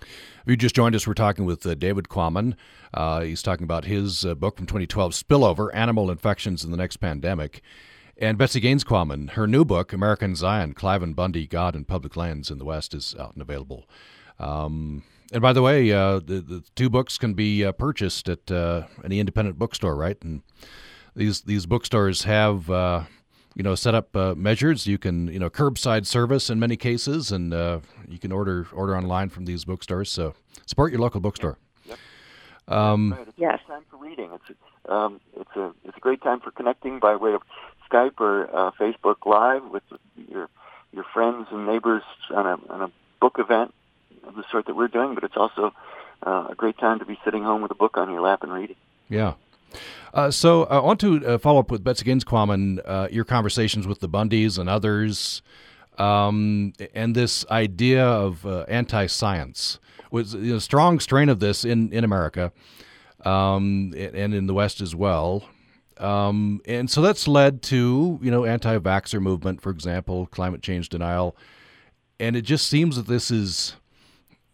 If 0.00 0.44
you 0.46 0.56
just 0.56 0.74
joined 0.74 0.94
us, 0.94 1.06
we're 1.06 1.14
talking 1.14 1.44
with 1.44 1.66
uh, 1.66 1.74
David 1.74 2.08
Quammen. 2.08 2.54
Uh, 2.94 3.20
he's 3.20 3.42
talking 3.42 3.64
about 3.64 3.84
his 3.84 4.24
uh, 4.24 4.34
book 4.34 4.56
from 4.56 4.66
2012, 4.66 5.12
Spillover 5.12 5.68
Animal 5.74 6.10
Infections 6.10 6.64
in 6.64 6.70
the 6.70 6.76
Next 6.76 6.98
Pandemic. 6.98 7.62
And 8.16 8.36
Betsy 8.38 8.60
Gaines 8.60 8.84
Quammen, 8.84 9.30
her 9.30 9.46
new 9.46 9.64
book, 9.64 9.92
American 9.92 10.34
Zion 10.34 10.74
Cliven 10.74 11.14
Bundy, 11.14 11.46
God 11.46 11.74
and 11.76 11.86
Public 11.86 12.16
Lands 12.16 12.50
in 12.50 12.58
the 12.58 12.64
West, 12.64 12.94
is 12.94 13.14
out 13.18 13.34
and 13.34 13.42
available. 13.42 13.88
Um, 14.38 15.04
And 15.32 15.42
by 15.42 15.52
the 15.52 15.62
way, 15.62 15.92
uh, 15.92 16.20
the, 16.20 16.40
the 16.40 16.64
two 16.74 16.88
books 16.88 17.18
can 17.18 17.34
be 17.34 17.64
uh, 17.64 17.72
purchased 17.72 18.28
at 18.28 18.50
uh, 18.50 18.86
any 19.04 19.20
independent 19.20 19.58
bookstore, 19.58 19.94
right? 19.94 20.16
And 20.22 20.42
these 21.14 21.42
these 21.42 21.66
bookstores 21.66 22.22
have 22.24 22.70
uh, 22.70 23.02
you 23.58 23.64
know 23.64 23.74
set 23.74 23.94
up 23.94 24.16
uh, 24.16 24.34
measures. 24.34 24.86
You 24.86 24.96
can 24.96 25.26
you 25.26 25.38
know 25.38 25.50
curbside 25.50 26.06
service 26.06 26.48
in 26.48 26.58
many 26.58 26.76
cases, 26.76 27.30
and 27.30 27.52
uh, 27.52 27.80
you 28.08 28.18
can 28.18 28.32
order 28.32 28.66
order 28.72 28.96
online 28.96 29.28
from 29.28 29.44
these 29.44 29.66
bookstores. 29.66 30.10
So 30.10 30.34
support 30.64 30.92
your 30.92 31.00
local 31.00 31.20
bookstore. 31.20 31.58
Yep. 31.84 31.98
Um, 32.68 33.12
right. 33.12 33.28
It's 33.28 33.36
yes, 33.36 33.60
time 33.66 33.82
for 33.90 33.96
reading. 33.96 34.30
It's 34.32 34.58
um, 34.88 35.20
it's 35.38 35.54
a 35.56 35.72
it's 35.84 35.96
a 35.96 36.00
great 36.00 36.22
time 36.22 36.40
for 36.40 36.52
connecting 36.52 37.00
by 37.00 37.16
way 37.16 37.34
of 37.34 37.42
Skype 37.90 38.20
or 38.20 38.72
Facebook 38.80 39.26
Live 39.26 39.64
with 39.70 39.82
your 40.16 40.48
your 40.92 41.04
friends 41.12 41.48
and 41.50 41.66
neighbors 41.66 42.04
on 42.30 42.46
a 42.46 42.72
on 42.72 42.82
a 42.82 42.90
book 43.20 43.36
event 43.38 43.74
of 44.24 44.36
the 44.36 44.44
sort 44.50 44.66
that 44.66 44.76
we're 44.76 44.88
doing, 44.88 45.14
but 45.14 45.24
it's 45.24 45.36
also 45.36 45.72
uh, 46.24 46.46
a 46.50 46.54
great 46.54 46.78
time 46.78 47.00
to 47.00 47.04
be 47.04 47.18
sitting 47.24 47.42
home 47.42 47.62
with 47.62 47.72
a 47.72 47.74
book 47.74 47.96
on 47.96 48.10
your 48.10 48.20
lap 48.20 48.42
and 48.42 48.52
reading. 48.52 48.76
Yeah. 49.08 49.34
Uh, 50.14 50.30
so 50.30 50.64
I 50.64 50.78
want 50.80 51.00
to 51.00 51.24
uh, 51.26 51.38
follow 51.38 51.60
up 51.60 51.70
with 51.70 51.84
Betsy 51.84 52.04
Gaines 52.04 52.24
Quammen, 52.24 52.80
uh, 52.84 53.08
your 53.10 53.24
conversations 53.24 53.86
with 53.86 54.00
the 54.00 54.08
Bundys 54.08 54.58
and 54.58 54.68
others, 54.68 55.42
um, 55.98 56.72
and 56.94 57.14
this 57.14 57.44
idea 57.50 58.06
of 58.06 58.46
uh, 58.46 58.64
anti-science 58.68 59.78
was 60.10 60.34
you 60.34 60.52
know, 60.52 60.56
a 60.56 60.60
strong 60.60 61.00
strain 61.00 61.28
of 61.28 61.40
this 61.40 61.64
in 61.64 61.92
in 61.92 62.04
America, 62.04 62.52
um, 63.24 63.92
and 63.96 64.34
in 64.34 64.46
the 64.46 64.54
West 64.54 64.80
as 64.80 64.94
well. 64.94 65.44
Um, 65.98 66.60
and 66.64 66.88
so 66.88 67.02
that's 67.02 67.26
led 67.26 67.62
to 67.64 68.18
you 68.22 68.30
know 68.30 68.44
anti-vaxxer 68.44 69.20
movement, 69.20 69.60
for 69.60 69.70
example, 69.70 70.26
climate 70.26 70.62
change 70.62 70.88
denial, 70.88 71.36
and 72.20 72.36
it 72.36 72.42
just 72.42 72.68
seems 72.68 72.96
that 72.96 73.08
this 73.08 73.30
is 73.30 73.76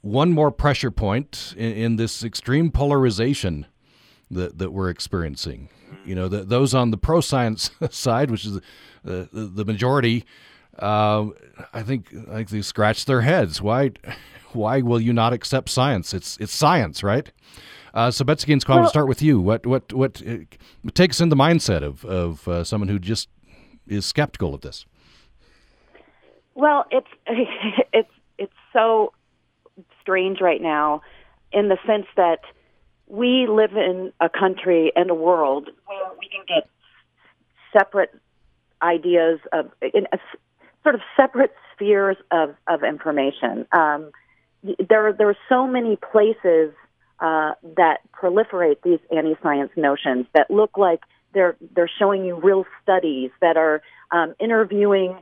one 0.01 0.33
more 0.33 0.51
pressure 0.51 0.91
point 0.91 1.55
in, 1.57 1.73
in 1.73 1.97
this 1.97 2.25
extreme 2.25 2.71
polarization 2.71 3.67
that, 4.31 4.59
that 4.59 4.73
we're 4.73 4.91
experiencing. 4.91 5.69
You 6.05 6.15
know, 6.15 6.29
the, 6.29 6.45
those 6.45 6.75
on 6.75 6.91
the 6.91 6.97
pro 6.97 7.21
science 7.21 7.71
side, 7.91 8.31
which 8.31 8.45
is 8.45 8.61
the, 9.05 9.29
the, 9.33 9.45
the 9.47 9.65
majority, 9.65 10.25
uh, 10.79 11.27
I 11.73 11.83
think 11.83 12.13
I 12.29 12.37
think 12.37 12.49
they 12.51 12.63
scratch 12.63 13.05
their 13.05 13.21
heads. 13.21 13.63
Why 13.63 13.93
why 14.53 14.81
will 14.81 15.01
you 15.01 15.13
not 15.13 15.33
accept 15.33 15.69
science? 15.69 16.13
It's 16.13 16.37
it's 16.39 16.53
science, 16.53 17.03
right? 17.03 17.31
Uh, 17.93 18.11
so 18.11 18.25
Betsy 18.25 18.47
Gaines, 18.49 18.67
well, 18.67 18.89
start 18.89 19.07
with 19.07 19.23
you. 19.23 19.41
What 19.41 19.67
what 19.67 19.93
what 19.93 20.21
uh, 20.27 20.39
takes 20.95 21.21
in 21.21 21.29
the 21.29 21.37
mindset 21.37 21.83
of 21.83 22.05
of 22.05 22.49
uh, 22.49 22.65
someone 22.65 22.89
who 22.89 22.99
just 22.99 23.29
is 23.87 24.05
skeptical 24.05 24.55
of 24.55 24.63
this? 24.63 24.85
Well, 26.55 26.87
it's 26.91 27.07
it's 27.93 28.11
it's 28.39 28.53
so 28.73 29.13
strange 30.01 30.41
right 30.41 30.61
now 30.61 31.03
in 31.53 31.69
the 31.69 31.79
sense 31.87 32.07
that 32.17 32.41
we 33.15 33.47
live 33.47 33.77
in 33.77 34.13
a 34.21 34.29
country 34.29 34.93
and 34.97 35.11
a 35.11 35.15
world 35.15 35.69
where 35.87 36.11
we 36.19 36.29
can 36.29 36.45
get 36.49 36.69
separate 37.73 38.11
ideas 38.83 39.39
of 39.53 39.71
in 39.81 40.07
a, 40.13 40.19
sort 40.83 40.95
of 40.95 41.01
separate 41.17 41.55
spheres 41.73 42.17
of, 42.31 42.55
of 42.67 42.83
information. 42.83 43.67
Um, 43.73 44.11
there, 44.63 45.13
there 45.13 45.29
are 45.29 45.37
so 45.49 45.67
many 45.67 45.97
places 45.97 46.73
uh, 47.21 47.53
that 47.77 47.99
proliferate 48.13 48.77
these 48.83 48.99
anti-science 49.15 49.71
notions 49.77 50.27
that 50.35 50.51
look 50.51 50.77
like 50.77 51.01
they're 51.33 51.57
they're 51.75 51.91
showing 51.99 52.25
you 52.25 52.37
real 52.37 52.65
studies 52.83 53.31
that 53.41 53.57
are 53.57 53.83
um, 54.11 54.35
interviewing 54.41 55.17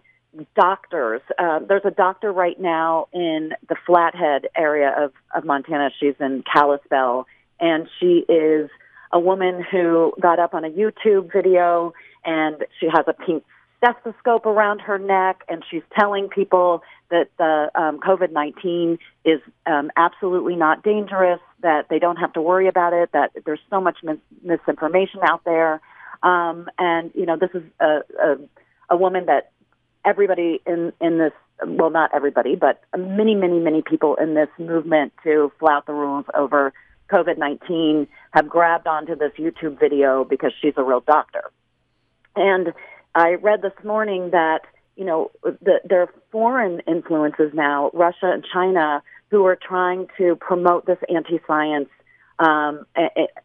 doctors. 0.56 1.20
Uh, 1.38 1.60
there's 1.60 1.84
a 1.84 1.90
doctor 1.90 2.32
right 2.32 2.58
now 2.58 3.06
in 3.12 3.50
the 3.68 3.76
Flathead 3.86 4.48
area 4.56 4.94
of, 4.98 5.12
of 5.34 5.44
Montana. 5.44 5.90
She's 6.00 6.14
in 6.20 6.42
Kalispell, 6.42 7.26
and 7.62 7.88
she 7.98 8.26
is 8.28 8.68
a 9.12 9.20
woman 9.20 9.64
who 9.70 10.12
got 10.20 10.38
up 10.38 10.52
on 10.52 10.64
a 10.64 10.70
YouTube 10.70 11.32
video, 11.32 11.94
and 12.24 12.56
she 12.78 12.86
has 12.86 13.04
a 13.06 13.12
pink 13.14 13.44
stethoscope 13.78 14.46
around 14.46 14.80
her 14.80 14.98
neck, 14.98 15.44
and 15.48 15.64
she's 15.70 15.82
telling 15.98 16.28
people 16.28 16.82
that 17.10 17.28
the 17.38 17.70
um, 17.74 18.00
COVID 18.00 18.32
19 18.32 18.98
is 19.24 19.40
um, 19.66 19.90
absolutely 19.96 20.56
not 20.56 20.82
dangerous, 20.82 21.40
that 21.62 21.86
they 21.88 21.98
don't 21.98 22.16
have 22.16 22.32
to 22.32 22.42
worry 22.42 22.68
about 22.68 22.92
it, 22.92 23.10
that 23.12 23.30
there's 23.44 23.60
so 23.70 23.80
much 23.80 23.98
mis- 24.02 24.18
misinformation 24.42 25.20
out 25.22 25.44
there. 25.44 25.80
Um, 26.22 26.68
and, 26.78 27.10
you 27.14 27.26
know, 27.26 27.36
this 27.36 27.50
is 27.54 27.62
a, 27.80 28.00
a, 28.20 28.36
a 28.90 28.96
woman 28.96 29.26
that 29.26 29.50
everybody 30.04 30.60
in 30.66 30.92
in 31.00 31.18
this 31.18 31.32
well 31.64 31.90
not 31.90 32.10
everybody 32.12 32.56
but 32.56 32.82
many 32.96 33.36
many 33.36 33.60
many 33.60 33.82
people 33.82 34.16
in 34.16 34.34
this 34.34 34.48
movement 34.58 35.12
to 35.22 35.52
flout 35.60 35.86
the 35.86 35.92
rules 35.92 36.24
over 36.34 36.72
covid-19 37.10 38.06
have 38.32 38.48
grabbed 38.48 38.86
onto 38.86 39.14
this 39.16 39.32
youtube 39.38 39.78
video 39.78 40.24
because 40.24 40.52
she's 40.60 40.74
a 40.76 40.82
real 40.82 41.00
doctor 41.00 41.50
and 42.36 42.72
i 43.14 43.34
read 43.34 43.62
this 43.62 43.72
morning 43.84 44.30
that 44.30 44.60
you 44.96 45.04
know 45.04 45.30
the, 45.42 45.80
there 45.84 46.02
are 46.02 46.10
foreign 46.30 46.80
influences 46.86 47.52
now 47.54 47.90
russia 47.94 48.30
and 48.32 48.44
china 48.52 49.02
who 49.30 49.44
are 49.46 49.56
trying 49.56 50.06
to 50.18 50.36
promote 50.36 50.84
this 50.86 50.98
anti-science 51.08 51.88
um, 52.38 52.84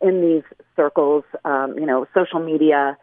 in 0.01 0.21
these 0.21 0.43
circles 0.75 1.23
um, 1.45 1.77
you 1.77 1.85
know 1.85 2.05
social 2.13 2.39
media 2.39 2.97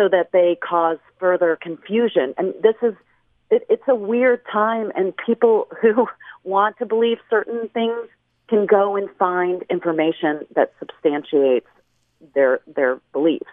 so 0.00 0.08
that 0.08 0.30
they 0.32 0.56
cause 0.66 0.98
further 1.18 1.58
confusion. 1.60 2.34
And 2.38 2.54
this 2.62 2.76
is, 2.82 2.94
it, 3.50 3.66
it's 3.68 3.82
a 3.86 3.94
weird 3.94 4.40
time, 4.50 4.90
and 4.96 5.12
people 5.26 5.68
who 5.80 6.06
want 6.42 6.78
to 6.78 6.86
believe 6.86 7.18
certain 7.28 7.68
things 7.68 8.08
can 8.50 8.66
go 8.66 8.96
and 8.96 9.08
find 9.18 9.62
information 9.70 10.40
that 10.56 10.72
substantiates 10.78 11.68
their 12.34 12.60
their 12.66 13.00
beliefs. 13.12 13.46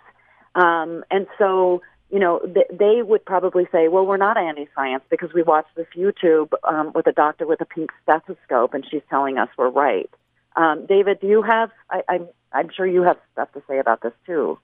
Um, 0.55 1.05
and 1.11 1.27
so, 1.37 1.81
you 2.09 2.19
know, 2.19 2.39
th- 2.39 2.67
they 2.71 3.03
would 3.03 3.23
probably 3.23 3.67
say, 3.71 3.87
"Well, 3.87 4.05
we're 4.05 4.17
not 4.17 4.37
anti-science 4.37 5.03
because 5.09 5.31
we 5.33 5.43
watched 5.43 5.75
this 5.75 5.87
YouTube 5.95 6.51
um, 6.67 6.91
with 6.95 7.05
a 7.07 7.13
doctor 7.13 7.45
with 7.45 7.61
a 7.61 7.65
pink 7.65 7.91
stethoscope, 8.03 8.73
and 8.73 8.83
she's 8.89 9.03
telling 9.09 9.37
us 9.37 9.49
we're 9.57 9.69
right." 9.69 10.09
Um, 10.55 10.87
David, 10.87 11.19
do 11.21 11.27
you 11.27 11.43
have? 11.43 11.69
I, 11.89 12.01
I'm 12.09 12.27
I'm 12.51 12.69
sure 12.75 12.87
you 12.87 13.03
have 13.03 13.17
stuff 13.33 13.51
to 13.53 13.61
say 13.69 13.77
about 13.77 14.01
this 14.01 14.13
too. 14.25 14.59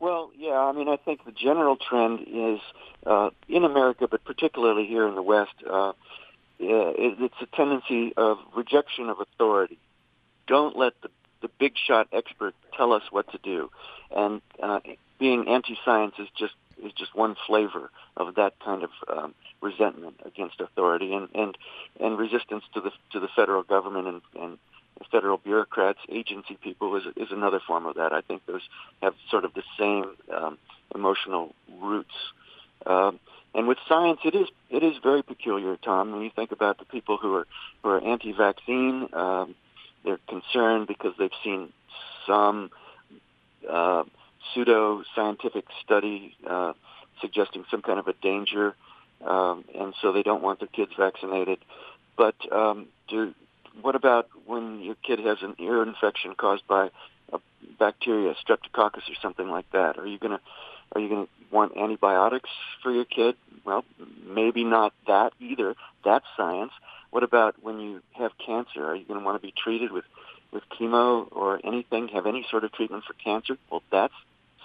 Well, 0.00 0.32
yeah, 0.36 0.58
I 0.58 0.72
mean, 0.72 0.88
I 0.88 0.96
think 0.96 1.24
the 1.24 1.32
general 1.32 1.76
trend 1.76 2.26
is 2.26 2.60
uh, 3.06 3.30
in 3.48 3.64
America, 3.64 4.08
but 4.10 4.24
particularly 4.24 4.86
here 4.86 5.06
in 5.06 5.14
the 5.14 5.22
West, 5.22 5.54
uh, 5.70 5.92
it's 6.58 7.34
a 7.40 7.56
tendency 7.56 8.12
of 8.16 8.38
rejection 8.56 9.08
of 9.08 9.20
authority. 9.20 9.78
Don't 10.46 10.76
let 10.76 10.92
the 11.02 11.08
the 11.42 11.50
big 11.58 11.74
shot 11.76 12.08
expert 12.10 12.54
tell 12.74 12.94
us 12.94 13.02
what 13.10 13.30
to 13.32 13.38
do, 13.38 13.70
and 14.16 14.40
uh, 14.62 14.80
being 15.18 15.46
anti-science 15.46 16.14
is 16.18 16.28
just 16.38 16.54
is 16.82 16.92
just 16.92 17.14
one 17.14 17.36
flavor 17.46 17.90
of 18.16 18.34
that 18.36 18.54
kind 18.64 18.82
of 18.82 18.90
um, 19.14 19.34
resentment 19.60 20.16
against 20.24 20.60
authority 20.60 21.12
and 21.12 21.28
and 21.34 21.58
and 22.00 22.18
resistance 22.18 22.64
to 22.72 22.80
the 22.80 22.90
to 23.12 23.20
the 23.20 23.28
federal 23.36 23.62
government 23.62 24.08
and 24.08 24.22
and 24.40 24.58
federal 25.10 25.38
bureaucrats, 25.38 25.98
agency 26.08 26.56
people 26.62 26.96
is, 26.96 27.02
is 27.16 27.28
another 27.30 27.60
form 27.66 27.86
of 27.86 27.96
that. 27.96 28.12
I 28.12 28.20
think 28.20 28.46
those 28.46 28.62
have 29.02 29.14
sort 29.30 29.44
of 29.44 29.52
the 29.54 29.62
same 29.78 30.04
um, 30.34 30.58
emotional 30.94 31.54
roots. 31.80 32.14
Um, 32.86 33.18
and 33.54 33.68
with 33.68 33.78
science, 33.88 34.20
it 34.24 34.34
is 34.34 34.48
it 34.68 34.82
is 34.82 34.96
very 35.02 35.22
peculiar, 35.22 35.76
Tom. 35.76 36.12
When 36.12 36.22
you 36.22 36.30
think 36.34 36.50
about 36.50 36.78
the 36.78 36.84
people 36.84 37.16
who 37.16 37.34
are 37.36 37.46
who 37.82 37.90
are 37.90 38.00
anti-vaccine, 38.00 39.08
um, 39.12 39.54
they're 40.04 40.18
concerned 40.28 40.88
because 40.88 41.14
they've 41.18 41.30
seen 41.42 41.72
some 42.26 42.70
uh, 43.70 44.04
pseudo-scientific 44.52 45.64
study 45.84 46.36
uh, 46.46 46.72
suggesting 47.20 47.64
some 47.70 47.80
kind 47.80 47.98
of 47.98 48.08
a 48.08 48.12
danger, 48.14 48.74
um, 49.24 49.64
and 49.78 49.94
so 50.02 50.12
they 50.12 50.22
don't 50.22 50.42
want 50.42 50.58
their 50.58 50.68
kids 50.68 50.92
vaccinated. 50.98 51.58
But 52.16 52.34
um, 52.52 52.86
do, 53.08 53.34
what 53.80 53.94
about 53.94 54.28
when 54.46 54.80
your 54.80 54.96
kid 54.96 55.20
has 55.20 55.38
an 55.42 55.54
ear 55.58 55.82
infection 55.82 56.34
caused 56.36 56.66
by 56.66 56.90
a 57.32 57.38
bacteria, 57.78 58.34
streptococcus 58.34 59.08
or 59.08 59.14
something 59.22 59.48
like 59.48 59.70
that? 59.70 59.98
Are 59.98 60.06
you 60.06 60.18
gonna 60.18 60.40
are 60.94 61.00
you 61.00 61.08
gonna 61.08 61.28
want 61.50 61.76
antibiotics 61.76 62.50
for 62.82 62.90
your 62.92 63.04
kid? 63.04 63.36
Well, 63.64 63.84
maybe 64.26 64.64
not 64.64 64.92
that 65.06 65.32
either. 65.40 65.74
That's 66.04 66.24
science. 66.36 66.72
What 67.10 67.22
about 67.22 67.54
when 67.62 67.78
you 67.80 68.02
have 68.12 68.32
cancer? 68.44 68.84
Are 68.84 68.96
you 68.96 69.04
going 69.04 69.20
to 69.20 69.24
want 69.24 69.40
to 69.40 69.46
be 69.46 69.54
treated 69.56 69.92
with 69.92 70.04
with 70.52 70.64
chemo 70.78 71.28
or 71.30 71.60
anything? 71.64 72.08
Have 72.08 72.26
any 72.26 72.44
sort 72.50 72.64
of 72.64 72.72
treatment 72.72 73.04
for 73.06 73.14
cancer? 73.14 73.56
Well, 73.70 73.82
that's 73.90 74.12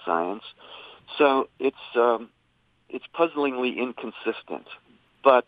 science. 0.04 0.42
So 1.16 1.48
it's 1.60 1.76
um, 1.94 2.28
it's 2.88 3.04
puzzlingly 3.14 3.78
inconsistent, 3.78 4.66
but 5.22 5.44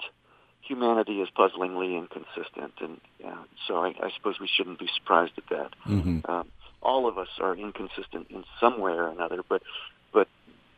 humanity 0.61 1.21
is 1.21 1.29
puzzlingly 1.37 1.97
inconsistent, 1.97 2.73
and 2.81 3.01
uh, 3.27 3.43
so 3.67 3.79
I, 3.79 3.89
I, 3.89 4.11
suppose 4.17 4.39
we 4.41 4.49
shouldn't 4.49 4.79
be 4.79 4.89
surprised 4.97 5.33
at 5.37 5.45
that. 5.51 5.71
Mm-hmm. 5.89 6.31
Um, 6.31 6.49
all 6.81 7.09
of 7.09 7.19
us 7.19 7.29
are 7.41 7.57
inconsistent 7.57 8.29
in 8.31 8.45
some 8.61 8.81
way 8.81 8.93
or 8.93 9.09
another, 9.09 9.43
but 9.49 9.63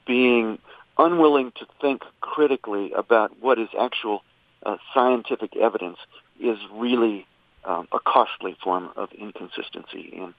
being 0.07 0.59
unwilling 0.99 1.53
to 1.57 1.67
think 1.81 2.03
critically 2.21 2.93
about 2.93 3.33
what 3.41 3.59
is 3.59 3.69
actual 3.79 4.23
uh, 4.65 4.77
scientific 4.93 5.57
evidence 5.57 5.99
is 6.41 6.59
really 6.73 7.27
um, 7.65 7.89
a 7.93 7.99
costly 8.01 8.57
form 8.63 8.91
of 8.97 9.13
inconsistency 9.13 10.11
in 10.13 10.35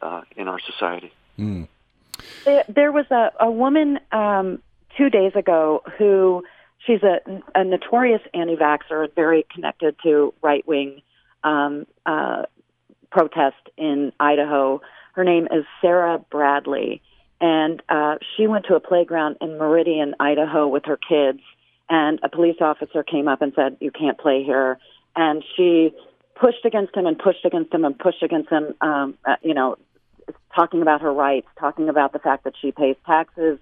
uh, 0.00 0.22
in 0.36 0.48
our 0.48 0.60
society. 0.60 1.12
Mm. 1.38 1.68
There, 2.44 2.64
there 2.68 2.92
was 2.92 3.06
a, 3.10 3.32
a 3.40 3.50
woman 3.50 4.00
um, 4.10 4.60
two 4.96 5.10
days 5.10 5.32
ago 5.36 5.82
who 5.96 6.44
she's 6.84 7.02
a, 7.02 7.20
a 7.54 7.64
notorious 7.64 8.22
anti-vaxxer, 8.34 9.14
very 9.14 9.46
connected 9.52 9.96
to 10.02 10.34
right-wing 10.42 11.02
um, 11.44 11.86
uh, 12.04 12.42
protest 13.10 13.68
in 13.76 14.12
Idaho. 14.18 14.80
Her 15.14 15.24
name 15.24 15.46
is 15.52 15.64
Sara 15.80 16.18
Brady, 16.30 17.02
and 17.42 17.82
uh, 17.88 18.14
she 18.36 18.46
went 18.46 18.66
to 18.66 18.76
a 18.76 18.80
playground 18.80 19.36
in 19.40 19.58
Meridian, 19.58 20.14
Idaho, 20.20 20.68
with 20.68 20.84
her 20.86 20.96
kids. 20.96 21.40
And 21.90 22.20
a 22.22 22.28
police 22.28 22.56
officer 22.60 23.02
came 23.02 23.26
up 23.26 23.42
and 23.42 23.52
said, 23.54 23.76
"You 23.80 23.90
can't 23.90 24.16
play 24.16 24.44
here." 24.44 24.78
And 25.16 25.44
she 25.56 25.92
pushed 26.40 26.64
against 26.64 26.96
him 26.96 27.04
and 27.04 27.18
pushed 27.18 27.44
against 27.44 27.74
him 27.74 27.84
and 27.84 27.98
pushed 27.98 28.22
against 28.22 28.48
him. 28.48 28.74
Um, 28.80 29.18
uh, 29.26 29.36
you 29.42 29.54
know, 29.54 29.76
talking 30.54 30.80
about 30.80 31.02
her 31.02 31.12
rights, 31.12 31.48
talking 31.58 31.88
about 31.88 32.12
the 32.12 32.20
fact 32.20 32.44
that 32.44 32.54
she 32.62 32.70
pays 32.70 32.96
taxes, 33.04 33.58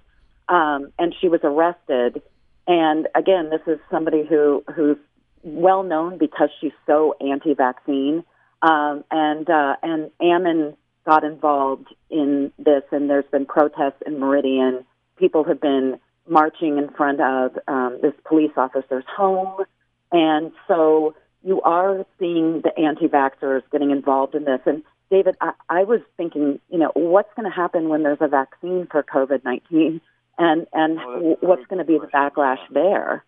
um, 0.48 0.92
and 0.98 1.14
she 1.18 1.28
was 1.28 1.40
arrested. 1.42 2.22
And 2.68 3.08
again, 3.16 3.48
this 3.48 3.62
is 3.66 3.80
somebody 3.90 4.24
who 4.28 4.62
who's 4.76 4.98
well 5.42 5.82
known 5.82 6.18
because 6.18 6.50
she's 6.60 6.76
so 6.86 7.14
anti-vaccine. 7.18 8.24
Um, 8.62 9.04
and 9.10 9.48
uh, 9.48 9.76
and 9.82 10.10
Ammon 10.20 10.76
got 11.04 11.24
involved 11.24 11.88
in 12.10 12.52
this, 12.58 12.82
and 12.92 13.08
there's 13.08 13.24
been 13.30 13.46
protests 13.46 14.02
in 14.06 14.18
Meridian. 14.18 14.84
People 15.18 15.44
have 15.44 15.60
been 15.60 15.98
marching 16.28 16.78
in 16.78 16.88
front 16.90 17.20
of 17.20 17.58
um, 17.66 17.98
this 18.02 18.12
police 18.24 18.52
officer's 18.56 19.04
home, 19.16 19.64
and 20.12 20.52
so 20.68 21.14
you 21.42 21.60
are 21.62 22.04
seeing 22.18 22.60
the 22.60 22.78
anti-vaxxers 22.78 23.62
getting 23.72 23.90
involved 23.90 24.34
in 24.34 24.44
this. 24.44 24.60
And 24.66 24.82
David, 25.10 25.36
I, 25.40 25.52
I 25.68 25.84
was 25.84 26.00
thinking, 26.16 26.60
you 26.68 26.78
know, 26.78 26.92
what's 26.94 27.30
going 27.34 27.50
to 27.50 27.54
happen 27.54 27.88
when 27.88 28.02
there's 28.02 28.20
a 28.20 28.28
vaccine 28.28 28.86
for 28.90 29.02
COVID 29.02 29.44
nineteen, 29.44 30.00
and 30.38 30.66
and 30.72 30.98
oh, 31.00 31.36
what's 31.40 31.66
going 31.66 31.78
to 31.78 31.84
be 31.84 31.98
the 31.98 32.06
backlash 32.06 32.60
there? 32.70 33.24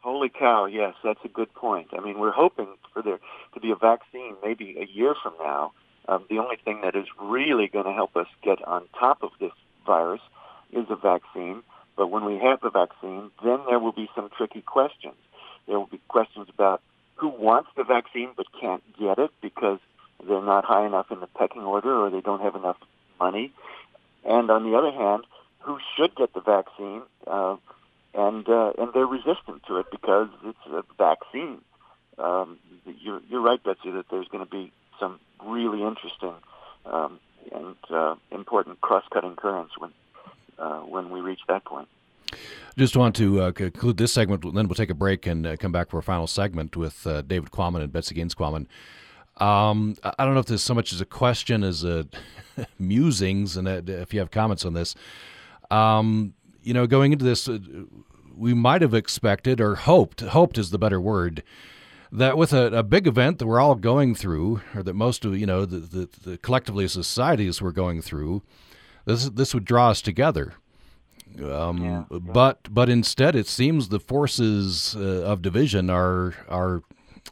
Holy 0.00 0.28
cow! 0.28 0.66
Yes, 0.66 0.94
that's 1.02 1.20
a 1.24 1.28
good 1.28 1.52
point. 1.54 1.88
I 1.96 2.00
mean, 2.00 2.18
we're 2.18 2.30
hoping 2.30 2.68
for 2.92 3.02
there 3.02 3.18
to 3.54 3.60
be 3.60 3.70
a 3.70 3.76
vaccine 3.76 4.36
maybe 4.44 4.76
a 4.78 4.86
year 4.86 5.14
from 5.22 5.32
now. 5.40 5.72
Um, 6.08 6.24
the 6.28 6.38
only 6.38 6.56
thing 6.56 6.80
that 6.82 6.94
is 6.94 7.06
really 7.20 7.68
going 7.68 7.86
to 7.86 7.92
help 7.92 8.16
us 8.16 8.26
get 8.42 8.62
on 8.66 8.84
top 8.98 9.22
of 9.22 9.30
this 9.40 9.52
virus 9.86 10.20
is 10.72 10.86
a 10.90 10.96
vaccine. 10.96 11.62
But 11.96 12.08
when 12.08 12.24
we 12.24 12.38
have 12.38 12.60
the 12.60 12.70
vaccine, 12.70 13.30
then 13.42 13.60
there 13.68 13.78
will 13.78 13.92
be 13.92 14.10
some 14.14 14.28
tricky 14.36 14.62
questions. 14.62 15.14
There 15.66 15.78
will 15.78 15.86
be 15.86 16.00
questions 16.08 16.48
about 16.52 16.82
who 17.16 17.28
wants 17.28 17.70
the 17.76 17.84
vaccine 17.84 18.30
but 18.36 18.46
can't 18.60 18.82
get 18.98 19.18
it 19.18 19.30
because 19.40 19.78
they're 20.26 20.42
not 20.42 20.64
high 20.64 20.84
enough 20.84 21.10
in 21.10 21.20
the 21.20 21.26
pecking 21.26 21.62
order 21.62 21.94
or 21.94 22.10
they 22.10 22.20
don't 22.20 22.42
have 22.42 22.56
enough 22.56 22.76
money. 23.20 23.52
And 24.24 24.50
on 24.50 24.70
the 24.70 24.76
other 24.76 24.90
hand, 24.90 25.24
who 25.60 25.78
should 25.96 26.14
get 26.16 26.34
the 26.34 26.40
vaccine 26.40 27.02
uh, 27.26 27.56
and 28.14 28.48
uh, 28.48 28.72
and 28.78 28.92
they're 28.92 29.06
resistant 29.06 29.62
to 29.66 29.78
it 29.78 29.86
because 29.90 30.28
it's 30.44 30.58
a 30.66 30.82
vaccine. 30.98 31.60
Um, 32.18 32.58
you're, 33.00 33.20
you're 33.28 33.40
right, 33.40 33.62
Betsy, 33.62 33.90
that 33.90 34.06
there's 34.10 34.28
going 34.28 34.44
to 34.44 34.50
be 34.50 34.72
some 34.98 35.20
really 35.44 35.82
interesting 35.82 36.34
um, 36.86 37.18
and 37.52 37.76
uh, 37.90 38.14
important 38.30 38.80
cross-cutting 38.80 39.36
currents 39.36 39.72
when 39.78 39.92
uh, 40.58 40.80
when 40.80 41.10
we 41.10 41.20
reach 41.20 41.40
that 41.48 41.64
point. 41.64 41.88
Just 42.76 42.96
want 42.96 43.14
to 43.16 43.40
uh, 43.40 43.52
conclude 43.52 43.96
this 43.96 44.12
segment, 44.12 44.42
then 44.42 44.68
we'll 44.68 44.74
take 44.74 44.90
a 44.90 44.94
break 44.94 45.26
and 45.26 45.46
uh, 45.46 45.56
come 45.56 45.72
back 45.72 45.90
for 45.90 45.98
a 45.98 46.02
final 46.02 46.26
segment 46.26 46.76
with 46.76 47.06
uh, 47.06 47.22
David 47.22 47.50
Quammen 47.50 47.82
and 47.82 47.92
Betsy 47.92 48.14
Gaines 48.14 48.34
Quammen. 48.34 48.66
Um, 49.38 49.96
I 50.04 50.24
don't 50.24 50.34
know 50.34 50.40
if 50.40 50.46
there's 50.46 50.62
so 50.62 50.74
much 50.74 50.92
as 50.92 51.00
a 51.00 51.04
question 51.04 51.64
as 51.64 51.84
a 51.84 52.06
musings, 52.78 53.56
and 53.56 53.68
if 53.68 54.14
you 54.14 54.20
have 54.20 54.30
comments 54.30 54.64
on 54.64 54.74
this. 54.74 54.94
Um, 55.70 56.34
you 56.62 56.72
know, 56.72 56.86
going 56.86 57.12
into 57.12 57.24
this, 57.24 57.48
uh, 57.48 57.58
we 58.36 58.54
might 58.54 58.82
have 58.82 58.94
expected 58.94 59.60
or 59.60 59.74
hoped, 59.74 60.20
hoped 60.20 60.58
is 60.58 60.70
the 60.70 60.78
better 60.78 61.00
word, 61.00 61.42
that 62.14 62.38
with 62.38 62.52
a, 62.52 62.66
a, 62.66 62.82
big 62.82 63.06
event 63.06 63.38
that 63.38 63.46
we're 63.46 63.60
all 63.60 63.74
going 63.74 64.14
through, 64.14 64.60
or 64.74 64.82
that 64.82 64.94
most 64.94 65.24
of 65.24 65.36
you 65.36 65.46
know, 65.46 65.64
the, 65.64 65.78
the, 65.78 66.08
the 66.22 66.38
collectively 66.38 66.86
societies 66.86 67.60
were 67.60 67.72
going 67.72 68.00
through, 68.00 68.42
this 69.04 69.28
this 69.30 69.52
would 69.52 69.64
draw 69.64 69.90
us 69.90 70.00
together. 70.00 70.54
Um, 71.42 71.78
yeah. 71.84 72.04
But 72.10 72.72
but 72.72 72.88
instead, 72.88 73.34
it 73.34 73.46
seems 73.46 73.88
the 73.88 74.00
forces 74.00 74.94
uh, 74.96 75.24
of 75.24 75.42
division 75.42 75.90
are 75.90 76.34
are 76.48 76.82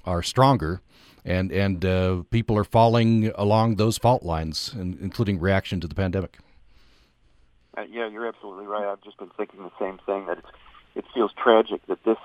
are 0.05 0.23
stronger, 0.23 0.81
and 1.25 1.53
and 1.53 1.85
uh, 1.85 2.23
people 2.31 2.59
are 2.59 2.65
falling 2.65 3.31
along 3.37 3.77
those 3.77 3.99
fault 3.99 4.25
lines, 4.25 4.75
including 4.77 5.39
reaction 5.39 5.81
to 5.81 5.87
the 5.87 5.95
pandemic. 5.95 6.39
Uh, 7.77 7.83
yeah, 7.91 8.09
you're 8.09 8.27
absolutely 8.27 8.67
right. 8.67 8.85
I've 8.85 9.03
just 9.03 9.19
been 9.19 9.31
thinking 9.37 9.63
the 9.63 9.71
same 9.79 9.99
thing. 10.05 10.27
That 10.27 10.39
it's, 10.39 10.49
it 10.97 11.05
feels 11.15 11.33
tragic 11.41 11.87
that 11.87 12.03
this 12.05 12.19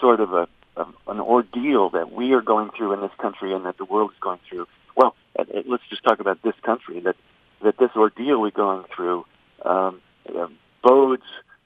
sort 0.00 0.20
of 0.20 0.32
a, 0.32 0.48
a 0.76 0.84
an 1.08 1.20
ordeal 1.20 1.90
that 1.90 2.12
we 2.12 2.32
are 2.32 2.42
going 2.42 2.70
through 2.76 2.92
in 2.94 3.00
this 3.00 3.10
country 3.20 3.52
and 3.52 3.64
that 3.66 3.76
the 3.78 3.84
world 3.84 4.10
is 4.12 4.20
going 4.20 4.40
through. 4.48 4.66
Well, 4.96 5.14
let's 5.36 5.82
just 5.90 6.04
talk 6.04 6.20
about 6.20 6.42
this 6.42 6.54
country. 6.62 7.00
That 7.00 7.16
that 7.62 7.78
this 7.78 7.90
ordeal 7.96 8.40
we're 8.40 8.50
going 8.50 8.84
through 8.94 9.24
um, 9.64 10.00
uh, 10.28 10.48
bodes 10.82 11.22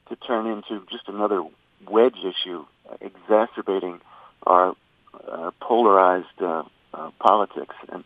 to 0.09 0.17
turn 0.17 0.47
into 0.47 0.85
just 0.91 1.09
another 1.09 1.43
wedge 1.89 2.19
issue, 2.19 2.65
uh, 2.91 2.97
exacerbating 3.01 4.01
our 4.43 4.75
uh, 5.29 5.51
polarized 5.61 6.27
uh, 6.41 6.63
uh, 6.95 7.11
politics, 7.19 7.75
and 7.89 8.05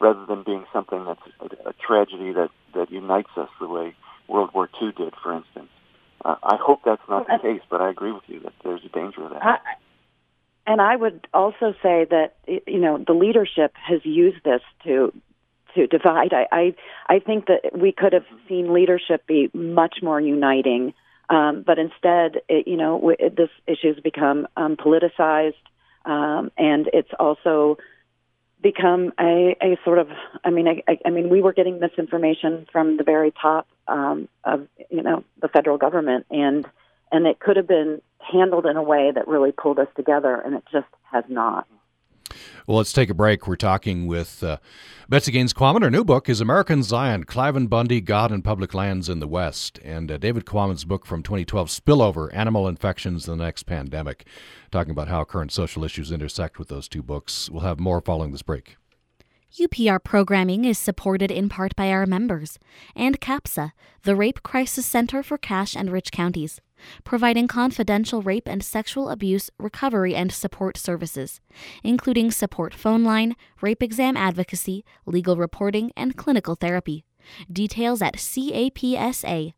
rather 0.00 0.24
than 0.26 0.42
being 0.42 0.64
something 0.72 1.04
that's 1.04 1.20
a, 1.40 1.70
a, 1.70 1.72
tragedy 1.74 2.32
that, 2.32 2.50
that 2.74 2.90
unites 2.90 3.30
us 3.36 3.48
the 3.60 3.68
way 3.68 3.94
World 4.28 4.50
War 4.54 4.68
II 4.80 4.92
did, 4.92 5.14
for 5.22 5.34
instance. 5.34 5.68
Uh, 6.24 6.36
I 6.42 6.56
hope 6.60 6.80
that's 6.84 7.02
not 7.08 7.26
the 7.26 7.38
case, 7.40 7.62
but 7.70 7.80
I 7.80 7.90
agree 7.90 8.12
with 8.12 8.24
you 8.26 8.40
that 8.40 8.52
there's 8.62 8.84
a 8.84 8.88
danger 8.88 9.24
of 9.24 9.30
that. 9.30 9.42
I, 9.42 9.56
and 10.70 10.80
I 10.80 10.94
would 10.94 11.26
also 11.34 11.74
say 11.82 12.06
that 12.10 12.36
you 12.46 12.78
know 12.78 13.02
the 13.04 13.12
leadership 13.12 13.74
has 13.74 14.00
used 14.04 14.44
this 14.44 14.62
to 14.84 15.12
to 15.74 15.88
divide. 15.88 16.32
I, 16.32 16.46
I 16.52 16.74
I 17.08 17.18
think 17.18 17.46
that 17.46 17.76
we 17.76 17.90
could 17.90 18.12
have 18.12 18.24
seen 18.48 18.72
leadership 18.72 19.26
be 19.26 19.50
much 19.52 19.96
more 20.00 20.20
uniting, 20.20 20.94
um, 21.28 21.64
but 21.66 21.80
instead, 21.80 22.42
it, 22.48 22.68
you 22.68 22.76
know, 22.76 23.10
it, 23.10 23.36
this 23.36 23.50
issue 23.66 23.94
has 23.94 24.00
become 24.00 24.46
um, 24.56 24.76
politicized, 24.76 25.54
um, 26.04 26.52
and 26.56 26.88
it's 26.92 27.10
also 27.18 27.78
become 28.62 29.12
a, 29.18 29.56
a 29.60 29.76
sort 29.84 29.98
of. 29.98 30.08
I 30.44 30.50
mean, 30.50 30.68
I, 30.68 30.98
I 31.04 31.10
mean, 31.10 31.30
we 31.30 31.42
were 31.42 31.52
getting 31.52 31.80
misinformation 31.80 32.68
from 32.70 32.96
the 32.96 33.02
very 33.02 33.32
top 33.32 33.66
um, 33.88 34.28
of 34.44 34.68
you 34.88 35.02
know 35.02 35.24
the 35.42 35.48
federal 35.48 35.78
government, 35.78 36.26
and 36.30 36.64
and 37.12 37.26
it 37.26 37.40
could 37.40 37.56
have 37.56 37.68
been 37.68 38.00
handled 38.18 38.66
in 38.66 38.76
a 38.76 38.82
way 38.82 39.10
that 39.14 39.26
really 39.28 39.52
pulled 39.52 39.78
us 39.78 39.88
together, 39.96 40.40
and 40.44 40.54
it 40.54 40.62
just 40.72 40.88
has 41.10 41.24
not. 41.28 41.66
Well, 42.66 42.76
let's 42.76 42.92
take 42.92 43.10
a 43.10 43.14
break. 43.14 43.48
We're 43.48 43.56
talking 43.56 44.06
with 44.06 44.44
uh, 44.44 44.58
Betsy 45.08 45.32
Gaines 45.32 45.52
Quammen. 45.52 45.82
Her 45.82 45.90
new 45.90 46.04
book 46.04 46.28
is 46.28 46.40
American 46.40 46.82
Zion 46.82 47.24
Cliven 47.24 47.68
Bundy, 47.68 48.00
God 48.00 48.30
and 48.30 48.44
Public 48.44 48.74
Lands 48.74 49.08
in 49.08 49.18
the 49.18 49.26
West. 49.26 49.80
And 49.82 50.10
uh, 50.10 50.18
David 50.18 50.44
Quammen's 50.44 50.84
book 50.84 51.04
from 51.04 51.22
2012, 51.22 51.68
Spillover 51.68 52.32
Animal 52.32 52.68
Infections 52.68 53.26
in 53.26 53.38
the 53.38 53.44
Next 53.44 53.64
Pandemic, 53.64 54.26
talking 54.70 54.92
about 54.92 55.08
how 55.08 55.24
current 55.24 55.52
social 55.52 55.84
issues 55.84 56.12
intersect 56.12 56.58
with 56.58 56.68
those 56.68 56.88
two 56.88 57.02
books. 57.02 57.50
We'll 57.50 57.62
have 57.62 57.80
more 57.80 58.00
following 58.00 58.30
this 58.30 58.42
break. 58.42 58.76
UPR 59.58 60.02
programming 60.04 60.64
is 60.64 60.78
supported 60.78 61.32
in 61.32 61.48
part 61.48 61.74
by 61.74 61.90
our 61.90 62.06
members 62.06 62.56
and 62.94 63.20
CAPSA, 63.20 63.72
the 64.04 64.14
Rape 64.14 64.44
Crisis 64.44 64.86
Center 64.86 65.24
for 65.24 65.36
Cache 65.38 65.74
and 65.74 65.90
Rich 65.90 66.12
Counties 66.12 66.60
providing 67.04 67.48
confidential 67.48 68.22
rape 68.22 68.48
and 68.48 68.62
sexual 68.62 69.10
abuse 69.10 69.50
recovery 69.58 70.14
and 70.14 70.32
support 70.32 70.76
services, 70.76 71.40
including 71.82 72.30
support 72.30 72.74
phone 72.74 73.04
line, 73.04 73.36
rape 73.60 73.82
exam 73.82 74.16
advocacy, 74.16 74.84
legal 75.06 75.36
reporting, 75.36 75.92
and 75.96 76.16
clinical 76.16 76.54
therapy. 76.54 77.04
Details 77.52 78.02
at 78.02 78.16
capsa.org. 78.16 79.54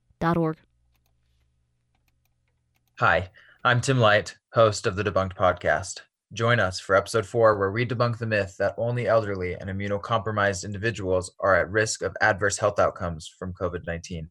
Hi, 2.98 3.30
I'm 3.64 3.80
Tim 3.80 3.98
Light, 3.98 4.36
host 4.52 4.86
of 4.86 4.96
the 4.96 5.02
Debunked 5.02 5.36
Podcast. 5.36 6.02
Join 6.32 6.60
us 6.60 6.80
for 6.80 6.96
episode 6.96 7.26
four, 7.26 7.58
where 7.58 7.70
we 7.70 7.84
debunk 7.84 8.18
the 8.18 8.26
myth 8.26 8.56
that 8.58 8.74
only 8.78 9.06
elderly 9.06 9.54
and 9.54 9.68
immunocompromised 9.68 10.64
individuals 10.64 11.30
are 11.40 11.54
at 11.54 11.70
risk 11.70 12.02
of 12.02 12.16
adverse 12.22 12.56
health 12.56 12.78
outcomes 12.78 13.28
from 13.28 13.52
COVID 13.52 13.86
19. 13.86 14.30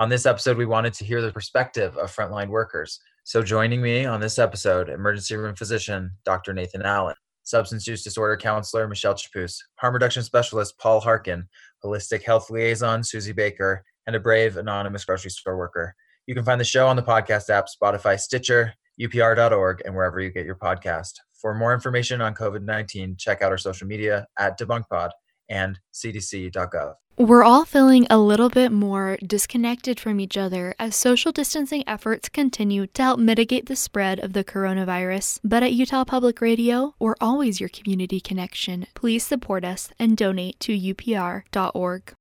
On 0.00 0.08
this 0.08 0.26
episode, 0.26 0.56
we 0.56 0.64
wanted 0.64 0.92
to 0.94 1.04
hear 1.04 1.20
the 1.20 1.32
perspective 1.32 1.96
of 1.96 2.14
frontline 2.14 2.50
workers. 2.50 3.00
So, 3.24 3.42
joining 3.42 3.82
me 3.82 4.04
on 4.04 4.20
this 4.20 4.38
episode, 4.38 4.88
emergency 4.88 5.34
room 5.34 5.56
physician 5.56 6.12
Dr. 6.24 6.54
Nathan 6.54 6.82
Allen, 6.82 7.16
substance 7.42 7.84
use 7.84 8.04
disorder 8.04 8.36
counselor 8.36 8.86
Michelle 8.86 9.16
Chapus, 9.16 9.60
harm 9.74 9.94
reduction 9.94 10.22
specialist 10.22 10.78
Paul 10.78 11.00
Harkin, 11.00 11.48
holistic 11.84 12.22
health 12.22 12.48
liaison 12.48 13.02
Susie 13.02 13.32
Baker, 13.32 13.82
and 14.06 14.14
a 14.14 14.20
brave 14.20 14.56
anonymous 14.56 15.04
grocery 15.04 15.32
store 15.32 15.58
worker. 15.58 15.96
You 16.28 16.34
can 16.36 16.44
find 16.44 16.60
the 16.60 16.64
show 16.64 16.86
on 16.86 16.94
the 16.94 17.02
podcast 17.02 17.50
app 17.50 17.66
Spotify, 17.66 18.20
Stitcher, 18.20 18.74
upr.org, 19.00 19.82
and 19.84 19.96
wherever 19.96 20.20
you 20.20 20.30
get 20.30 20.46
your 20.46 20.54
podcast. 20.54 21.14
For 21.32 21.56
more 21.56 21.74
information 21.74 22.20
on 22.20 22.34
COVID 22.34 22.62
19, 22.62 23.16
check 23.18 23.42
out 23.42 23.50
our 23.50 23.58
social 23.58 23.88
media 23.88 24.28
at 24.38 24.60
DebunkPod 24.60 25.10
and 25.48 25.78
cdc.gov. 25.92 26.94
We're 27.18 27.42
all 27.42 27.64
feeling 27.64 28.06
a 28.08 28.18
little 28.18 28.48
bit 28.48 28.70
more 28.70 29.18
disconnected 29.26 29.98
from 29.98 30.20
each 30.20 30.36
other 30.36 30.76
as 30.78 30.94
social 30.94 31.32
distancing 31.32 31.82
efforts 31.84 32.28
continue 32.28 32.86
to 32.86 33.02
help 33.02 33.18
mitigate 33.18 33.66
the 33.66 33.74
spread 33.74 34.20
of 34.20 34.34
the 34.34 34.44
coronavirus. 34.44 35.40
But 35.42 35.64
at 35.64 35.72
Utah 35.72 36.04
Public 36.04 36.40
Radio, 36.40 36.94
we're 37.00 37.16
always 37.20 37.58
your 37.58 37.70
community 37.70 38.20
connection. 38.20 38.86
Please 38.94 39.26
support 39.26 39.64
us 39.64 39.90
and 39.98 40.16
donate 40.16 40.60
to 40.60 40.78
upr.org. 40.78 42.14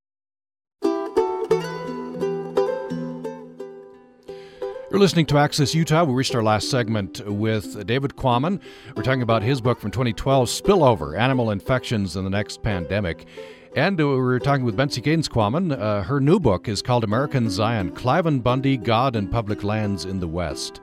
You're 4.89 5.01
listening 5.01 5.25
to 5.25 5.37
Access 5.37 5.75
Utah. 5.75 6.05
We 6.05 6.13
reached 6.13 6.33
our 6.33 6.41
last 6.41 6.71
segment 6.71 7.19
with 7.27 7.85
David 7.85 8.15
Quammen. 8.15 8.61
We're 8.95 9.03
talking 9.03 9.21
about 9.21 9.43
his 9.43 9.59
book 9.59 9.81
from 9.81 9.91
2012, 9.91 10.47
Spillover 10.47 11.19
Animal 11.19 11.51
Infections 11.51 12.15
in 12.15 12.23
the 12.23 12.29
Next 12.29 12.63
Pandemic. 12.63 13.27
And 13.75 13.97
we 13.97 14.05
were 14.05 14.39
talking 14.39 14.63
with 14.63 14.77
Betsy 14.77 15.01
Gaines 15.01 15.27
Quammen. 15.27 15.77
Uh, 15.77 16.03
her 16.03 16.21
new 16.21 16.39
book 16.39 16.69
is 16.69 16.81
called 16.81 17.03
American 17.03 17.49
Zion 17.49 17.91
Cliven 17.91 18.41
Bundy 18.41 18.77
God 18.77 19.17
and 19.17 19.29
Public 19.29 19.61
Lands 19.61 20.05
in 20.05 20.21
the 20.21 20.27
West. 20.27 20.79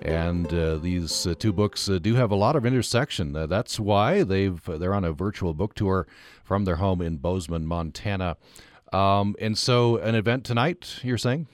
And 0.00 0.52
uh, 0.54 0.76
these 0.78 1.26
uh, 1.26 1.34
two 1.38 1.52
books 1.52 1.86
uh, 1.90 1.98
do 1.98 2.14
have 2.14 2.30
a 2.30 2.36
lot 2.36 2.56
of 2.56 2.64
intersection. 2.64 3.36
Uh, 3.36 3.46
that's 3.46 3.78
why 3.78 4.22
they've 4.22 4.58
they're 4.64 4.94
on 4.94 5.04
a 5.04 5.12
virtual 5.12 5.52
book 5.52 5.74
tour 5.74 6.06
from 6.42 6.64
their 6.64 6.76
home 6.76 7.02
in 7.02 7.18
Bozeman, 7.18 7.66
Montana. 7.66 8.38
Um, 8.90 9.36
and 9.38 9.58
so, 9.58 9.98
an 9.98 10.14
event 10.14 10.44
tonight, 10.44 11.00
you're 11.02 11.18
saying? 11.18 11.46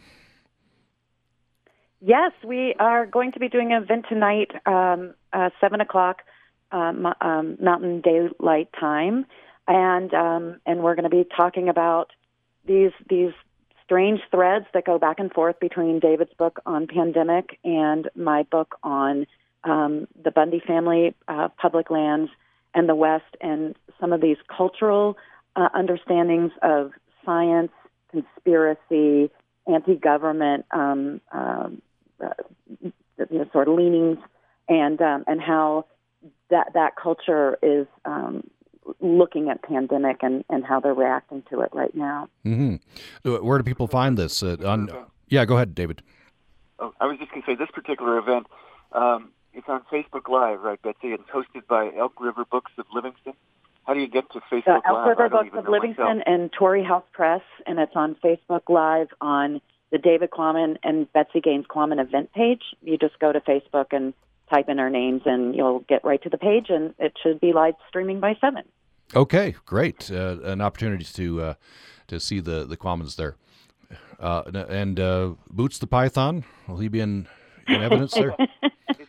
Yes, 2.02 2.32
we 2.42 2.74
are 2.78 3.04
going 3.04 3.32
to 3.32 3.40
be 3.40 3.48
doing 3.48 3.72
an 3.72 3.82
event 3.82 4.06
tonight, 4.08 4.50
um, 4.64 5.12
uh, 5.34 5.50
seven 5.60 5.82
o'clock 5.82 6.22
um, 6.72 7.06
um, 7.20 7.58
Mountain 7.60 8.00
Daylight 8.00 8.70
Time, 8.78 9.26
and 9.68 10.14
um, 10.14 10.60
and 10.64 10.82
we're 10.82 10.94
going 10.94 11.10
to 11.10 11.14
be 11.14 11.26
talking 11.36 11.68
about 11.68 12.10
these 12.64 12.92
these 13.10 13.32
strange 13.84 14.20
threads 14.30 14.64
that 14.72 14.86
go 14.86 14.98
back 14.98 15.18
and 15.18 15.30
forth 15.30 15.60
between 15.60 16.00
David's 16.00 16.32
book 16.38 16.60
on 16.64 16.86
pandemic 16.86 17.58
and 17.64 18.08
my 18.14 18.44
book 18.44 18.78
on 18.82 19.26
um, 19.64 20.08
the 20.24 20.30
Bundy 20.30 20.62
family, 20.66 21.14
uh, 21.28 21.48
public 21.60 21.90
lands, 21.90 22.30
and 22.74 22.88
the 22.88 22.94
West, 22.94 23.36
and 23.42 23.76
some 24.00 24.14
of 24.14 24.22
these 24.22 24.38
cultural 24.48 25.18
uh, 25.54 25.68
understandings 25.74 26.52
of 26.62 26.92
science, 27.26 27.72
conspiracy, 28.10 29.30
anti-government. 29.66 30.64
Um, 30.70 31.20
um, 31.32 31.82
you 32.80 32.92
know, 33.30 33.46
sort 33.52 33.68
of 33.68 33.74
leanings 33.74 34.18
and 34.68 35.00
um, 35.00 35.24
and 35.26 35.40
how 35.40 35.86
that 36.50 36.72
that 36.74 36.96
culture 36.96 37.58
is 37.62 37.86
um, 38.04 38.48
looking 39.00 39.50
at 39.50 39.62
pandemic 39.62 40.18
and, 40.22 40.44
and 40.48 40.64
how 40.64 40.80
they're 40.80 40.94
reacting 40.94 41.42
to 41.50 41.60
it 41.60 41.70
right 41.72 41.94
now. 41.94 42.28
Mm-hmm. 42.44 43.44
Where 43.44 43.58
do 43.58 43.64
people 43.64 43.86
find 43.86 44.16
this? 44.16 44.42
Uh, 44.42 44.56
on 44.64 44.90
yeah, 45.28 45.44
go 45.44 45.56
ahead, 45.56 45.74
David. 45.74 46.02
Oh, 46.78 46.92
I 47.00 47.06
was 47.06 47.18
just 47.18 47.30
going 47.30 47.42
to 47.42 47.46
say 47.46 47.54
this 47.54 47.70
particular 47.72 48.18
event. 48.18 48.46
Um, 48.92 49.30
it's 49.52 49.68
on 49.68 49.82
Facebook 49.92 50.28
Live, 50.28 50.60
right, 50.60 50.80
Betsy? 50.82 51.08
It's 51.08 51.22
hosted 51.32 51.66
by 51.68 51.90
Elk 51.96 52.20
River 52.20 52.44
Books 52.50 52.72
of 52.78 52.86
Livingston. 52.92 53.34
How 53.84 53.94
do 53.94 54.00
you 54.00 54.08
get 54.08 54.30
to 54.32 54.40
Facebook 54.50 54.80
Elk 54.86 55.06
Live? 55.06 55.08
River 55.08 55.28
Books 55.28 55.50
of 55.52 55.68
Livingston 55.68 56.04
myself. 56.04 56.22
and 56.26 56.52
Torrey 56.52 56.84
House 56.84 57.04
Press, 57.12 57.42
and 57.66 57.78
it's 57.78 57.94
on 57.94 58.16
Facebook 58.24 58.62
Live 58.68 59.08
on 59.20 59.60
the 59.90 59.98
David 59.98 60.30
Quammen 60.30 60.76
and 60.82 61.12
Betsy 61.12 61.40
Gaines 61.40 61.66
Quammen 61.66 62.00
event 62.00 62.32
page. 62.32 62.62
You 62.82 62.96
just 62.96 63.18
go 63.18 63.32
to 63.32 63.40
Facebook 63.40 63.86
and 63.92 64.14
type 64.48 64.68
in 64.68 64.78
our 64.78 64.90
names, 64.90 65.22
and 65.24 65.54
you'll 65.54 65.80
get 65.80 66.04
right 66.04 66.22
to 66.22 66.28
the 66.28 66.38
page, 66.38 66.66
and 66.68 66.94
it 66.98 67.16
should 67.22 67.40
be 67.40 67.52
live 67.52 67.74
streaming 67.88 68.20
by 68.20 68.36
seven. 68.40 68.64
Okay, 69.14 69.54
great. 69.66 70.10
Uh, 70.10 70.38
an 70.42 70.60
opportunity 70.60 71.04
to 71.04 71.42
uh, 71.42 71.54
to 72.08 72.20
see 72.20 72.40
the 72.40 72.64
the 72.64 72.76
Quammens 72.76 73.16
there, 73.16 73.36
uh, 74.20 74.42
and 74.68 75.00
uh, 75.00 75.30
Boots 75.50 75.78
the 75.78 75.86
Python. 75.86 76.44
Will 76.68 76.78
he 76.78 76.88
be 76.88 77.00
in, 77.00 77.26
in 77.66 77.82
evidence 77.82 78.14
there? 78.14 78.34
is, 78.38 78.48
is, 79.00 79.08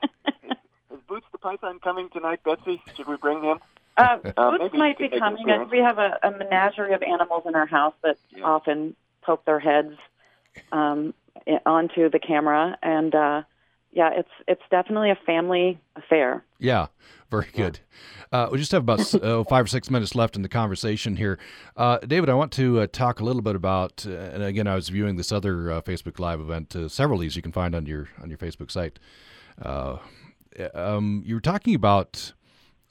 is, 0.92 1.00
Boots 1.08 1.28
the 1.32 1.38
Python 1.38 1.80
coming 1.80 2.10
tonight, 2.10 2.40
Betsy? 2.44 2.82
Should 2.96 3.08
we 3.08 3.18
bring 3.18 3.44
him? 3.44 3.60
Uh, 3.98 4.18
uh 4.38 4.58
Boots 4.58 4.74
might 4.74 4.98
be 4.98 5.10
coming. 5.10 5.46
We 5.70 5.80
have 5.80 6.00
a, 6.00 6.18
a, 6.24 6.32
menagerie 6.32 6.94
of 6.94 7.04
animals 7.04 7.44
in 7.46 7.56
our 7.56 7.68
house 7.68 7.94
that 8.04 8.18
yeah. 8.36 8.44
often 8.44 8.96
poke 9.22 9.46
their 9.46 9.60
heads 9.60 9.94
um, 10.72 11.14
onto 11.66 12.10
the 12.10 12.20
camera, 12.20 12.78
and 12.82 13.14
uh, 13.14 13.42
yeah, 13.92 14.12
it's 14.14 14.30
it's 14.48 14.62
definitely 14.70 15.12
a 15.12 15.18
family 15.26 15.80
affair. 15.96 16.44
Yeah, 16.60 16.88
very 17.30 17.48
good. 17.54 17.80
Uh, 18.32 18.48
we 18.52 18.58
just 18.58 18.72
have 18.72 18.84
about 18.84 19.14
uh, 19.16 19.44
five 19.50 19.66
or 19.66 19.68
six 19.68 19.90
minutes 19.90 20.16
left 20.16 20.36
in 20.36 20.42
the 20.42 20.50
conversation 20.50 21.18
here. 21.18 21.38
Uh, 21.76 21.98
David, 22.00 22.30
I 22.30 22.34
want 22.34 22.52
to 22.54 22.82
uh, 22.82 22.88
talk 22.92 23.20
a 23.20 23.26
little 23.26 23.42
bit 23.42 23.56
about, 23.56 24.06
uh, 24.08 24.12
and 24.12 24.44
again, 24.44 24.68
I 24.68 24.76
was 24.76 24.90
viewing 24.90 25.18
this 25.18 25.32
other 25.32 25.72
uh, 25.72 25.82
Facebook 25.82 26.20
Live 26.20 26.40
event. 26.40 26.76
several 26.90 27.20
of 27.20 27.22
these 27.22 27.36
you 27.36 27.42
can 27.42 27.52
find 27.52 27.76
on 27.76 27.86
your 27.86 28.10
on 28.22 28.30
your 28.30 28.38
Facebook 28.38 28.72
site. 28.72 29.00
Um, 30.74 31.24
you 31.26 31.36
were 31.36 31.42
talking 31.42 31.76
about 31.76 32.34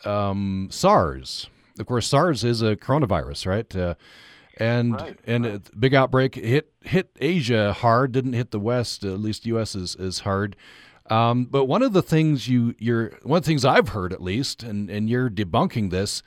um, 0.04 0.68
SARS. 0.70 1.48
Of 1.78 1.86
course, 1.86 2.06
SARS 2.06 2.44
is 2.44 2.62
a 2.62 2.76
coronavirus, 2.76 3.46
right? 3.46 3.96
And 4.56 4.94
right, 4.94 5.18
and 5.26 5.46
right. 5.46 5.80
big 5.80 5.94
outbreak 5.94 6.34
hit 6.34 6.72
hit 6.82 7.10
Asia 7.20 7.72
hard, 7.72 8.12
didn't 8.12 8.34
hit 8.34 8.50
the 8.50 8.60
West. 8.60 9.04
At 9.04 9.20
least 9.20 9.46
U.S. 9.46 9.74
is 9.74 9.94
is 9.96 10.20
hard. 10.20 10.56
Um, 11.08 11.44
but 11.44 11.64
one 11.64 11.82
of 11.82 11.92
the 11.92 12.02
things 12.02 12.48
you 12.48 12.74
you're 12.78 13.12
one 13.22 13.38
of 13.38 13.44
the 13.44 13.48
things 13.48 13.64
I've 13.64 13.90
heard 13.90 14.12
at 14.12 14.22
least, 14.22 14.62
and 14.62 14.88
and 14.90 15.10
you're 15.10 15.30
debunking 15.30 15.90
this, 15.90 16.22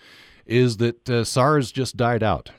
is 0.46 0.78
that 0.78 1.10
uh, 1.10 1.24
SARS 1.24 1.72
just 1.72 1.96
died 1.96 2.24
out. 2.24 2.52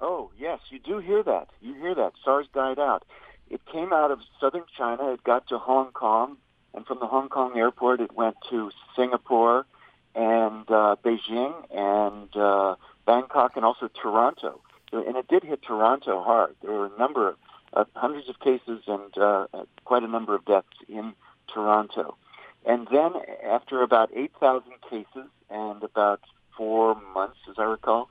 Oh 0.00 0.30
yes, 0.38 0.60
you 0.70 0.78
do 0.78 0.98
hear 0.98 1.22
that. 1.22 1.48
You 1.60 1.74
hear 1.74 1.94
that 1.94 2.12
SARS 2.24 2.46
died 2.52 2.78
out. 2.78 3.04
It 3.48 3.60
came 3.66 3.92
out 3.92 4.10
of 4.10 4.20
southern 4.38 4.64
China. 4.76 5.12
It 5.12 5.24
got 5.24 5.48
to 5.48 5.58
Hong 5.58 5.92
Kong, 5.92 6.36
and 6.74 6.86
from 6.86 7.00
the 7.00 7.06
Hong 7.06 7.28
Kong 7.28 7.56
airport, 7.56 8.00
it 8.00 8.14
went 8.14 8.36
to 8.50 8.70
Singapore 8.94 9.66
and 10.14 10.68
uh, 10.70 10.96
Beijing 11.04 11.54
and 11.70 12.36
uh, 12.36 12.74
Bangkok, 13.10 13.56
and 13.56 13.64
also 13.64 13.88
Toronto. 13.88 14.60
And 14.92 15.16
it 15.16 15.26
did 15.26 15.42
hit 15.42 15.62
Toronto 15.62 16.22
hard. 16.22 16.54
There 16.62 16.70
were 16.70 16.86
a 16.86 16.98
number 16.98 17.30
of 17.30 17.36
uh, 17.72 17.84
hundreds 17.94 18.28
of 18.28 18.38
cases 18.38 18.82
and 18.86 19.18
uh, 19.18 19.46
quite 19.84 20.04
a 20.04 20.08
number 20.08 20.32
of 20.36 20.44
deaths 20.44 20.76
in 20.88 21.14
Toronto. 21.52 22.16
And 22.64 22.86
then 22.92 23.14
after 23.44 23.82
about 23.82 24.10
8,000 24.14 24.70
cases 24.88 25.28
and 25.50 25.82
about 25.82 26.20
four 26.56 27.00
months, 27.12 27.38
as 27.48 27.56
I 27.58 27.64
recall, 27.64 28.08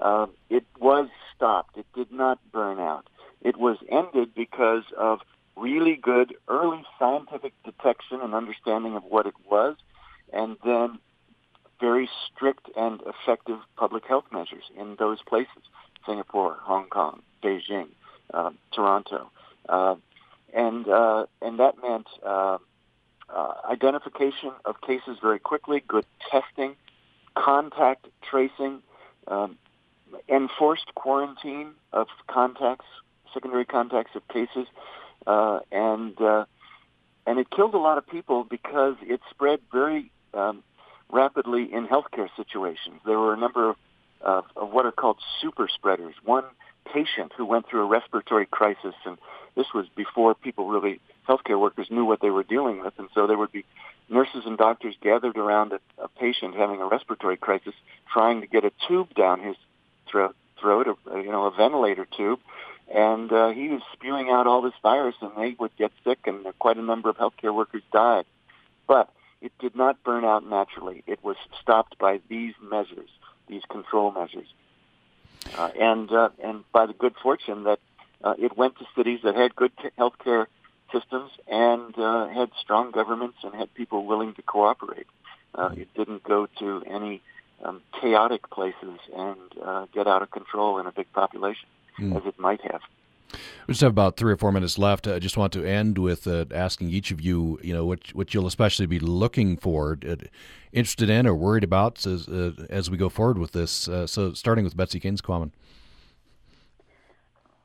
uh, 0.00 0.26
it 0.48 0.64
was 0.80 1.08
stopped. 1.36 1.76
It 1.76 1.86
did 1.94 2.10
not 2.10 2.40
burn 2.50 2.80
out. 2.80 3.06
It 3.42 3.56
was 3.56 3.76
ended 3.88 4.34
because 4.34 4.84
of 4.96 5.20
really 5.56 5.94
good 5.94 6.34
early 6.48 6.84
scientific 6.98 7.52
detection 7.62 8.20
and 8.20 8.34
understanding 8.34 8.96
of 8.96 9.04
what 9.04 9.26
it 9.26 9.34
was, 9.48 9.76
and 10.32 10.56
then 10.64 10.98
very 11.80 12.08
strict 12.26 12.68
and 12.76 13.02
effective 13.06 13.58
public 13.76 14.04
health 14.06 14.24
measures 14.32 14.64
in 14.76 14.96
those 14.98 15.18
places 15.22 15.62
Singapore, 16.06 16.56
Hong 16.62 16.86
Kong, 16.88 17.22
Beijing, 17.42 17.88
uh, 18.32 18.50
Toronto. 18.72 19.30
Uh, 19.68 19.96
and, 20.52 20.88
uh, 20.88 21.26
and 21.42 21.60
that 21.60 21.74
meant 21.82 22.06
uh, 22.26 22.58
uh, 23.28 23.52
identification 23.70 24.52
of 24.64 24.80
cases 24.80 25.18
very 25.22 25.38
quickly, 25.38 25.82
good 25.86 26.06
testing, 26.30 26.74
contact 27.34 28.06
tracing, 28.28 28.82
um, 29.28 29.56
enforced 30.28 30.92
quarantine 30.94 31.72
of 31.92 32.08
contacts, 32.28 32.86
secondary 33.32 33.64
contacts 33.64 34.16
of 34.16 34.26
cases, 34.28 34.66
uh, 35.26 35.60
and 35.70 36.16
and 37.26 37.38
it 37.38 37.48
killed 37.50 37.74
a 37.74 37.78
lot 37.78 37.98
of 37.98 38.06
people 38.08 38.42
because 38.42 38.96
it 39.02 39.20
spread 39.30 39.60
very 39.70 40.10
um, 40.34 40.64
rapidly 41.12 41.72
in 41.72 41.86
healthcare 41.86 42.28
situations. 42.36 43.00
There 43.04 43.18
were 43.18 43.34
a 43.34 43.36
number 43.36 43.70
of, 43.70 43.76
uh, 44.22 44.42
of 44.56 44.72
what 44.72 44.86
are 44.86 44.92
called 44.92 45.18
super 45.40 45.68
spreaders. 45.68 46.14
One 46.24 46.44
patient 46.92 47.32
who 47.36 47.44
went 47.44 47.68
through 47.68 47.82
a 47.82 47.86
respiratory 47.86 48.46
crisis, 48.46 48.94
and 49.04 49.18
this 49.54 49.66
was 49.74 49.86
before 49.96 50.34
people 50.34 50.68
really, 50.68 51.00
healthcare 51.28 51.60
workers 51.60 51.88
knew 51.90 52.04
what 52.04 52.20
they 52.20 52.30
were 52.30 52.42
dealing 52.42 52.80
with, 52.80 52.94
and 52.98 53.08
so 53.14 53.26
there 53.26 53.38
would 53.38 53.52
be 53.52 53.64
nurses 54.08 54.42
and 54.44 54.58
doctors 54.58 54.94
gathered 55.00 55.36
around 55.36 55.72
a, 55.72 55.80
a 56.02 56.08
patient 56.08 56.54
having 56.56 56.80
a 56.80 56.86
respiratory 56.86 57.36
crisis, 57.36 57.74
trying 58.12 58.40
to 58.40 58.46
get 58.46 58.64
a 58.64 58.72
tube 58.88 59.14
down 59.14 59.40
his 59.40 59.56
throat, 60.10 60.34
throat, 60.60 60.86
a, 60.88 61.18
you 61.18 61.30
know, 61.30 61.46
a 61.46 61.50
ventilator 61.50 62.06
tube, 62.16 62.40
and 62.92 63.32
uh, 63.32 63.50
he 63.50 63.68
was 63.68 63.82
spewing 63.92 64.30
out 64.30 64.46
all 64.46 64.62
this 64.62 64.72
virus, 64.82 65.14
and 65.20 65.30
they 65.36 65.54
would 65.58 65.74
get 65.76 65.92
sick, 66.04 66.18
and 66.26 66.44
quite 66.58 66.76
a 66.76 66.82
number 66.82 67.08
of 67.08 67.16
healthcare 67.16 67.54
workers 67.54 67.82
died. 67.92 68.24
But 68.88 69.08
it 69.40 69.52
did 69.58 69.74
not 69.74 70.02
burn 70.04 70.24
out 70.24 70.46
naturally. 70.46 71.02
It 71.06 71.22
was 71.22 71.36
stopped 71.60 71.98
by 71.98 72.20
these 72.28 72.54
measures, 72.62 73.08
these 73.48 73.62
control 73.70 74.12
measures. 74.12 74.46
Uh, 75.56 75.70
and 75.80 76.12
uh, 76.12 76.28
and 76.42 76.64
by 76.72 76.86
the 76.86 76.92
good 76.92 77.14
fortune 77.22 77.64
that 77.64 77.78
uh, 78.22 78.34
it 78.38 78.56
went 78.56 78.78
to 78.78 78.84
cities 78.94 79.20
that 79.24 79.34
had 79.34 79.56
good 79.56 79.72
health 79.96 80.14
care 80.22 80.48
systems 80.92 81.30
and 81.48 81.96
uh, 81.98 82.28
had 82.28 82.50
strong 82.60 82.90
governments 82.90 83.38
and 83.42 83.54
had 83.54 83.72
people 83.74 84.04
willing 84.04 84.34
to 84.34 84.42
cooperate. 84.42 85.06
Uh, 85.54 85.70
it 85.76 85.88
didn't 85.94 86.22
go 86.22 86.46
to 86.58 86.82
any 86.86 87.22
um, 87.64 87.80
chaotic 88.00 88.48
places 88.50 88.98
and 89.16 89.38
uh, 89.62 89.86
get 89.94 90.06
out 90.06 90.22
of 90.22 90.30
control 90.30 90.78
in 90.78 90.86
a 90.86 90.92
big 90.92 91.10
population 91.12 91.68
mm. 91.98 92.16
as 92.16 92.24
it 92.26 92.38
might 92.38 92.60
have. 92.60 92.80
We 93.66 93.72
just 93.72 93.80
have 93.80 93.90
about 93.90 94.16
three 94.16 94.32
or 94.32 94.36
four 94.36 94.52
minutes 94.52 94.78
left. 94.78 95.06
I 95.06 95.18
just 95.18 95.36
want 95.36 95.52
to 95.52 95.64
end 95.64 95.98
with 95.98 96.26
uh, 96.26 96.46
asking 96.52 96.90
each 96.90 97.10
of 97.10 97.20
you, 97.20 97.58
you 97.62 97.72
know, 97.72 97.84
what 97.84 98.14
what 98.14 98.34
you'll 98.34 98.46
especially 98.46 98.86
be 98.86 98.98
looking 98.98 99.56
for, 99.56 99.98
uh, 100.08 100.16
interested 100.72 101.10
in, 101.10 101.26
or 101.26 101.34
worried 101.34 101.64
about 101.64 102.04
as 102.06 102.28
uh, 102.28 102.52
as 102.68 102.90
we 102.90 102.96
go 102.96 103.08
forward 103.08 103.38
with 103.38 103.52
this. 103.52 103.88
Uh, 103.88 104.06
so, 104.06 104.32
starting 104.32 104.64
with 104.64 104.76
Betsy 104.76 105.00
Quammen. 105.00 105.52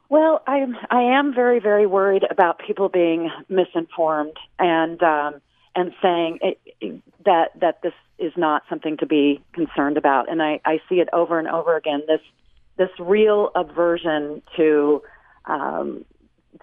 Well, 0.10 0.44
I 0.46 0.58
am 0.58 0.78
I 0.92 1.02
am 1.02 1.34
very 1.34 1.60
very 1.60 1.88
worried 1.88 2.24
about 2.30 2.60
people 2.60 2.90
being 2.90 3.32
misinformed 3.50 4.38
and 4.60 5.02
um, 5.02 5.42
and 5.76 5.94
saying 6.02 6.40
it, 6.42 7.02
that 7.26 7.60
that 7.60 7.82
this 7.82 7.94
is 8.18 8.32
not 8.38 8.64
something 8.70 8.98
to 8.98 9.06
be 9.06 9.44
concerned 9.54 9.98
about, 9.98 10.30
and 10.30 10.42
I, 10.42 10.62
I 10.64 10.80
see 10.88 10.96
it 10.96 11.10
over 11.12 11.40
and 11.40 11.48
over 11.48 11.76
again. 11.76 12.04
This 12.08 12.22
this 12.78 12.90
real 13.00 13.52
aversion 13.56 14.42
to 14.58 15.02
um, 15.48 16.06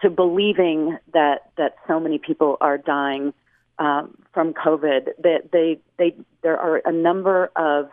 to 0.01 0.11
believing 0.11 0.99
that 1.13 1.51
that 1.57 1.77
so 1.87 2.01
many 2.01 2.19
people 2.19 2.57
are 2.61 2.79
dying 2.79 3.33
um, 3.79 4.17
from 4.33 4.55
COVID. 4.55 5.09
That 5.23 5.51
they, 5.53 5.81
they 5.99 6.15
there 6.43 6.59
are 6.59 6.83
a 6.85 6.93
number 6.93 7.51
of 7.57 7.91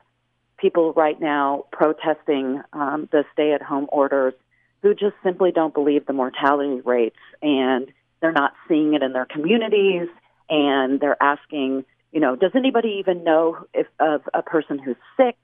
people 0.57 0.93
right 0.93 1.19
now 1.19 1.65
protesting 1.71 2.61
um, 2.73 3.07
the 3.11 3.23
stay-at-home 3.33 3.87
orders 3.91 4.33
who 4.81 4.93
just 4.93 5.15
simply 5.23 5.51
don't 5.51 5.73
believe 5.73 6.05
the 6.05 6.13
mortality 6.13 6.81
rates, 6.81 7.19
and 7.41 7.87
they're 8.21 8.31
not 8.31 8.53
seeing 8.67 8.93
it 8.93 9.03
in 9.03 9.13
their 9.13 9.25
communities, 9.25 10.07
and 10.49 10.99
they're 10.99 11.21
asking, 11.21 11.85
you 12.11 12.19
know, 12.19 12.35
does 12.35 12.51
anybody 12.55 12.97
even 12.99 13.23
know 13.23 13.65
if 13.73 13.87
of 13.99 14.21
a 14.33 14.41
person 14.41 14.79
who's 14.79 14.97
sick? 15.17 15.37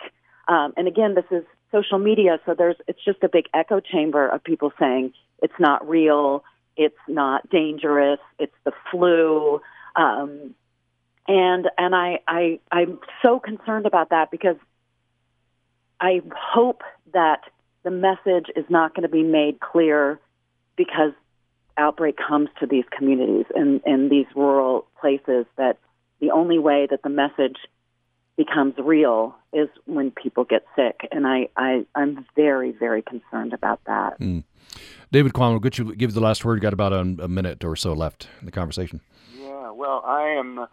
Um, 0.48 0.74
and 0.78 0.88
again, 0.88 1.16
this 1.16 1.26
is 1.32 1.44
social 1.72 2.00
media, 2.00 2.40
so 2.46 2.54
there's 2.54 2.78
it's 2.88 3.04
just 3.04 3.24
a 3.24 3.30
big 3.30 3.46
echo 3.54 3.80
chamber 3.80 4.28
of 4.28 4.44
people 4.44 4.72
saying 4.80 5.14
it's 5.42 5.60
not 5.60 5.88
real, 5.88 6.44
it's 6.76 6.96
not 7.08 7.50
dangerous, 7.50 8.20
it's 8.40 8.56
the 8.64 8.72
flu. 8.92 9.62
Um, 9.96 10.56
and 11.28 11.70
and 11.78 11.96
I, 11.96 12.20
I 12.28 12.60
I'm 12.72 13.00
so 13.24 13.40
concerned 13.40 13.86
about 13.86 14.10
that 14.10 14.30
because 14.32 14.58
I 16.00 16.22
hope 16.36 16.84
that 17.14 17.42
the 17.84 17.92
message 17.92 18.48
is 18.56 18.66
not 18.70 18.94
going 18.94 19.04
to 19.04 19.10
be 19.10 19.24
made 19.24 19.60
clear 19.60 20.20
because 20.76 21.14
outbreak 21.78 22.18
comes 22.18 22.50
to 22.60 22.68
these 22.68 22.86
communities 22.96 23.46
and, 23.56 23.82
and 23.86 24.10
these 24.10 24.26
rural 24.36 24.88
places 25.00 25.46
that 25.58 25.78
the 26.20 26.32
only 26.32 26.58
way 26.58 26.88
that 26.90 27.04
the 27.04 27.10
message 27.10 27.58
becomes 28.38 28.74
real 28.78 29.36
is 29.54 29.70
when 29.86 30.12
people 30.12 30.44
get 30.44 30.66
sick. 30.76 31.08
And 31.12 31.26
I, 31.26 31.50
I, 31.56 31.86
I'm 31.96 32.26
very, 32.36 32.72
very 32.72 33.02
concerned 33.02 33.54
about 33.54 33.80
that. 33.86 34.20
Mm. 34.20 34.44
David 35.12 35.34
Quammen, 35.34 35.54
will 35.54 35.60
get 35.60 35.78
you 35.78 35.96
give 35.96 36.14
the 36.14 36.20
last 36.20 36.44
word. 36.44 36.62
Got 36.62 36.74
about 36.74 36.94
a, 36.94 37.00
a, 37.00 37.28
minute 37.28 37.64
or 37.64 37.76
so 37.76 37.94
left 37.94 38.28
in 38.40 38.46
the 38.46 38.52
conversation. 38.52 39.02
Yeah, 39.38 39.72
well, 39.72 40.04
I 40.06 40.30
am, 40.30 40.68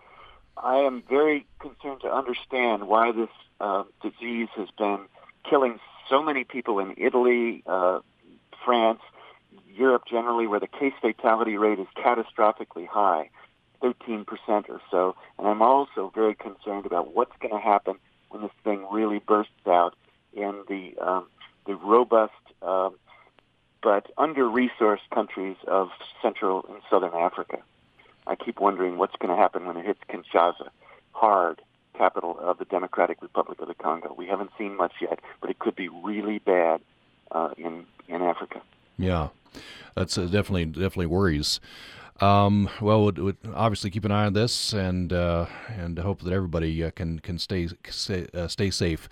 I 0.56 0.76
am 0.76 1.02
very 1.08 1.46
concerned 1.60 2.00
to 2.02 2.12
understand 2.12 2.88
why 2.88 3.12
this 3.12 3.28
uh, 3.60 3.84
disease 4.02 4.48
has 4.56 4.68
been 4.78 5.00
killing 5.48 5.78
so 6.08 6.22
many 6.22 6.44
people 6.44 6.78
in 6.78 6.94
Italy, 6.96 7.62
uh, 7.66 8.00
France, 8.64 9.00
Europe 9.74 10.04
generally, 10.10 10.46
where 10.46 10.60
the 10.60 10.66
case 10.66 10.92
fatality 11.00 11.56
rate 11.56 11.78
is 11.78 11.86
catastrophically 11.96 12.86
high. 12.86 13.30
13% 13.82 14.24
or 14.68 14.80
so. 14.90 15.16
And 15.38 15.48
I'm 15.48 15.60
also 15.60 16.12
very 16.14 16.34
concerned 16.34 16.86
about 16.86 17.14
what's 17.14 17.32
going 17.40 17.52
to 17.52 17.60
happen 17.60 17.96
when 18.28 18.42
this 18.42 18.52
thing 18.64 18.86
really 18.90 19.18
bursts 19.18 19.66
out 19.66 19.94
in 20.32 20.62
the 20.68 20.94
um, 21.00 21.26
the 21.66 21.74
robust 21.76 22.32
um, 22.62 22.94
but 23.82 24.10
under-resourced 24.16 25.08
countries 25.12 25.56
of 25.66 25.90
Central 26.22 26.64
and 26.68 26.80
Southern 26.88 27.14
Africa. 27.14 27.58
I 28.26 28.36
keep 28.36 28.60
wondering 28.60 28.96
what's 28.96 29.16
going 29.16 29.34
to 29.34 29.40
happen 29.40 29.66
when 29.66 29.76
it 29.76 29.84
hits 29.84 30.00
Kinshasa, 30.08 30.68
hard, 31.12 31.60
capital 31.94 32.38
of 32.40 32.58
the 32.58 32.64
Democratic 32.64 33.20
Republic 33.20 33.60
of 33.60 33.68
the 33.68 33.74
Congo. 33.74 34.14
We 34.16 34.26
haven't 34.26 34.50
seen 34.56 34.76
much 34.76 34.92
yet, 35.00 35.20
but 35.40 35.50
it 35.50 35.58
could 35.58 35.76
be 35.76 35.88
really 35.88 36.38
bad 36.38 36.80
uh, 37.30 37.50
in 37.58 37.84
in 38.08 38.22
Africa. 38.22 38.62
Yeah, 38.98 39.28
that's 39.94 40.16
uh, 40.16 40.22
definitely 40.22 40.66
definitely 40.66 41.06
worries. 41.06 41.60
Um, 42.20 42.68
well, 42.80 43.06
we'd, 43.06 43.18
we'd, 43.18 43.36
obviously 43.54 43.90
keep 43.90 44.04
an 44.04 44.12
eye 44.12 44.26
on 44.26 44.32
this 44.32 44.72
and 44.72 45.12
uh, 45.12 45.46
and 45.68 45.98
hope 45.98 46.22
that 46.22 46.32
everybody 46.32 46.84
uh, 46.84 46.90
can 46.90 47.18
can 47.18 47.38
stay 47.38 47.68
stay, 47.88 48.26
uh, 48.34 48.48
stay 48.48 48.70
safe. 48.70 49.08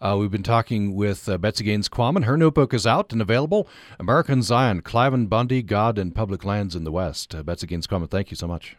Uh, 0.00 0.16
we've 0.18 0.30
been 0.30 0.42
talking 0.42 0.94
with 0.94 1.28
uh, 1.28 1.36
Betsy 1.36 1.64
Gaines 1.64 1.88
Quammen. 1.88 2.24
Her 2.24 2.36
notebook 2.36 2.72
is 2.72 2.86
out 2.86 3.12
and 3.12 3.20
available. 3.20 3.68
American 3.98 4.42
Zion, 4.42 4.82
Cliven 4.82 5.28
Bundy, 5.28 5.62
God 5.62 5.98
and 5.98 6.14
Public 6.14 6.44
Lands 6.44 6.74
in 6.74 6.84
the 6.84 6.92
West. 6.92 7.34
Uh, 7.34 7.42
Betsy 7.42 7.66
Gaines 7.66 7.86
Quammen, 7.86 8.08
thank 8.08 8.30
you 8.30 8.36
so 8.36 8.46
much. 8.46 8.76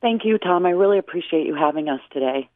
Thank 0.00 0.24
you, 0.24 0.38
Tom. 0.38 0.66
I 0.66 0.70
really 0.70 0.98
appreciate 0.98 1.46
you 1.46 1.54
having 1.54 1.88
us 1.88 2.00
today. 2.12 2.48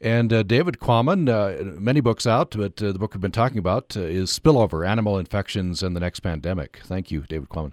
And 0.00 0.32
uh, 0.32 0.42
David 0.42 0.78
Quammen, 0.78 1.28
uh, 1.28 1.64
many 1.80 2.00
books 2.00 2.26
out, 2.26 2.54
but 2.56 2.80
uh, 2.82 2.92
the 2.92 2.98
book 2.98 3.14
we've 3.14 3.20
been 3.20 3.32
talking 3.32 3.58
about 3.58 3.96
is 3.96 4.36
Spillover 4.36 4.86
Animal 4.86 5.18
Infections 5.18 5.82
and 5.82 5.96
the 5.96 6.00
Next 6.00 6.20
Pandemic. 6.20 6.80
Thank 6.84 7.10
you, 7.10 7.22
David 7.28 7.48
Quammen. 7.48 7.72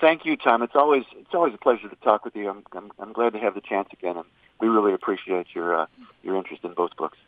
Thank 0.00 0.24
you, 0.24 0.36
Tom. 0.36 0.62
It's 0.62 0.74
always 0.74 1.04
it's 1.18 1.34
always 1.34 1.52
a 1.54 1.58
pleasure 1.58 1.88
to 1.88 1.96
talk 1.96 2.24
with 2.24 2.34
you. 2.34 2.48
I'm 2.48 2.62
I'm, 2.72 2.90
I'm 2.98 3.12
glad 3.12 3.32
to 3.34 3.38
have 3.38 3.54
the 3.54 3.60
chance 3.60 3.88
again, 3.92 4.16
and 4.16 4.24
we 4.60 4.68
really 4.68 4.94
appreciate 4.94 5.48
your 5.54 5.82
uh, 5.82 5.86
your 6.22 6.36
interest 6.36 6.64
in 6.64 6.72
both 6.72 6.96
books. 6.96 7.18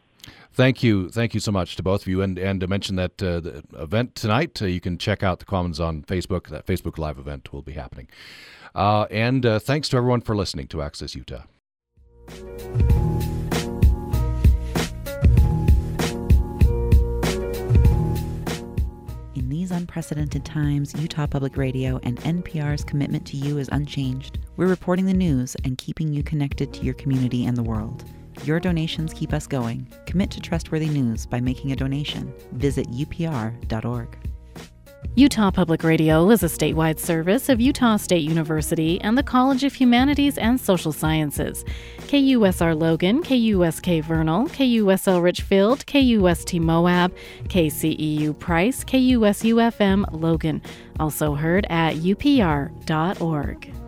Thank 0.54 0.82
you, 0.82 1.08
thank 1.08 1.34
you 1.34 1.40
so 1.40 1.50
much 1.50 1.76
to 1.76 1.82
both 1.82 2.02
of 2.02 2.08
you, 2.08 2.22
and 2.22 2.38
and 2.38 2.60
to 2.60 2.66
mention 2.66 2.96
that 2.96 3.22
uh, 3.22 3.40
the 3.40 3.62
event 3.74 4.14
tonight, 4.14 4.62
uh, 4.62 4.66
you 4.66 4.80
can 4.80 4.96
check 4.96 5.22
out 5.22 5.38
the 5.38 5.44
Quammens 5.44 5.84
on 5.84 6.02
Facebook. 6.02 6.48
That 6.48 6.66
Facebook 6.66 6.96
Live 6.96 7.18
event 7.18 7.52
will 7.52 7.62
be 7.62 7.72
happening, 7.72 8.08
uh, 8.74 9.06
and 9.10 9.44
uh, 9.44 9.58
thanks 9.58 9.88
to 9.90 9.98
everyone 9.98 10.22
for 10.22 10.34
listening 10.34 10.66
to 10.68 10.80
Access 10.80 11.14
Utah. 11.14 11.42
Unprecedented 19.83 20.45
times, 20.45 20.95
Utah 20.97 21.26
Public 21.26 21.57
Radio 21.57 21.99
and 22.05 22.16
NPR's 22.20 22.85
commitment 22.85 23.26
to 23.26 23.37
you 23.37 23.59
is 23.59 23.68
unchanged. 23.72 24.39
We're 24.57 24.68
reporting 24.68 25.07
the 25.07 25.12
news 25.12 25.57
and 25.64 25.76
keeping 25.76 26.12
you 26.12 26.22
connected 26.22 26.72
to 26.72 26.85
your 26.85 26.95
community 26.95 27.47
and 27.47 27.57
the 27.57 27.64
world. 27.64 28.05
Your 28.45 28.61
donations 28.61 29.12
keep 29.12 29.33
us 29.33 29.49
going. 29.49 29.93
Commit 30.07 30.30
to 30.30 30.41
trustworthy 30.41 30.87
news 30.89 31.26
by 31.26 31.41
making 31.41 31.72
a 31.72 31.76
donation. 31.76 32.33
Visit 32.53 32.89
upr.org. 32.93 34.16
Utah 35.16 35.51
Public 35.51 35.83
Radio 35.83 36.30
is 36.30 36.45
a 36.45 36.47
statewide 36.47 37.01
service 37.01 37.49
of 37.49 37.61
Utah 37.61 37.97
State 37.97 38.22
University 38.22 39.01
and 39.01 39.18
the 39.18 39.22
College 39.24 39.64
of 39.64 39.74
Humanities 39.74 40.39
and 40.39 40.61
Social 40.61 40.93
Sciences. 40.93 41.64
KUSR 42.12 42.78
Logan, 42.78 43.22
KUSK 43.22 44.02
Vernal, 44.02 44.46
KUSL 44.48 45.22
Richfield, 45.22 45.86
KUST 45.86 46.60
Moab, 46.60 47.14
KCEU 47.44 48.38
Price, 48.38 48.84
KUSUFM 48.84 50.20
Logan. 50.20 50.60
Also 51.00 51.32
heard 51.32 51.66
at 51.70 51.94
upr.org. 51.94 53.82